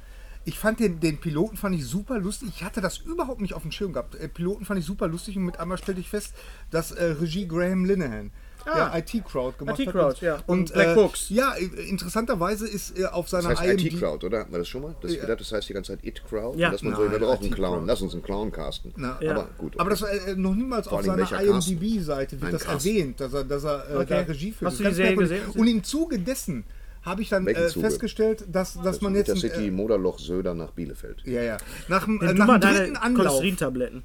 [0.48, 2.48] Ich fand den, den Piloten fand ich super lustig.
[2.56, 4.14] Ich hatte das überhaupt nicht auf dem Schirm gehabt.
[4.14, 6.34] Äh, Piloten fand ich super lustig und mit einmal stellte ich fest,
[6.70, 8.30] dass äh, Regie Graham Linehan,
[8.64, 8.90] Ah.
[8.90, 9.94] der IT-Crowd gemacht IT hat.
[9.94, 10.34] Crowd, ja.
[10.46, 11.28] Und Und Black äh, Books.
[11.30, 14.40] Ja, äh, interessanterweise ist äh, auf seiner Das heißt IMDb IT-Crowd, oder?
[14.40, 14.94] Hatten wir das schon mal?
[15.00, 16.58] Das, gedacht, das heißt die ganze Zeit It-Crowd.
[16.58, 16.70] Ja.
[16.70, 17.54] Dass man so, wir Nein, brauchen einen.
[17.54, 17.86] Clown.
[17.86, 18.92] Lass uns einen Clown casten.
[18.98, 19.30] Ja.
[19.30, 19.78] Aber gut.
[19.78, 20.00] Aber okay.
[20.00, 21.30] das äh, noch niemals Vor auf seiner?
[21.40, 22.84] IMDb-Seite wird Ein das Cast.
[22.86, 24.06] erwähnt, dass er, dass er äh, Okay.
[24.08, 24.70] da Regie führt.
[24.72, 25.42] Hast du die Serie gesehen?
[25.54, 26.64] Und im Zuge dessen
[27.08, 29.28] habe ich dann äh, festgestellt, dass, dass man jetzt...
[29.28, 31.22] das ein, City Moderloch Söder nach Bielefeld.
[31.24, 31.56] Ja, ja.
[31.88, 33.42] Nach dem, äh, nach mal dem dritten Anlauf.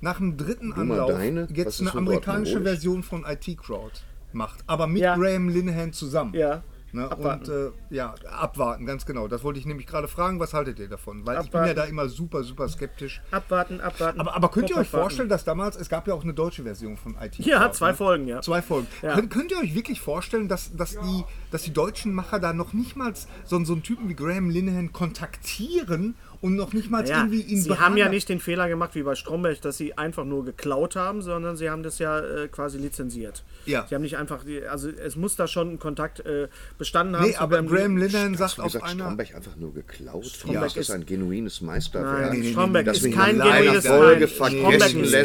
[0.01, 1.11] Nach dem dritten Anlauf
[1.53, 2.61] jetzt eine amerikanische?
[2.61, 3.91] Version von IT Crowd
[4.31, 4.63] macht.
[4.67, 5.15] Aber mit Ja.
[5.15, 6.33] Graham Linehan zusammen.
[6.33, 6.63] Ja.
[6.93, 7.09] Ne?
[7.09, 7.51] Abwarten.
[7.51, 9.27] Und äh, ja, abwarten, ganz genau.
[9.27, 11.25] Das wollte ich nämlich gerade fragen, was haltet ihr davon?
[11.25, 11.75] Weil ich bin ja Abwarten.
[11.75, 13.21] da immer super, super skeptisch.
[13.31, 14.19] Abwarten, abwarten.
[14.19, 15.03] Aber, aber könnt ihr euch abwarten.
[15.03, 17.93] vorstellen, dass damals, es gab ja auch eine deutsche Version von IT Ja, zwei ne?
[17.95, 18.41] Folgen, ja.
[18.41, 18.87] Zwei Folgen.
[19.01, 19.15] Ja.
[19.15, 22.73] Könnt, könnt ihr euch wirklich vorstellen, dass, dass, die, dass die deutschen Macher da noch
[22.73, 23.11] nicht mal
[23.43, 27.61] so, so einen Typen wie Graham Linehan kontaktieren und noch nicht mal Ja, irgendwie ihn
[27.61, 30.97] sie haben ja nicht den Fehler gemacht wie bei Stromberg, dass sie einfach nur geklaut
[30.97, 33.43] haben, sondern sie haben das ja äh, quasi lizenziert.
[33.65, 33.85] Ja.
[33.87, 37.29] Sie haben nicht einfach, die, also es muss da schon ein Kontakt äh, bestanden haben.
[37.29, 39.05] Nee, aber Graham Hast sagt auf gesagt, einer...
[39.05, 40.25] Stromberg einfach nur geklaut?
[40.25, 42.21] Stromberg ja, ist ist- ein genuines Meisterwerk.
[42.23, 43.85] Nein, nee, nee, Stromberg ist kein genuines ist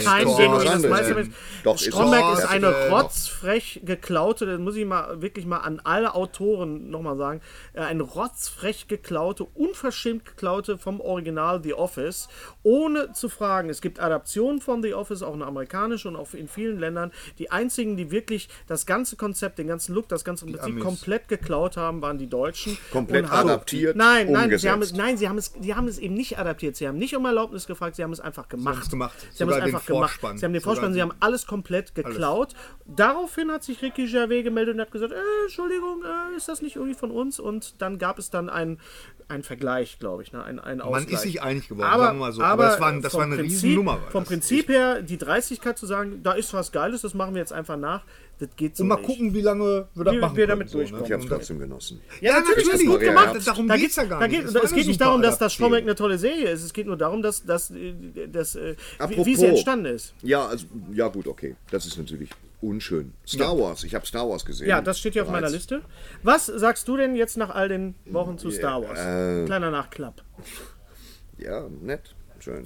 [0.05, 0.89] kein.
[0.89, 1.27] Meisterwerk.
[1.65, 5.81] Doch, ist Stromberg ist eine äh, rotzfrech geklaute, das muss ich mal wirklich mal an
[5.82, 7.40] alle Autoren nochmal sagen,
[7.73, 12.28] äh, eine rotzfrech geklaute, unverschämt geklaute vom Original The Office,
[12.62, 13.70] ohne zu fragen.
[13.70, 17.10] Es gibt Adaptionen von The Office, auch eine amerikanische und auch in vielen Ländern.
[17.39, 21.76] Die einzigen, die wirklich das ganze Konzept, den ganzen Look, das ganze Prinzip komplett geklaut
[21.76, 22.76] haben, waren die Deutschen.
[22.93, 24.62] Komplett adaptiert, Nein, nein, umgesetzt.
[24.62, 26.76] sie haben es, nein, sie haben es, sie haben es eben nicht adaptiert.
[26.76, 28.82] Sie haben nicht um Erlaubnis gefragt, sie haben es einfach gemacht.
[28.85, 29.16] es gemacht.
[29.32, 30.20] Sie haben es einfach gemacht.
[30.36, 32.55] Sie haben den Vorspann, sie die- haben alles komplett geklaut.
[32.86, 36.76] Daraufhin hat sich Ricky Gervais gemeldet und hat gesagt, äh, Entschuldigung, äh, ist das nicht
[36.76, 37.39] irgendwie von uns?
[37.40, 38.78] Und dann gab es dann einen,
[39.28, 40.43] einen Vergleich, glaube ich, ne?
[40.43, 42.43] ein, ein Man ist sich einig geworden, aber, sagen wir mal so.
[42.43, 43.99] Aber, das war, das war eine Prinzip, Riesennummer.
[44.11, 44.25] Vom.
[44.25, 47.77] Prinzip her, die Dreistigkeit zu sagen, da ist was Geiles, das machen wir jetzt einfach
[47.77, 48.03] nach,
[48.39, 49.07] das geht so Und mal nicht.
[49.07, 50.85] gucken, wie lange wir das Wie machen wir können, damit so, ne?
[50.85, 51.07] durchkommen.
[51.07, 52.01] Ich habe es Und trotzdem genossen.
[52.20, 53.27] Ja, natürlich, das ist gut gemacht.
[53.33, 53.49] Herbst.
[53.49, 54.41] Darum Da geht, ja gar da nicht.
[54.41, 55.53] geht, Es es geht nicht darum, dass das.
[55.55, 56.62] Stromberg eine tolle Serie ist.
[56.62, 57.95] Es geht nur darum, dass, dass, äh,
[58.31, 59.27] dass, äh, wie, Apropos.
[59.27, 60.15] wie sie entstanden ist.
[60.23, 61.57] Ja, also, ja gut, okay.
[61.73, 62.31] Das ist natürlich
[62.61, 63.12] unschön.
[63.27, 64.69] Star Wars, ich habe Star Wars gesehen.
[64.69, 65.49] Ja, das steht hier auf meiner.
[65.51, 65.81] Liste.
[66.23, 68.99] Was sagst du denn jetzt nach all den Wochen zu Star Wars?
[69.01, 70.23] äh, Kleiner Nachklapp.
[71.39, 72.65] Ja, nett, schön.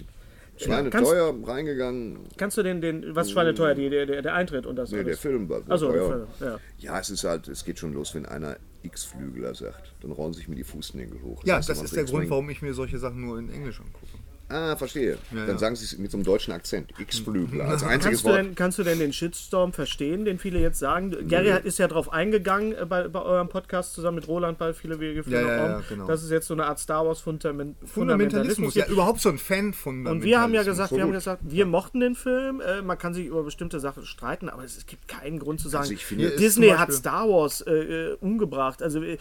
[0.56, 2.18] Schweine kannst- teuer reingegangen.
[2.36, 5.16] Kannst du den, den was schweineteuer, die, der, der, der Eintritt und das Nee, der?
[5.16, 6.26] Film war teuer.
[6.38, 6.60] Film, ja.
[6.78, 9.92] Ja, es ist halt, es geht schon los, wenn einer X-Flügler sagt.
[10.02, 11.42] Dann rollen sich mir die Fußnägel hoch.
[11.44, 14.11] Ja, heißt das ist der Grund, warum ich mir solche Sachen nur in Englisch angucke.
[14.48, 15.16] Ah, verstehe.
[15.30, 15.56] Dann ja.
[15.58, 16.90] sagen sie es mit so einem deutschen Akzent.
[16.98, 17.64] X-Flügler.
[17.68, 18.38] Als einziges Kannst du, Wort.
[18.38, 21.10] denn, kannst du denn den Shitstorm verstehen, den viele jetzt sagen?
[21.26, 24.74] Gary hat- ist ja drauf eingegangen äh, bei, bei eurem Podcast zusammen mit Roland, weil
[24.74, 26.06] viele Wege führen Ja, ja, genau.
[26.06, 29.72] Das ist jetzt so eine Art Star Wars Fundament Fundamentalismus, ja, überhaupt so ein Fan
[29.72, 32.60] von Und wir haben ja gesagt, so wir haben gesagt, wir mochten den Film.
[32.60, 35.68] Äh, man kann sich über bestimmte Sachen streiten, aber es, es gibt keinen Grund zu
[35.68, 38.82] sagen, Also finde- Disney hat Star Wars äh, äh, umgebracht.
[38.82, 39.16] Also äh,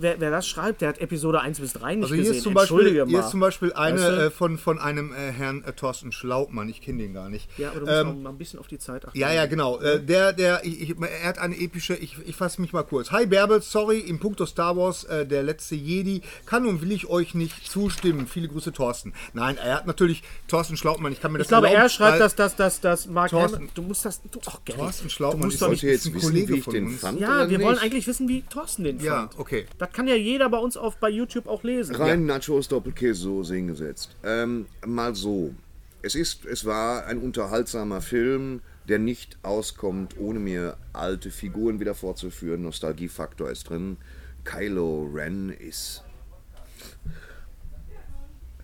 [0.00, 2.36] wer, wer das schreibt, der hat Episode 1 bis 3 nicht Also hier gesehen.
[2.38, 4.26] ist, zum Beispiel, Entschuldige hier ist zum Beispiel eine Weißt du?
[4.26, 7.46] äh, von, von einem äh, Herrn äh, Thorsten Schlautmann, ich kenne den gar nicht.
[7.58, 9.18] ja, aber du musst Ähm, auch mal ein bisschen auf die Zeit achten.
[9.18, 9.78] Ja, ja, genau.
[9.80, 13.10] Äh, der, der, ich, ich, er hat eine epische, ich, ich fasse mich mal kurz.
[13.10, 17.06] Hi Bärbel, sorry, im Punkto Star Wars, äh, der letzte Jedi, kann und will ich
[17.10, 18.26] euch nicht zustimmen.
[18.26, 19.12] Viele Grüße, Thorsten.
[19.34, 22.20] Nein, er hat natürlich, Thorsten Schlautmann, ich kann mir das Ich glaube, erlauben, er schreibt,
[22.20, 24.22] dass das, das, das Mark Thorsten- Hamill- Du musst das.
[24.30, 25.82] Du, ach, Gary, Thorsten du Schlautmann musst ist doch Wollt nicht.
[25.84, 27.00] ihr jetzt ein wissen, Kollege wie ich von den uns.
[27.00, 27.20] fand?
[27.20, 27.66] Ja, wir nicht?
[27.66, 29.38] wollen eigentlich wissen, wie Thorsten den Ja, fand.
[29.38, 29.66] okay.
[29.78, 31.94] Das kann ja jeder bei uns auf bei YouTube auch lesen.
[31.96, 34.16] Rein Nachos, Doppelkäse, Soße hingesetzt.
[34.24, 34.51] Ähm,
[34.86, 35.54] mal so.
[36.02, 41.94] Es, ist, es war ein unterhaltsamer Film, der nicht auskommt, ohne mir alte Figuren wieder
[41.94, 42.62] vorzuführen.
[42.62, 43.96] Nostalgiefaktor ist drin.
[44.44, 46.02] Kylo Ren ist.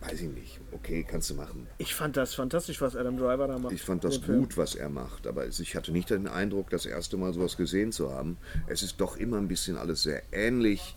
[0.01, 0.59] Weiß ich nicht.
[0.71, 1.67] Okay, kannst du machen.
[1.77, 3.73] Ich fand das fantastisch, was Adam Driver da macht.
[3.73, 4.39] Ich fand das Film.
[4.39, 7.91] gut, was er macht, aber ich hatte nicht den Eindruck, das erste Mal sowas gesehen
[7.91, 8.37] zu haben.
[8.67, 10.95] Es ist doch immer ein bisschen alles sehr ähnlich.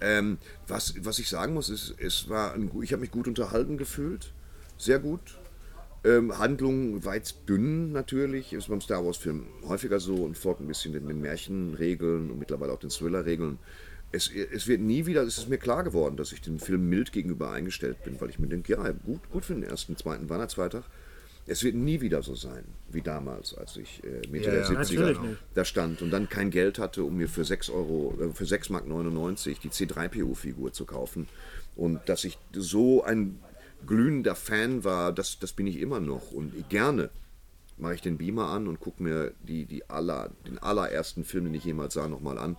[0.00, 3.76] Ähm, was, was ich sagen muss, ist, es war ein, ich habe mich gut unterhalten
[3.76, 4.32] gefühlt,
[4.78, 5.38] sehr gut.
[6.02, 10.66] Ähm, Handlung weit dünn natürlich, ist beim Star Wars Film häufiger so und folgt ein
[10.66, 13.58] bisschen den, den Märchenregeln und mittlerweile auch den Thriller-Regeln.
[14.10, 17.12] Es, es wird nie wieder, es ist mir klar geworden, dass ich dem Film mild
[17.12, 20.84] gegenüber eingestellt bin, weil ich mir denke, ja, gut, gut für den ersten, zweiten Weihnachtsfeiertag.
[21.50, 24.68] Es wird nie wieder so sein wie damals, als ich äh, Mitte Ja, der ja,
[24.68, 25.38] 70er natürlich nicht.
[25.54, 28.70] da stand und dann kein Geld hatte, um mir für 6 Euro, äh, für 6
[28.70, 31.26] Mark 99 die C3PO-Figur zu kaufen.
[31.74, 33.40] Und dass ich so ein
[33.84, 36.30] glühender Fan war, das, das bin ich immer noch.
[36.30, 37.10] Und gerne
[37.78, 41.54] mache ich den Beamer an und gucke mir die, die aller, den allerersten Film, den
[41.54, 42.56] ich jemals sah, nochmal an.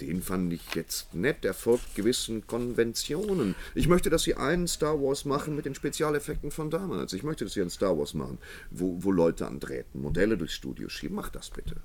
[0.00, 1.44] Den fand ich jetzt nett.
[1.44, 3.54] Der folgt gewissen Konventionen.
[3.74, 7.12] Ich möchte, dass sie einen Star Wars machen mit den Spezialeffekten von damals.
[7.12, 8.38] Ich möchte, dass sie einen Star Wars machen,
[8.70, 11.16] wo, wo Leute an Drähten, Modelle durchs Studio schieben.
[11.16, 11.76] Mach das bitte.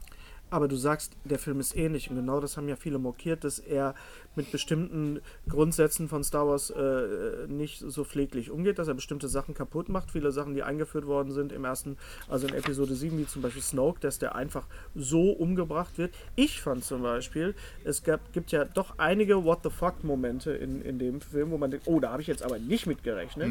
[0.51, 3.59] Aber du sagst, der Film ist ähnlich und genau das haben ja viele mokiert, dass
[3.59, 3.93] er
[4.39, 9.53] mit bestimmten Grundsätzen von Star Wars äh, nicht so pfleglich umgeht, dass er bestimmte Sachen
[9.53, 10.11] kaputt macht.
[10.11, 11.97] Viele Sachen, die eingeführt worden sind im ersten,
[12.29, 16.15] also in Episode 7, wie zum Beispiel Snoke, dass der einfach so umgebracht wird.
[16.37, 17.53] Ich fand zum Beispiel,
[17.83, 21.69] es gab, gibt ja doch einige What the fuck-Momente in, in dem Film, wo man
[21.69, 23.47] denkt, oh, da habe ich jetzt aber nicht mit gerechnet.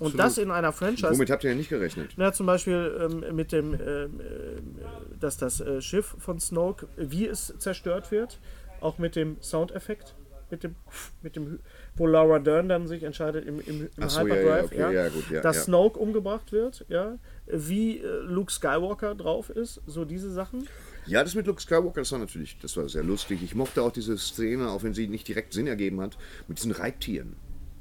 [0.00, 1.12] und das in einer Franchise.
[1.12, 2.14] Womit habt ihr ja nicht gerechnet?
[2.16, 7.28] Na, zum Beispiel ähm, mit dem, ähm, äh, dass das äh, Schiff von Snoke, wie
[7.28, 8.40] es zerstört wird,
[8.82, 10.14] auch mit dem Soundeffekt,
[10.52, 10.76] mit dem,
[11.22, 11.58] mit dem,
[11.96, 15.08] wo Laura Dern dann sich entscheidet im, im, im so, ja, ja, Hyperdrive, okay, ja,
[15.08, 15.62] gut, ja, dass ja.
[15.62, 20.68] Snoke umgebracht wird, ja, wie äh, Luke Skywalker drauf ist, so diese Sachen.
[21.06, 23.42] Ja, das mit Luke Skywalker, das war natürlich, das war sehr lustig.
[23.42, 26.16] Ich mochte auch diese Szene, auch wenn sie nicht direkt Sinn ergeben hat,
[26.46, 27.34] mit diesen Reittieren.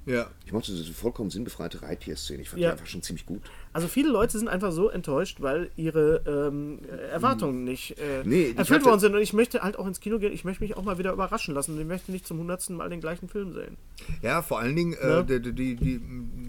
[0.06, 0.30] Ja.
[0.46, 2.42] Ich mochte diese vollkommen sinnbefreite Reittierszene.
[2.42, 2.70] Ich fand Ja.
[2.70, 3.42] die einfach schon ziemlich gut.
[3.72, 6.80] Also viele Leute sind einfach so enttäuscht, weil ihre ähm,
[7.12, 8.30] Erwartungen nicht äh, Hm.
[8.30, 9.14] Nee, erfüllt worden sind.
[9.16, 10.34] Und ich möchte halt auch ins Kino gehen.
[10.34, 11.76] Ich möchte mich auch mal wieder überraschen lassen.
[11.76, 13.78] Und ich möchte nicht zum hundertsten Mal den gleichen Film sehen.
[14.24, 15.20] Ja, vor allen Dingen, Ja.
[15.20, 16.00] äh, die, die, die,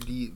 [0.09, 0.33] die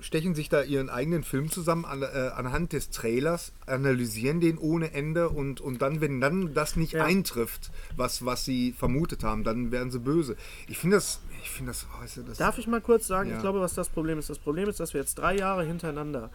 [0.00, 2.06] stechen sich da ihren eigenen Film zusammen an, äh,
[2.36, 7.04] anhand des Trailers, analysieren den ohne Ende und, und dann, wenn dann das nicht Ja.
[7.06, 10.36] eintrifft, was, was sie vermutet haben, dann werden sie böse.
[10.68, 13.30] Ich finde das, ich finde das, oh, weißt du, das Darf ich mal kurz sagen,
[13.30, 13.36] Ja.
[13.36, 14.28] ich glaube, was das Problem ist?
[14.30, 16.30] Das Problem ist, dass wir jetzt drei Jahre hintereinander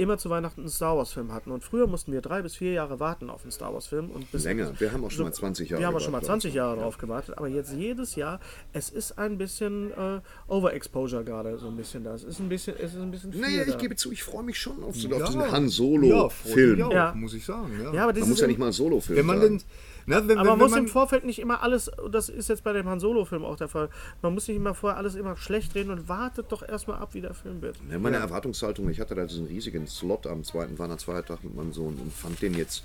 [0.00, 1.50] immer zu Weihnachten einen Star Wars-Film hatten.
[1.50, 4.10] Und früher mussten wir drei bis vier Jahre warten auf einen Star Wars-Film.
[4.10, 4.70] und bis Länger.
[4.78, 6.76] Wir haben auch schon mal 20 Jahre Wir haben auch schon mal gewartet, 20 Jahre
[6.76, 7.36] drauf gewartet.
[7.36, 8.38] Aber jetzt jedes Jahr,
[8.72, 12.14] es ist ein bisschen äh, Overexposure gerade, so ein bisschen da.
[12.14, 13.76] Es ist ein bisschen, es ist ein bisschen viel Naja, ich da.
[13.78, 15.16] gebe zu, ich freue mich schon auf, so, Ja.
[15.16, 16.78] auf diesen Han ja, Solo-Film.
[16.92, 17.12] Ja.
[17.16, 17.72] muss ich sagen.
[17.82, 17.92] Ja.
[17.92, 19.58] ja, aber Man muss ja nicht mal Solo-Film wenn man sagen.
[19.58, 19.66] denn,
[20.08, 22.48] na, wenn, Aber wenn, man muss wenn im man, Vorfeld nicht immer alles, das ist
[22.48, 23.90] jetzt bei dem Han Solo-Film auch der Fall,
[24.22, 27.20] man muss nicht immer vorher alles immer schlecht reden und wartet doch erstmal ab, wie
[27.20, 27.76] der Film wird.
[27.90, 31.96] Ja, meine Erwartungshaltung, ich hatte da diesen riesigen Slot am zweiten Weihnachtsfeiertag mit meinem Sohn
[31.96, 32.84] und fand den jetzt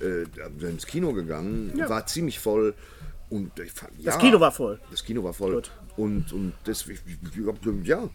[0.00, 0.24] äh,
[0.66, 2.74] ins Kino gegangen, war ziemlich voll
[3.28, 4.80] und ich fand, ja, Das Kino war voll.
[4.90, 5.70] Das Kino war voll Gut.
[5.96, 8.08] und und deswegen ja.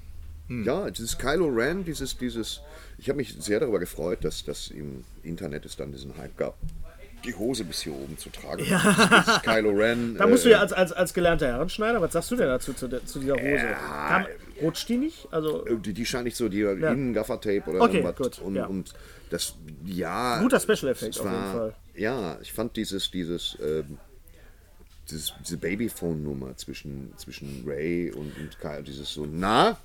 [0.50, 2.62] Ja, dieses Kylo Ren, dieses, dieses,
[2.98, 6.58] ich habe mich sehr darüber gefreut, dass, dass im Internet es dann diesen Hype gab,
[7.26, 8.64] die Hose bis hier oben zu tragen.
[8.66, 9.40] Ja.
[9.44, 10.16] Kylo Ren.
[10.18, 12.74] Da musst du äh, ja als, als, als gelernter Herrenschneider, was sagst du denn dazu,
[12.74, 13.66] zu, zu dieser Hose?
[14.08, 14.26] Kam,
[14.62, 15.28] rutscht die nicht?
[15.32, 18.16] Also, Die, die scheint nicht so, die innen Gaffer-Tape oder Okay, irgendwas.
[18.16, 18.66] gut, Und, ja.
[18.68, 18.94] und
[19.30, 20.40] das, ja.
[20.40, 21.76] Guter Special-Effekt es auf jeden Fall.
[21.96, 23.98] Ja, ich fand dieses, dieses, ähm,
[25.10, 29.78] dieses diese Babyphone-Nummer zwischen, zwischen Ray und, und Kyle, dieses so, na,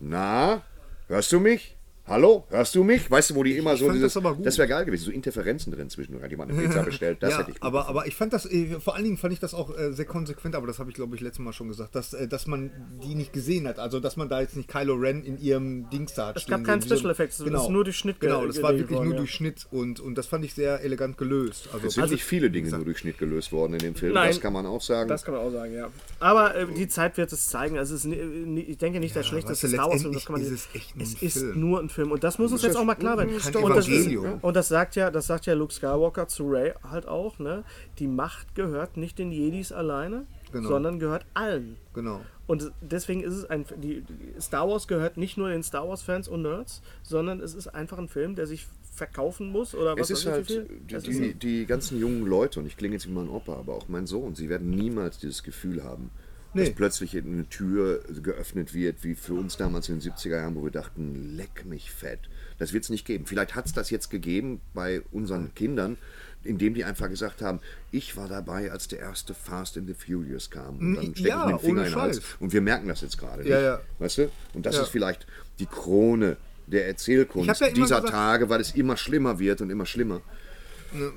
[0.00, 0.62] na,
[1.08, 1.76] hörst du mich?
[2.04, 3.08] Hallo, hörst du mich?
[3.08, 4.44] Weißt du, wo die immer so fand dieses, das aber gut.
[4.44, 7.38] das wäre geil gewesen, so Interferenzen drin zwischen, hat jemand eine Pizza bestellt, das ja,
[7.38, 9.54] hätte ich gut aber, aber ich fand das, äh, vor allen Dingen fand ich das
[9.54, 12.12] auch äh, sehr konsequent, aber das habe ich glaube ich letztes Mal schon gesagt, dass,
[12.12, 12.72] äh, dass man
[13.04, 13.78] die nicht gesehen hat.
[13.78, 16.36] Also, dass man da jetzt nicht Kylo Ren in ihrem Dings da hat.
[16.38, 18.76] Es gab keinen so- Special Effects, es ist nur durch Schnitt ge- Genau, das war
[18.76, 19.18] wirklich worden, nur ja.
[19.20, 21.68] durch Schnitt und, und das fand ich sehr elegant gelöst.
[21.72, 24.26] Also, Es sind nicht viele Dinge nur durch Schnitt gelöst worden in dem Film, Nein.
[24.28, 25.08] das kann man auch sagen.
[25.08, 25.88] das kann man auch sagen, ja.
[26.18, 27.78] Aber äh, die Zeit wird es zeigen.
[27.78, 30.12] Also es ist, ich denke nicht der schlechteste Star Wars-Film.
[30.14, 32.10] Das kann man ist nicht- es echt nur es ein ist nur ein Film.
[32.12, 33.30] Und das muss uns jetzt auch mal klar werden.
[33.34, 37.06] Und das, ist, und das sagt ja, das sagt ja Luke Skywalker zu Ray halt
[37.06, 37.64] auch, ne?
[37.98, 40.68] Die Macht gehört nicht den Jedis alleine, Genau.
[40.68, 41.76] sondern gehört allen.
[41.94, 42.20] genau.
[42.46, 43.64] Und deswegen ist es ein.
[43.76, 44.04] Die,
[44.38, 48.08] Star Wars gehört nicht nur den Star Wars-Fans und Nerds, sondern es ist einfach ein
[48.08, 52.26] Film, der sich verkaufen muss oder was Es ist halt, die, die, die ganzen jungen
[52.26, 55.18] Leute, und ich klinge jetzt wie mein Opa, aber auch mein Sohn, sie werden niemals
[55.18, 56.10] dieses Gefühl haben,
[56.54, 56.74] dass Nee.
[56.76, 60.70] plötzlich eine Tür geöffnet wird, wie für uns damals in den 70er Jahren, wo wir
[60.70, 62.20] dachten, leck mich fett.
[62.58, 63.24] Das wird es nicht geben.
[63.26, 65.96] Vielleicht hat es das jetzt gegeben bei unseren Kindern,
[66.44, 67.60] indem die einfach gesagt haben,
[67.90, 70.78] ich war dabei, als der erste Fast and the Furious kam.
[70.78, 72.20] Und dann stecke ja, ich mir den Finger in den Hals.
[72.40, 73.48] Und wir merken das jetzt gerade.
[73.48, 73.80] Ja, ja.
[73.98, 74.30] Weißt du?
[74.52, 75.26] Und das ist vielleicht
[75.58, 80.20] die Krone der Erzählkunst dieser gesagt- Tage, weil es immer schlimmer wird und immer schlimmer.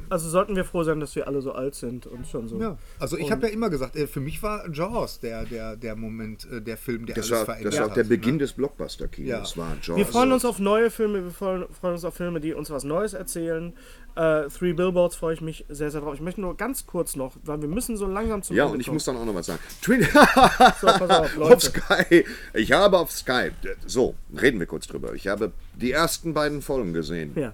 [0.10, 2.60] Also sollten wir froh sein, dass wir alle so alt sind und schon so.
[2.60, 5.96] Ja, also ich habe ja immer gesagt, äh, für mich war Jaws der, der, der
[5.96, 8.36] Moment, äh, der Film, der Das alles war, verändert das war auch der hat, Beginn
[8.36, 8.40] ne?
[8.40, 9.56] des Blockbuster-Kinos.
[9.56, 9.62] Ja.
[9.62, 9.98] War Jaws.
[9.98, 12.84] Wir freuen uns auf neue Filme, wir freuen, freuen uns auf Filme, die uns was
[12.84, 13.74] Neues erzählen.
[14.16, 16.14] Äh, Three Billboards freue ich mich sehr, sehr drauf.
[16.16, 18.80] Ich möchte nur ganz kurz noch, weil wir müssen so langsam zum Ja, Ende und
[18.80, 18.96] ich kommen.
[18.96, 19.60] muss dann auch noch was sagen.
[19.82, 20.10] Twin So,
[20.88, 21.62] pass auf, auf.
[21.62, 22.24] Sky.
[22.54, 23.52] Ich habe auf Sky.
[23.86, 25.14] So, reden wir kurz drüber.
[25.16, 27.34] Ich habe die ersten beiden Folgen gesehen.
[27.36, 27.54] Ja.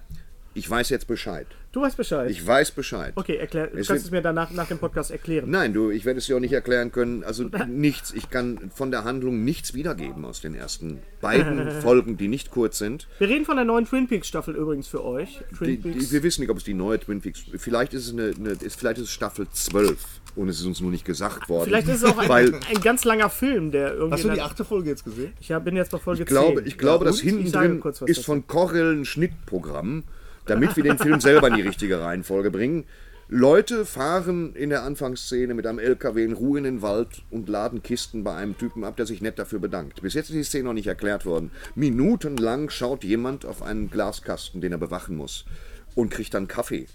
[0.54, 1.48] Ich weiß jetzt Bescheid.
[1.72, 2.30] Du weißt Bescheid.
[2.30, 3.14] Ich weiß Bescheid.
[3.16, 5.48] okay, erklär, du Es kannst wird- es mir danach nach dem Podcast erklären.
[5.48, 7.24] Nein, du, ich werde es dir auch nicht erklären können.
[7.24, 8.12] Also nichts.
[8.12, 12.76] Ich kann von der Handlung nichts wiedergeben aus den ersten beiden Folgen, die nicht kurz
[12.76, 13.08] sind.
[13.18, 15.40] Wir reden von der neuen Twin Peaks Staffel übrigens für euch.
[15.56, 16.08] Twin Die, Peaks.
[16.08, 17.42] die, wir wissen nicht, ob es die neue Twin Peaks.
[17.56, 19.96] Vielleicht ist es eine, eine ist, vielleicht ist es Staffel 12
[20.36, 21.68] und es ist uns nur nicht gesagt worden.
[21.70, 24.12] Vielleicht ist es auch ein, weil ein ganz langer Film, der irgendwie.
[24.14, 25.32] Hast du die achte Folge jetzt gesehen?
[25.40, 26.66] ich hab, bin jetzt bei Folge ich glaube, 10.
[26.66, 30.04] ich glaube, Ja, das hinten Ich sage drin kurz was ist von Kochel ein Schnittprogramm,
[30.46, 32.84] damit wir den Film selber in die richtige Reihenfolge bringen.
[33.28, 37.82] Leute fahren in der Anfangsszene mit einem LKW in Ruhe in den Wald und laden
[37.82, 40.02] Kisten bei einem Typen ab, der sich nett dafür bedankt.
[40.02, 41.50] Bis jetzt ist die Szene noch nicht erklärt worden.
[41.74, 45.46] Minutenlang schaut jemand auf einen Glaskasten, den er bewachen muss,
[45.94, 46.86] und kriegt dann Kaffee.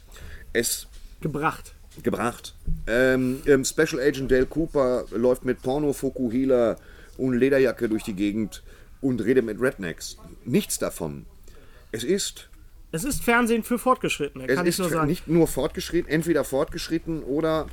[0.54, 0.86] Es
[1.22, 1.74] Gebracht.
[2.04, 2.54] gebracht.
[2.86, 6.76] Ähm, ähm, Special Agent Dale Cooper läuft mit Porno Fokuhila
[7.18, 8.62] und Lederjacke durch die Gegend
[9.02, 10.18] und redet mit Rednecks.
[10.46, 11.26] Nichts davon.
[11.92, 12.50] Es ist,
[12.92, 15.08] Es ist Fernsehen für Fortgeschrittene, es kann ich ist nur sagen.
[15.08, 17.68] nicht nur fortgeschritten, entweder fortgeschritten oder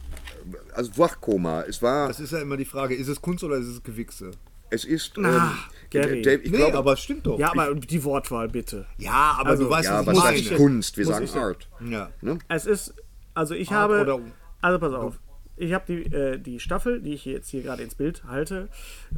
[0.75, 1.63] also Wachkoma.
[1.63, 4.33] Es war, Das ist ja immer die Frage, ist es Kunst oder ist es Gewichse?
[4.71, 5.13] es ist.
[5.17, 5.57] Na,
[5.91, 6.21] Gary.
[6.23, 7.39] Dave, ich Nee, glaube, aber es stimmt doch.
[7.39, 8.87] ja, aber die Wortwahl bitte.
[8.99, 10.57] Ja, aber Also, du weißt, ja, was was ich heißt meine.
[10.57, 10.97] Kunst?
[10.97, 11.45] Wir Muss sagen ich sagen.
[11.45, 11.69] Art.
[11.89, 12.11] Ja.
[12.21, 12.39] Ne?
[12.49, 12.95] Es ist,
[13.35, 14.21] also ich Art habe, oder-
[14.63, 15.21] also pass auf,
[15.57, 18.69] ich habe die, äh, die Staffel, die ich jetzt hier gerade ins Bild halte,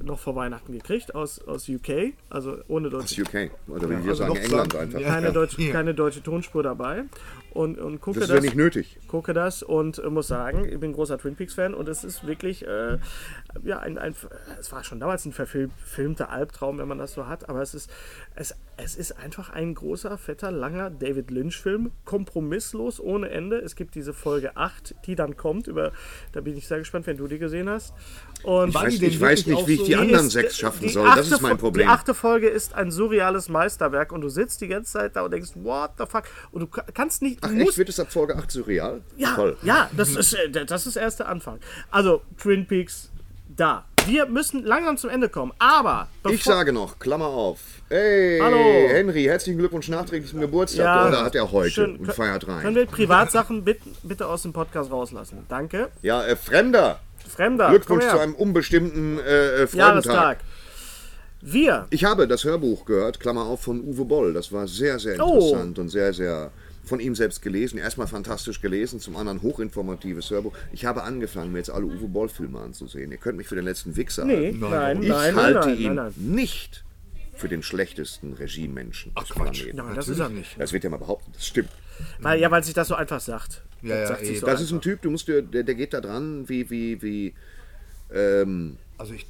[0.03, 3.51] noch vor Weihnachten gekriegt aus, aus UK, also ohne Aus deutsche, UK.
[3.69, 5.01] Oder wie wir also sagen, noch England sagen, einfach.
[5.01, 5.09] ja.
[5.09, 5.73] keine, deutsche, Ja.
[5.73, 7.05] keine deutsche Tonspur dabei.
[7.57, 8.99] Und, und gucke Das das, ist ja nicht nötig.
[9.09, 12.27] gucke das und äh, muss sagen, ich bin großer Twin Peaks Fan und es ist
[12.27, 12.99] wirklich, äh,
[13.65, 14.15] ja, ein, ein,
[14.61, 17.91] es war schon damals ein verfilmter Albtraum, wenn man das so hat, aber es ist,
[18.35, 23.57] es, es ist einfach ein großer, fetter, langer David Lynch-Film, kompromisslos, ohne Ende.
[23.59, 25.93] Es gibt diese Folge 8, die dann kommt, über,
[26.33, 27.95] da bin ich sehr gespannt, wenn du die gesehen hast.
[28.43, 31.09] Und Ich weiß, ich weiß nicht, wie ich so- die anderen sechs schaffen soll.
[31.17, 31.87] Das ist mein Problem.
[31.87, 35.33] Die achte Folge ist ein surreales Meisterwerk und du sitzt die ganze Zeit da und
[35.33, 36.25] denkst, what the fuck?
[36.53, 37.79] Und du ka- kannst nicht, du Ach, musst echt?
[37.79, 39.01] Wird es ab Folge 8 surreal?
[39.17, 39.57] ja, Toll.
[39.63, 41.59] ja, das ist, äh, das ist erst der Anfang.
[41.91, 43.11] Also, Twin Peaks,
[43.49, 43.85] da.
[44.07, 47.59] Wir müssen langsam zum Ende kommen, aber Ich sage noch, Klammer auf.
[47.89, 48.57] Hey, Hallo.
[48.89, 50.85] Henry, herzlichen Glückwunsch nachträglich zum Geburtstag.
[50.85, 51.09] Ja.
[51.09, 51.97] Oder hat er heute Schön.
[51.97, 52.63] und feiert rein?
[52.63, 55.45] Können wir Privatsachen bitte, bitte aus dem Podcast rauslassen?
[55.49, 55.89] Danke.
[56.03, 57.01] Ja, äh, Fremder.
[57.29, 60.39] Fremder, Glückwunsch zu einem unbestimmten äh, äh, Freudentag.
[61.41, 64.33] Wir, Ich habe das Hörbuch gehört, Klammer auf, von Uwe Boll.
[64.33, 65.35] Das war sehr, sehr Oh.
[65.35, 66.51] interessant und sehr, sehr
[66.87, 67.79] von ihm selbst gelesen.
[67.79, 70.55] Erstmal fantastisch gelesen, zum anderen hochinformatives Hörbuch.
[70.73, 73.11] Ich habe angefangen, mir jetzt alle Uwe Boll-Filme anzusehen.
[73.13, 74.61] Ihr könnt mich für den letzten Wichser nee, halten.
[74.61, 76.35] nein, Ich nein, nein, halte nein, ihn nein, nein.
[76.35, 76.85] nicht
[77.35, 79.77] für den schlechtesten Regiemenschen des Planeten.
[79.77, 80.59] Nein, das ist er nicht.
[80.59, 81.69] Das wird ja mal behauptet, das stimmt.
[82.21, 83.63] Weil, ja, weil sich das so einfach sagt.
[83.83, 84.35] Ja, ja, Das sagt eh.
[84.37, 84.83] so Das ist ein einfach.
[84.85, 87.35] Typ, du musst dir, der, der geht da dran, wie, wie, wie,
[88.13, 89.27] ähm, Also ich,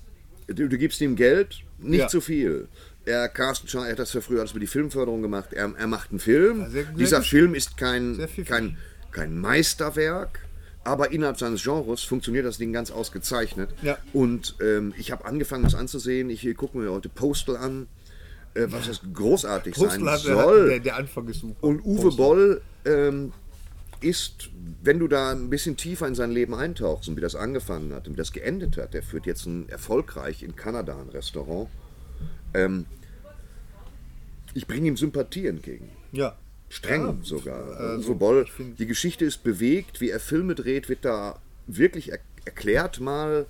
[0.47, 2.09] du, du gibst ihm Geld, nicht Ja.
[2.09, 2.69] zu viel.
[3.07, 5.53] Er, Carsten Schar, er hat das ja früher alles mit die Filmförderung gemacht.
[5.53, 6.59] Er, er macht einen Film.
[6.71, 7.27] sehr- sehr Dieser gut.
[7.27, 8.77] Film ist kein, Sehr kein,
[9.13, 10.41] kein Meisterwerk,
[10.85, 13.71] aber innerhalb seines Genres funktioniert das Ding ganz ausgezeichnet.
[13.83, 13.97] Ja.
[14.13, 16.31] Und ähm, ich habe angefangen, das anzusehen.
[16.31, 17.87] Ich gucke mir heute Postal an,
[18.55, 20.69] äh, was das großartig Postel sein hat, soll.
[20.69, 21.63] der, der Anfang ist super.
[21.65, 23.33] Und Uwe Boll ähm,
[24.01, 24.51] ist,
[24.83, 28.07] wenn du da ein bisschen tiefer in sein Leben eintauchst und wie das angefangen hat
[28.09, 31.69] und wie das geendet hat, der führt jetzt ein erfolgreich in Kanada ein Restaurant.
[32.55, 32.87] Ähm,
[34.55, 35.91] ich bringe ihm Sympathie entgegen.
[36.13, 36.37] Ja.
[36.69, 37.99] Streng sogar.
[37.99, 38.47] Uwe Boll,
[38.79, 43.47] die Geschichte ist bewegt, wie er Filme dreht, wird da wirklich er erklärt mal.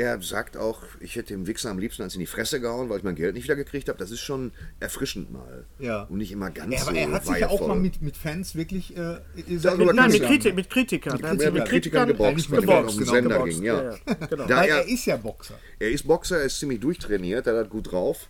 [0.00, 2.96] Er sagt auch, ich hätte dem Wichser am liebsten eins in die Fresse gehauen, weil
[2.96, 3.98] ich mein Geld nicht wieder gekriegt habe.
[3.98, 4.50] Das ist schon
[4.80, 5.66] erfrischend mal.
[5.78, 6.04] Ja.
[6.04, 8.16] Und nicht immer ganz Er, so aber er hat sich ja auch mal mit, mit
[8.16, 9.18] Fans wirklich äh,
[9.62, 10.26] Darüber Nein, mit, Ja.
[10.28, 11.20] Kriti mit Kritikern.
[11.22, 13.54] Er hat sich Ja, mit Kritikern geboxt, weil er er auf den den Sender geboxt,
[13.56, 13.82] ging, ja.
[13.82, 14.46] ja, ja, genau.
[14.46, 15.54] Da Weil er, er ist ja Boxer.
[15.78, 18.28] er ist Boxer, er ist ziemlich durchtrainiert, er hat gut drauf.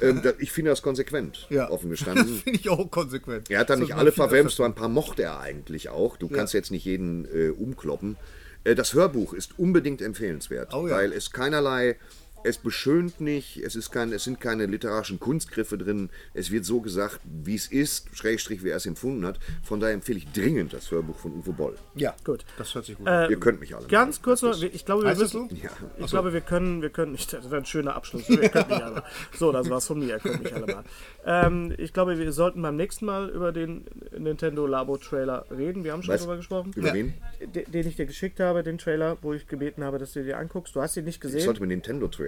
[0.00, 1.68] ähm, da, ich finde das konsequent, Ja.
[1.68, 2.36] offen Das gestanden.
[2.44, 3.50] finde ich auch konsequent.
[3.50, 6.16] Er hat da Das nicht alle öfter aber ein paar mochte er eigentlich auch.
[6.16, 8.16] Du kannst jetzt nicht jeden äh, umkloppen.
[8.64, 10.96] Äh, das Hörbuch ist unbedingt empfehlenswert, Oh ja.
[10.96, 11.96] weil es keinerlei,
[12.44, 16.80] es beschönt nicht, es, ist kein, es sind keine literarischen Kunstgriffe drin, es wird so
[16.80, 19.38] gesagt, wie es ist, Schrägstrich, wie er es empfunden hat.
[19.62, 21.76] Von daher empfehle ich dringend das Hörbuch von Uwe Boll.
[21.94, 22.44] Ja, Gut.
[22.56, 23.30] das hört sich gut an.
[23.30, 23.86] Ihr könnt mich alle.
[23.86, 25.48] Ganz kurz noch, ich glaube, wir müssen.
[25.48, 25.54] so?
[25.54, 25.70] Ja.
[25.98, 27.32] Ich glaube, wir können, wir können nicht.
[27.32, 28.28] Das ist ein schöner Abschluss.
[28.28, 29.02] Wir können nicht alle.
[29.36, 30.08] So, das war's von mir.
[30.14, 30.84] Ihr könnt mich alle mal.
[31.26, 33.84] Ähm, ich glaube, wir sollten beim nächsten Mal über den
[34.16, 35.84] Nintendo Labo Trailer reden.
[35.84, 36.20] Wir haben schon Was?
[36.22, 36.72] darüber gesprochen.
[36.74, 37.14] Über wen?
[37.54, 40.38] De- Den ich dir geschickt habe, den Trailer, wo ich gebeten habe, dass du dir
[40.38, 40.74] anguckst.
[40.74, 41.40] Du hast ihn nicht Ich gesehen.
[41.40, 41.72] sollte mir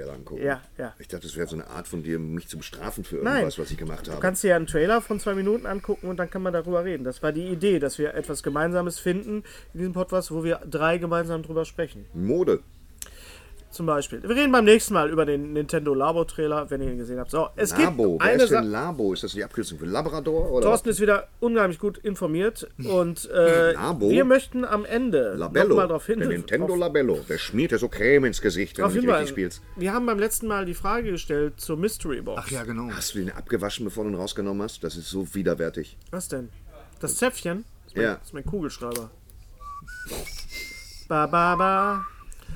[0.00, 0.42] Nintendo-Trailer angucken.
[0.42, 0.94] Ja, ja.
[0.98, 3.36] Ich dachte, das wäre so eine Art von dir, mich zu bestrafen für Nein.
[3.36, 4.16] irgendwas, was ich gemacht habe.
[4.16, 6.84] Du kannst dir ja einen Trailer von zwei Minuten angucken und dann kann man darüber
[6.84, 7.04] reden.
[7.04, 10.98] Das war die Idee, dass wir etwas Gemeinsames finden in diesem Podcast, wo wir drei
[10.98, 12.06] gemeinsam drüber sprechen.
[12.14, 12.60] Mode.
[13.70, 14.20] Zum Beispiel.
[14.22, 17.30] Wir reden beim nächsten Mal über den Nintendo Labo Trailer, wenn ihr ihn gesehen habt.
[17.30, 18.14] So, es Labo.
[18.18, 18.66] gibt Wer eine ist denn Sache.
[18.66, 19.12] Labo?
[19.12, 20.50] Ist das die Abkürzung für Labrador?
[20.50, 20.66] Oder?
[20.66, 24.10] Thorsten ist wieder unheimlich gut informiert und äh, Labo?
[24.10, 25.68] wir möchten am Ende Labello.
[25.68, 26.32] nochmal darauf der hinweisen.
[26.40, 27.20] Nintendo Labello.
[27.28, 29.62] Der schmiert ja so Creme ins Gesicht, wenn du nicht richtig spielst.
[29.76, 32.42] Wir haben beim letzten Mal die Frage gestellt zur Mystery Box.
[32.44, 32.90] Ach ja, genau.
[32.92, 34.82] Hast du den abgewaschen, bevor du ihn rausgenommen hast?
[34.82, 35.96] Das ist so widerwärtig.
[36.10, 36.48] Was denn?
[36.98, 37.64] Das Zäpfchen?
[37.84, 38.14] Das ist mein, Ja.
[38.16, 39.10] das ist mein Kugelschreiber.
[41.08, 42.04] Ba, ba, ba.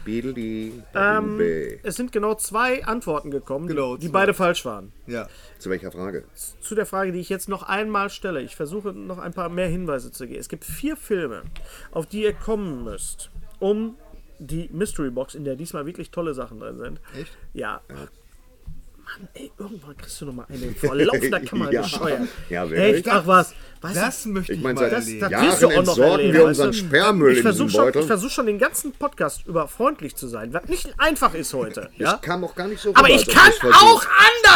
[0.05, 1.41] Bideli, Ähm,
[1.83, 4.13] es sind genau zwei Antworten gekommen, Genau, die, die zwei.
[4.21, 4.93] beide falsch waren.
[5.07, 5.29] Ja.
[5.59, 6.25] Zu welcher Frage?
[6.61, 8.43] Zu der Frage, die ich jetzt noch einmal stelle.
[8.43, 10.39] Ich versuche noch ein paar mehr Hinweise zu geben.
[10.41, 11.43] Es gibt vier Filme,
[11.91, 13.97] auf die ihr kommen müsst, um
[14.39, 17.01] die Mystery Box, in der diesmal wirklich tolle Sachen drin sind.
[17.19, 17.33] Echt?
[17.53, 17.81] Ja.
[19.05, 21.83] Mann, ey, irgendwann kriegst du noch mal eine vor laufender Kamera Ja.
[21.83, 22.23] bescheuert.
[22.49, 22.97] Ja, wirklich.
[22.97, 23.09] Echt?
[23.09, 23.55] Ach was.
[23.81, 25.21] Weißt Das möchte ich, Ich meine, mal erleben.
[25.21, 26.77] das Jahren wirst du auch noch entsorgen erleben, wir weißt unseren du?
[26.79, 28.01] Sperrmüll ich in diesem versuche schon, Beutel.
[28.01, 31.91] ich versuch schon den ganzen Podcast über freundlich zu sein, was nicht einfach ist heute.
[31.99, 32.17] Das Ja?
[32.19, 34.05] kam auch gar nicht so Aber rüber, ich als ob kann auch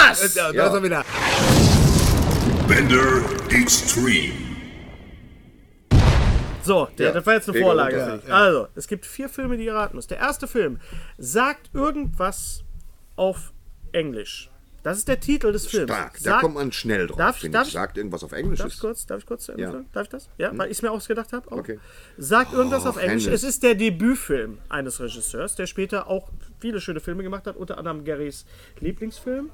[0.09, 0.35] anders!
[0.35, 0.67] Ja, da Ja.
[0.69, 1.05] ist er wieder.
[2.67, 4.33] Bender Extreme.
[6.63, 7.97] So, der, Ja, das war jetzt eine Wege Vorlage.
[7.97, 8.19] runter.
[8.19, 8.33] für dich.
[8.35, 10.11] Also, es gibt vier Filme, die ihr raten müsst.
[10.11, 10.79] Der erste Film
[11.17, 12.63] sagt irgendwas
[13.17, 13.53] auf
[13.99, 14.51] Englisch.
[14.85, 15.91] Das ist der Titel des Films.
[15.91, 17.17] Stark, da Sag- kommt man schnell drauf.
[17.19, 17.73] Darf darf ich.
[17.73, 18.61] Sagt irgendwas auf Englisch.
[18.61, 19.85] Darf ich kurz, darf ich kurz zu Ende Ja.
[19.93, 20.29] Darf ich das?
[20.39, 21.51] Ja, weil ich es mir ausgedacht habe.
[21.51, 21.57] auch.
[21.59, 21.79] Okay.
[22.17, 23.27] Sagt irgendwas auf Englisch.
[23.27, 23.43] Hennes.
[23.43, 26.31] Es ist der Debütfilm eines Regisseurs, der später auch
[26.61, 28.47] viele schöne Filme gemacht hat, unter anderem Garys
[28.79, 29.51] Lieblingsfilm.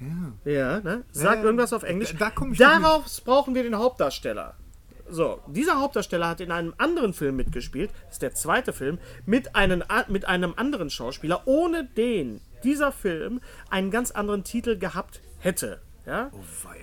[0.00, 0.50] Ja.
[0.52, 1.04] Ja, ne?
[1.12, 1.44] Sagt ja.
[1.44, 2.14] irgendwas auf Englisch.
[2.18, 4.56] Da- da Darauf brauchen wir den Hauptdarsteller.
[5.08, 9.54] So, dieser Hauptdarsteller hat in einem anderen Film mitgespielt, das ist der zweite Film, mit
[9.54, 15.20] einem, a- mit einem anderen Schauspieler, ohne den dieser Film einen ganz anderen Titel gehabt
[15.38, 15.80] hätte.
[16.06, 16.30] Ja?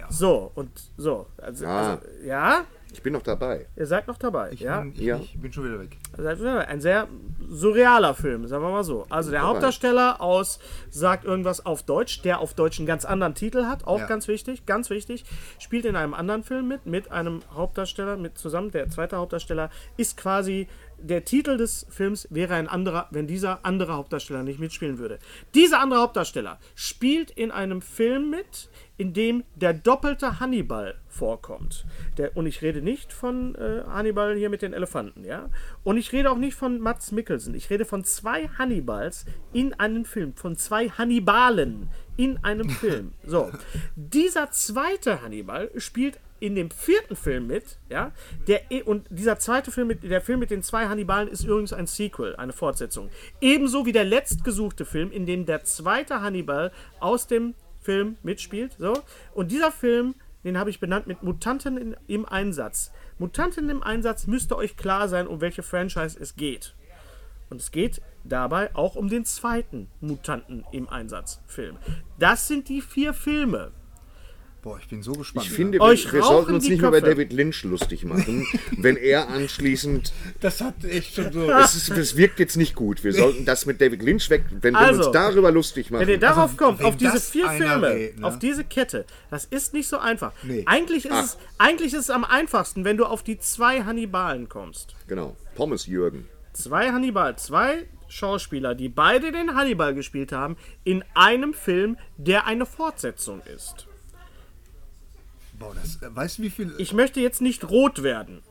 [0.10, 1.28] So, und so.
[1.38, 1.92] Also, Ah.
[1.94, 3.68] also, ja, Ich bin noch dabei.
[3.76, 4.52] ihr seid noch dabei.
[4.52, 4.80] Ich, ja?
[4.82, 5.18] bin, ich, Ja.
[5.18, 5.98] ich bin schon wieder weg.
[6.18, 7.08] Also, Ein sehr
[7.48, 9.06] surrealer Film, sagen wir mal so.
[9.10, 10.60] Also der Hauptdarsteller aus
[10.90, 14.08] sagt irgendwas auf Deutsch, der auf Deutsch einen ganz anderen Titel hat, auch Ja.
[14.08, 15.24] ganz wichtig, ganz wichtig,
[15.60, 18.72] spielt in einem anderen Film mit, mit einem Hauptdarsteller mit zusammen.
[18.72, 20.68] Der zweite Hauptdarsteller ist quasi
[21.02, 25.20] der Titel des Films wäre ein anderer, wenn dieser andere Hauptdarsteller nicht mitspielen würde.
[25.56, 31.86] Dieser andere Hauptdarsteller spielt in einem Film mit, in dem der doppelte Hannibal vorkommt.
[32.18, 35.50] Der, und ich rede nicht von äh, Hannibal hier mit den Elefanten, ja.
[35.84, 37.56] Und ich rede auch nicht von Mats Mikkelsen.
[37.56, 43.14] Ich rede von zwei Hannibals in einem Film, von zwei Hannibalen in einem Film.
[43.26, 43.52] So,
[43.96, 48.12] dieser zweite Hannibal spielt in dem vierten Film mit, ja,
[48.48, 51.86] der und dieser zweite Film mit der Film mit den zwei Hannibalen ist übrigens ein
[51.86, 53.10] Sequel, eine Fortsetzung.
[53.40, 58.94] Ebenso wie der letztgesuchte Film, in dem der zweite Hannibal aus dem Film mitspielt, so.
[59.34, 62.92] Und dieser Film, den habe ich benannt mit Mutanten in, im Einsatz.
[63.20, 66.74] Mutanten im Einsatz müsste euch klar sein, um welche Franchise es geht.
[67.52, 71.76] Und es geht dabei auch um den zweiten Mutanten im Einsatz-Film.
[72.18, 73.72] Das sind die vier Filme.
[74.62, 75.48] Boah, ich bin so gespannt.
[75.48, 77.16] Ich finde, wir, Euch wir rauchen sollten uns nicht mehr über Köpfe.
[77.16, 78.48] David Lynch lustig machen,
[78.78, 80.14] wenn er anschließend.
[80.40, 81.48] das hat echt schon so.
[81.48, 83.04] Das, ist, das wirkt jetzt nicht gut.
[83.04, 86.02] Wir sollten das mit David Lynch weg, wenn wir Also, uns darüber lustig machen.
[86.02, 88.26] Wenn ihr darauf kommt, wenn auf diese vier Filme, rät, ne?
[88.26, 90.32] auf diese Kette, das ist nicht so einfach.
[90.44, 90.64] Nee.
[90.68, 94.96] Eigentlich, ist es, eigentlich ist es am einfachsten, wenn du auf die zwei Hannibalen kommst.
[95.08, 95.36] genau.
[95.56, 96.28] Pommes Jürgen.
[96.54, 102.66] Zwei Hannibal, zwei Schauspieler, die beide den Hannibal gespielt haben, in einem Film, der eine
[102.66, 103.88] Fortsetzung ist.
[105.58, 106.74] Boah, das, äh, weißt du, wie viel.
[106.78, 108.42] Ich möchte jetzt nicht rot werden.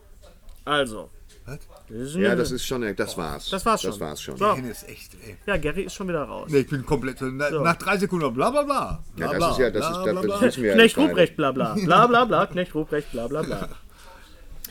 [0.65, 1.11] Also.
[1.45, 1.59] Was?
[1.89, 2.83] Das Ja, das ist schon.
[2.95, 3.51] Das war's.
[3.51, 3.91] Das war's schon.
[3.91, 4.37] Das war's schon.
[4.37, 4.53] So.
[4.53, 5.37] Ist echt, ey.
[5.47, 6.49] Ja, Gary ist schon wieder raus.
[6.51, 7.21] Nee, ich bin komplett.
[7.21, 9.05] Na, Nach drei Sekunden bla bla bla.
[9.17, 10.35] Ja, bla, das bla, ist ja, das, bla, ist, bla, das, bla.
[10.35, 10.75] das wissen wir ja.
[10.77, 11.09] Knecht beide.
[11.09, 11.75] Ruprecht, bla bla.
[11.75, 13.69] Bla bla bla, Knecht Ruprecht, bla bla bla.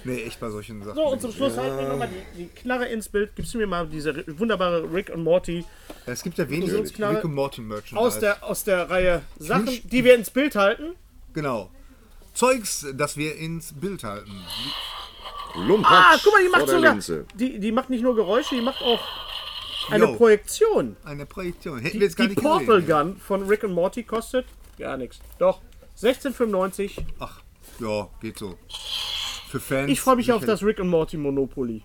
[0.04, 0.96] Nee, echt bei solchen Sachen.
[0.96, 3.36] So, und zum Schluss halten wir nochmal die, die Knarre ins Bild.
[3.36, 5.66] Gibst du mir mal diese wunderbare Rick und Morty
[6.06, 7.98] Es gibt ja wenig Rick und Morty Merchandise.
[8.00, 10.96] aus der, aus der Reihe Sachen, die wir ins Bild halten.
[11.34, 11.70] Genau.
[12.34, 14.32] Zeugs, das wir ins Bild halten.
[15.56, 17.26] Lumpatsch Ah, guck mal, die macht sogar.
[17.36, 19.00] Die, die macht nicht nur Geräusche, die macht auch
[19.90, 20.16] eine Jo.
[20.16, 20.96] Projektion.
[21.04, 21.80] Eine Projektion.
[21.80, 22.88] Hätten Die, wir jetzt gar die nicht Portal gesehen.
[22.88, 24.46] Gun von Rick und Morty kostet
[24.78, 25.20] gar nichts.
[25.40, 25.62] Doch,
[26.00, 26.92] 16,95.
[27.20, 27.42] Ach,
[27.80, 28.58] ja, geht so.
[29.50, 29.90] Für Fans.
[29.90, 31.82] Ich freue mich auf das Rick und Morty Monopoly.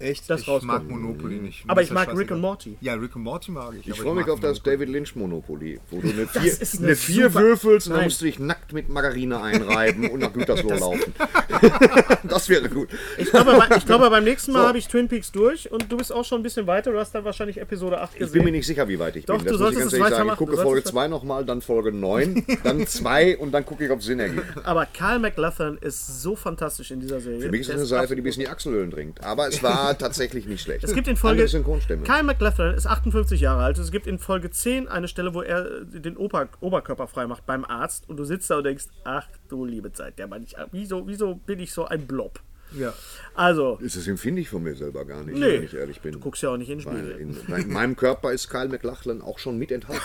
[0.00, 0.28] Echt?
[0.30, 0.88] das ich rauskommt.
[0.88, 1.64] mag Monopoly nicht.
[1.66, 2.34] Mir Aber ich mag Rick scheißegal.
[2.36, 2.76] und Morty.
[2.80, 3.86] Ja, Rick und Morty mag ich.
[3.88, 4.62] Ich freue mich auf das.
[4.62, 8.20] David Lynch Monopoly, wo du eine 4 ist eine eine vier würfelst und dann musst
[8.20, 11.12] du dich nackt mit Margarine einreiben und nach Gütersloh laufen.
[12.24, 12.88] das wäre gut.
[13.18, 16.12] Ich glaube, ich glaube beim nächsten Mal habe ich Twin Peaks durch und du bist
[16.12, 16.92] auch schon ein bisschen weiter.
[16.92, 18.26] Du hast dann wahrscheinlich Episode 8 gesehen.
[18.26, 19.46] Ich bin mir nicht sicher, wie weit ich Doch, bin.
[19.46, 20.28] du Das muss ich ganz ehrlich sagen.
[20.30, 23.84] Ich gucke Du Folge solltest 2 nochmal, dann Folge 9, dann 2 und dann gucke
[23.84, 24.44] ich, ob es Sinn ergibt.
[24.64, 27.40] Aber Carl McLaughlin ist so fantastisch in dieser Serie.
[27.40, 29.22] Für mich ist es eine Seife, die bis in die Achselhöhlen dringt.
[29.22, 30.84] Aber es war tatsächlich nicht schlecht.
[30.84, 31.44] Es gibt in Folge.
[31.46, 33.78] Kyle MacLachlan ist 58 Jahre alt.
[33.78, 37.46] Es gibt in Folge 10 eine Stelle, wo er äh, den Ober Oberkörper frei macht
[37.46, 40.54] beim Arzt und du sitzt da und denkst, ach du liebe Zeit, der Mann, ich,
[40.72, 42.40] wieso, wieso bin ich so ein Blob?
[42.78, 42.92] Ja.
[43.34, 45.54] Also, Das empfinde ich von mir selber gar nicht, Nee.
[45.54, 46.12] wenn ich ehrlich bin.
[46.12, 47.16] du guckst ja auch nicht in den Spiegel.
[47.18, 50.00] in, in meinem Körper ist Kyle McLachlan auch schon mit enthalten.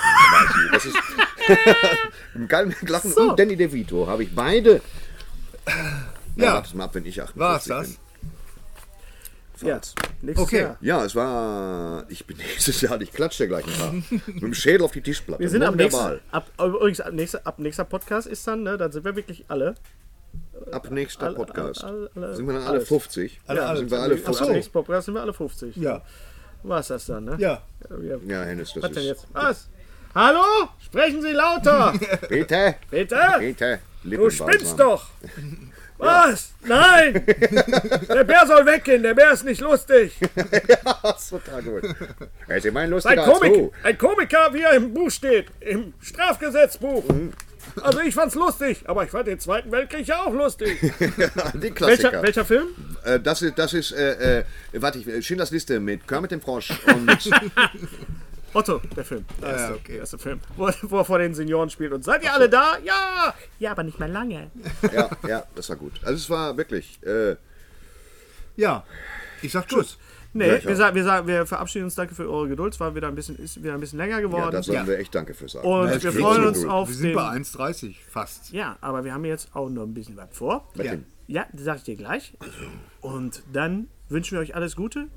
[0.72, 0.96] Das ist
[2.48, 3.30] Kyle McLachlan So.
[3.30, 4.82] und Danny DeVito habe ich beide.
[6.36, 6.54] Ja, Ja.
[6.56, 7.88] wartet mal ab, wenn ich 48 War es das?
[7.88, 7.98] bin.
[9.62, 9.80] Ja,
[10.22, 10.62] nächstes Okay.
[10.62, 10.78] Jahr.
[10.82, 12.06] Ja, es war.
[12.10, 13.94] Ich bin nächstes Jahr, ich klatsche gleich ein paar.
[14.28, 15.42] mit dem Schädel auf die Tischplatte.
[15.42, 18.78] Wir sind am der nächsten, ab, übrigens, ab nächster, ab nächster Podcast ist dann, ne,
[18.78, 19.76] dann sind wir wirklich alle.
[20.72, 21.84] Ab nächster Alle- Podcast.
[21.84, 22.88] alle- alle- sind wir dann alle alles.
[22.88, 23.40] 50?
[23.48, 24.48] Alle- ja, alle- sind wir alle Ab 50?
[24.50, 25.76] nächsten Podcast sind wir alle 50.
[25.78, 26.02] Ja.
[26.64, 27.36] War es das dann, ne?
[27.40, 27.62] Ja.
[28.02, 28.16] Ja.
[28.28, 29.08] Ja, Hennes, das Was denn ist.
[29.08, 29.28] jetzt?
[29.34, 29.70] Was?
[30.16, 30.44] Hallo?
[30.84, 31.94] Sprechen Sie lauter!
[32.30, 33.18] Bitte, Bitte?
[33.40, 33.80] bitte.
[34.04, 35.08] Du spinnst doch!
[35.98, 36.54] Was?
[36.64, 37.26] Nein!
[38.10, 40.14] Der Bär soll weggehen, der Bär ist nicht lustig.
[41.04, 41.84] Das ist total gut.
[42.48, 43.72] Er ist immer ein Ein, lustiger als Komik, du.
[43.84, 47.08] ein Komiker, wie er im Buch steht, im Strafgesetzbuch.
[47.08, 47.32] Mhm.
[47.82, 50.80] Also ich fand's lustig, aber ich fand den Zweiten Weltkrieg ja auch lustig.
[51.54, 52.12] Die Klassiker.
[52.12, 52.68] Welcher, welcher Film?
[53.04, 54.44] Äh, das ist, das ist äh, äh,
[54.74, 57.08] warte, ich, Schindlers Liste mit Kermit dem Frosch und
[58.56, 59.26] Otto, der Film.
[59.42, 59.92] Der erste, okay.
[59.92, 60.40] der erste Film.
[60.56, 62.78] Wo, wo er vor den Senioren spielt und seid ihr alle da?
[62.84, 63.34] Ja!
[63.60, 64.50] Ja, aber nicht mehr lange.
[64.94, 65.94] Ja, ja, das war gut.
[66.04, 67.00] Also es war wirklich.
[67.04, 67.36] Äh,
[68.56, 68.84] Ja,
[69.42, 69.98] ich sag Tschüss.
[70.34, 71.96] Nee, Ja, wir, sagen, wir, sagen, wir verabschieden uns.
[71.96, 72.74] Danke für eure Geduld.
[72.74, 74.52] Es war wieder ein bisschen, ist wieder ein bisschen länger ja, geworden.
[74.52, 75.66] da sollten wir echt Danke für sagen.
[75.68, 76.70] und Das wir freuen so uns gut.
[76.70, 77.16] auf Wir sind den.
[77.16, 78.52] bei 1,30 fast.
[78.52, 80.70] Ja, aber wir haben jetzt auch noch ein bisschen was vor.
[80.76, 80.94] Ja.
[81.28, 82.34] Ja, das sage ich dir gleich.
[83.02, 85.08] Und dann wünschen wir euch alles Gute.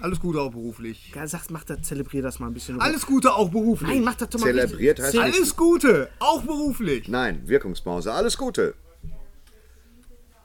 [0.00, 1.12] Alles Gute auch beruflich.
[1.14, 2.80] Ja, sag, mach das, zelebrier das mal ein bisschen.
[2.80, 3.90] Alles Gute auch beruflich.
[3.90, 5.16] Nein, mach das doch mal Zelebriert heißt.
[5.18, 7.08] Alles Gute auch beruflich.
[7.08, 8.12] Nein, Wirkungspause.
[8.12, 8.74] Alles Gute.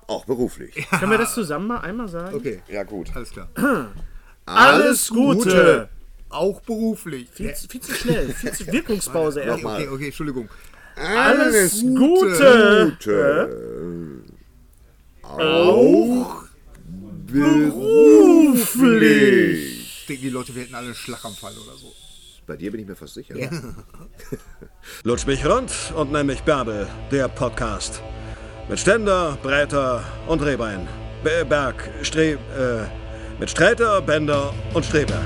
[0.08, 0.74] Auch beruflich.
[0.90, 2.36] Können wir das zusammen mal einmal sagen?
[2.36, 3.16] Okay, Ja, gut.
[3.16, 3.48] alles klar.
[4.46, 5.88] Alles Gute.
[6.30, 7.30] Auch beruflich.
[7.32, 8.30] Viel, zu- viel zu schnell.
[8.34, 9.40] Viel zu Wirkungspause.
[9.42, 9.66] Okay, ehrlich.
[9.66, 10.50] okay, okay, Entschuldigung.
[10.96, 12.92] Alles Gute.
[13.00, 14.24] Gute.
[15.24, 16.43] Auch
[18.54, 19.80] Beruflich.
[20.02, 21.94] Ich denke, die Leute, wir hätten alle einen Schlaganfall oder so.
[22.46, 23.36] Bei dir bin ich mir fast sicher.
[25.04, 28.02] Lutsch mich rund und nenn mich Bärbel, der Podcast.
[28.70, 30.88] Mit Ständer, Breiter und Rehbein.
[31.24, 32.34] Be- Berg, Stre...
[32.34, 32.86] Äh,
[33.40, 35.26] mit Sträter, Bender und Streberg.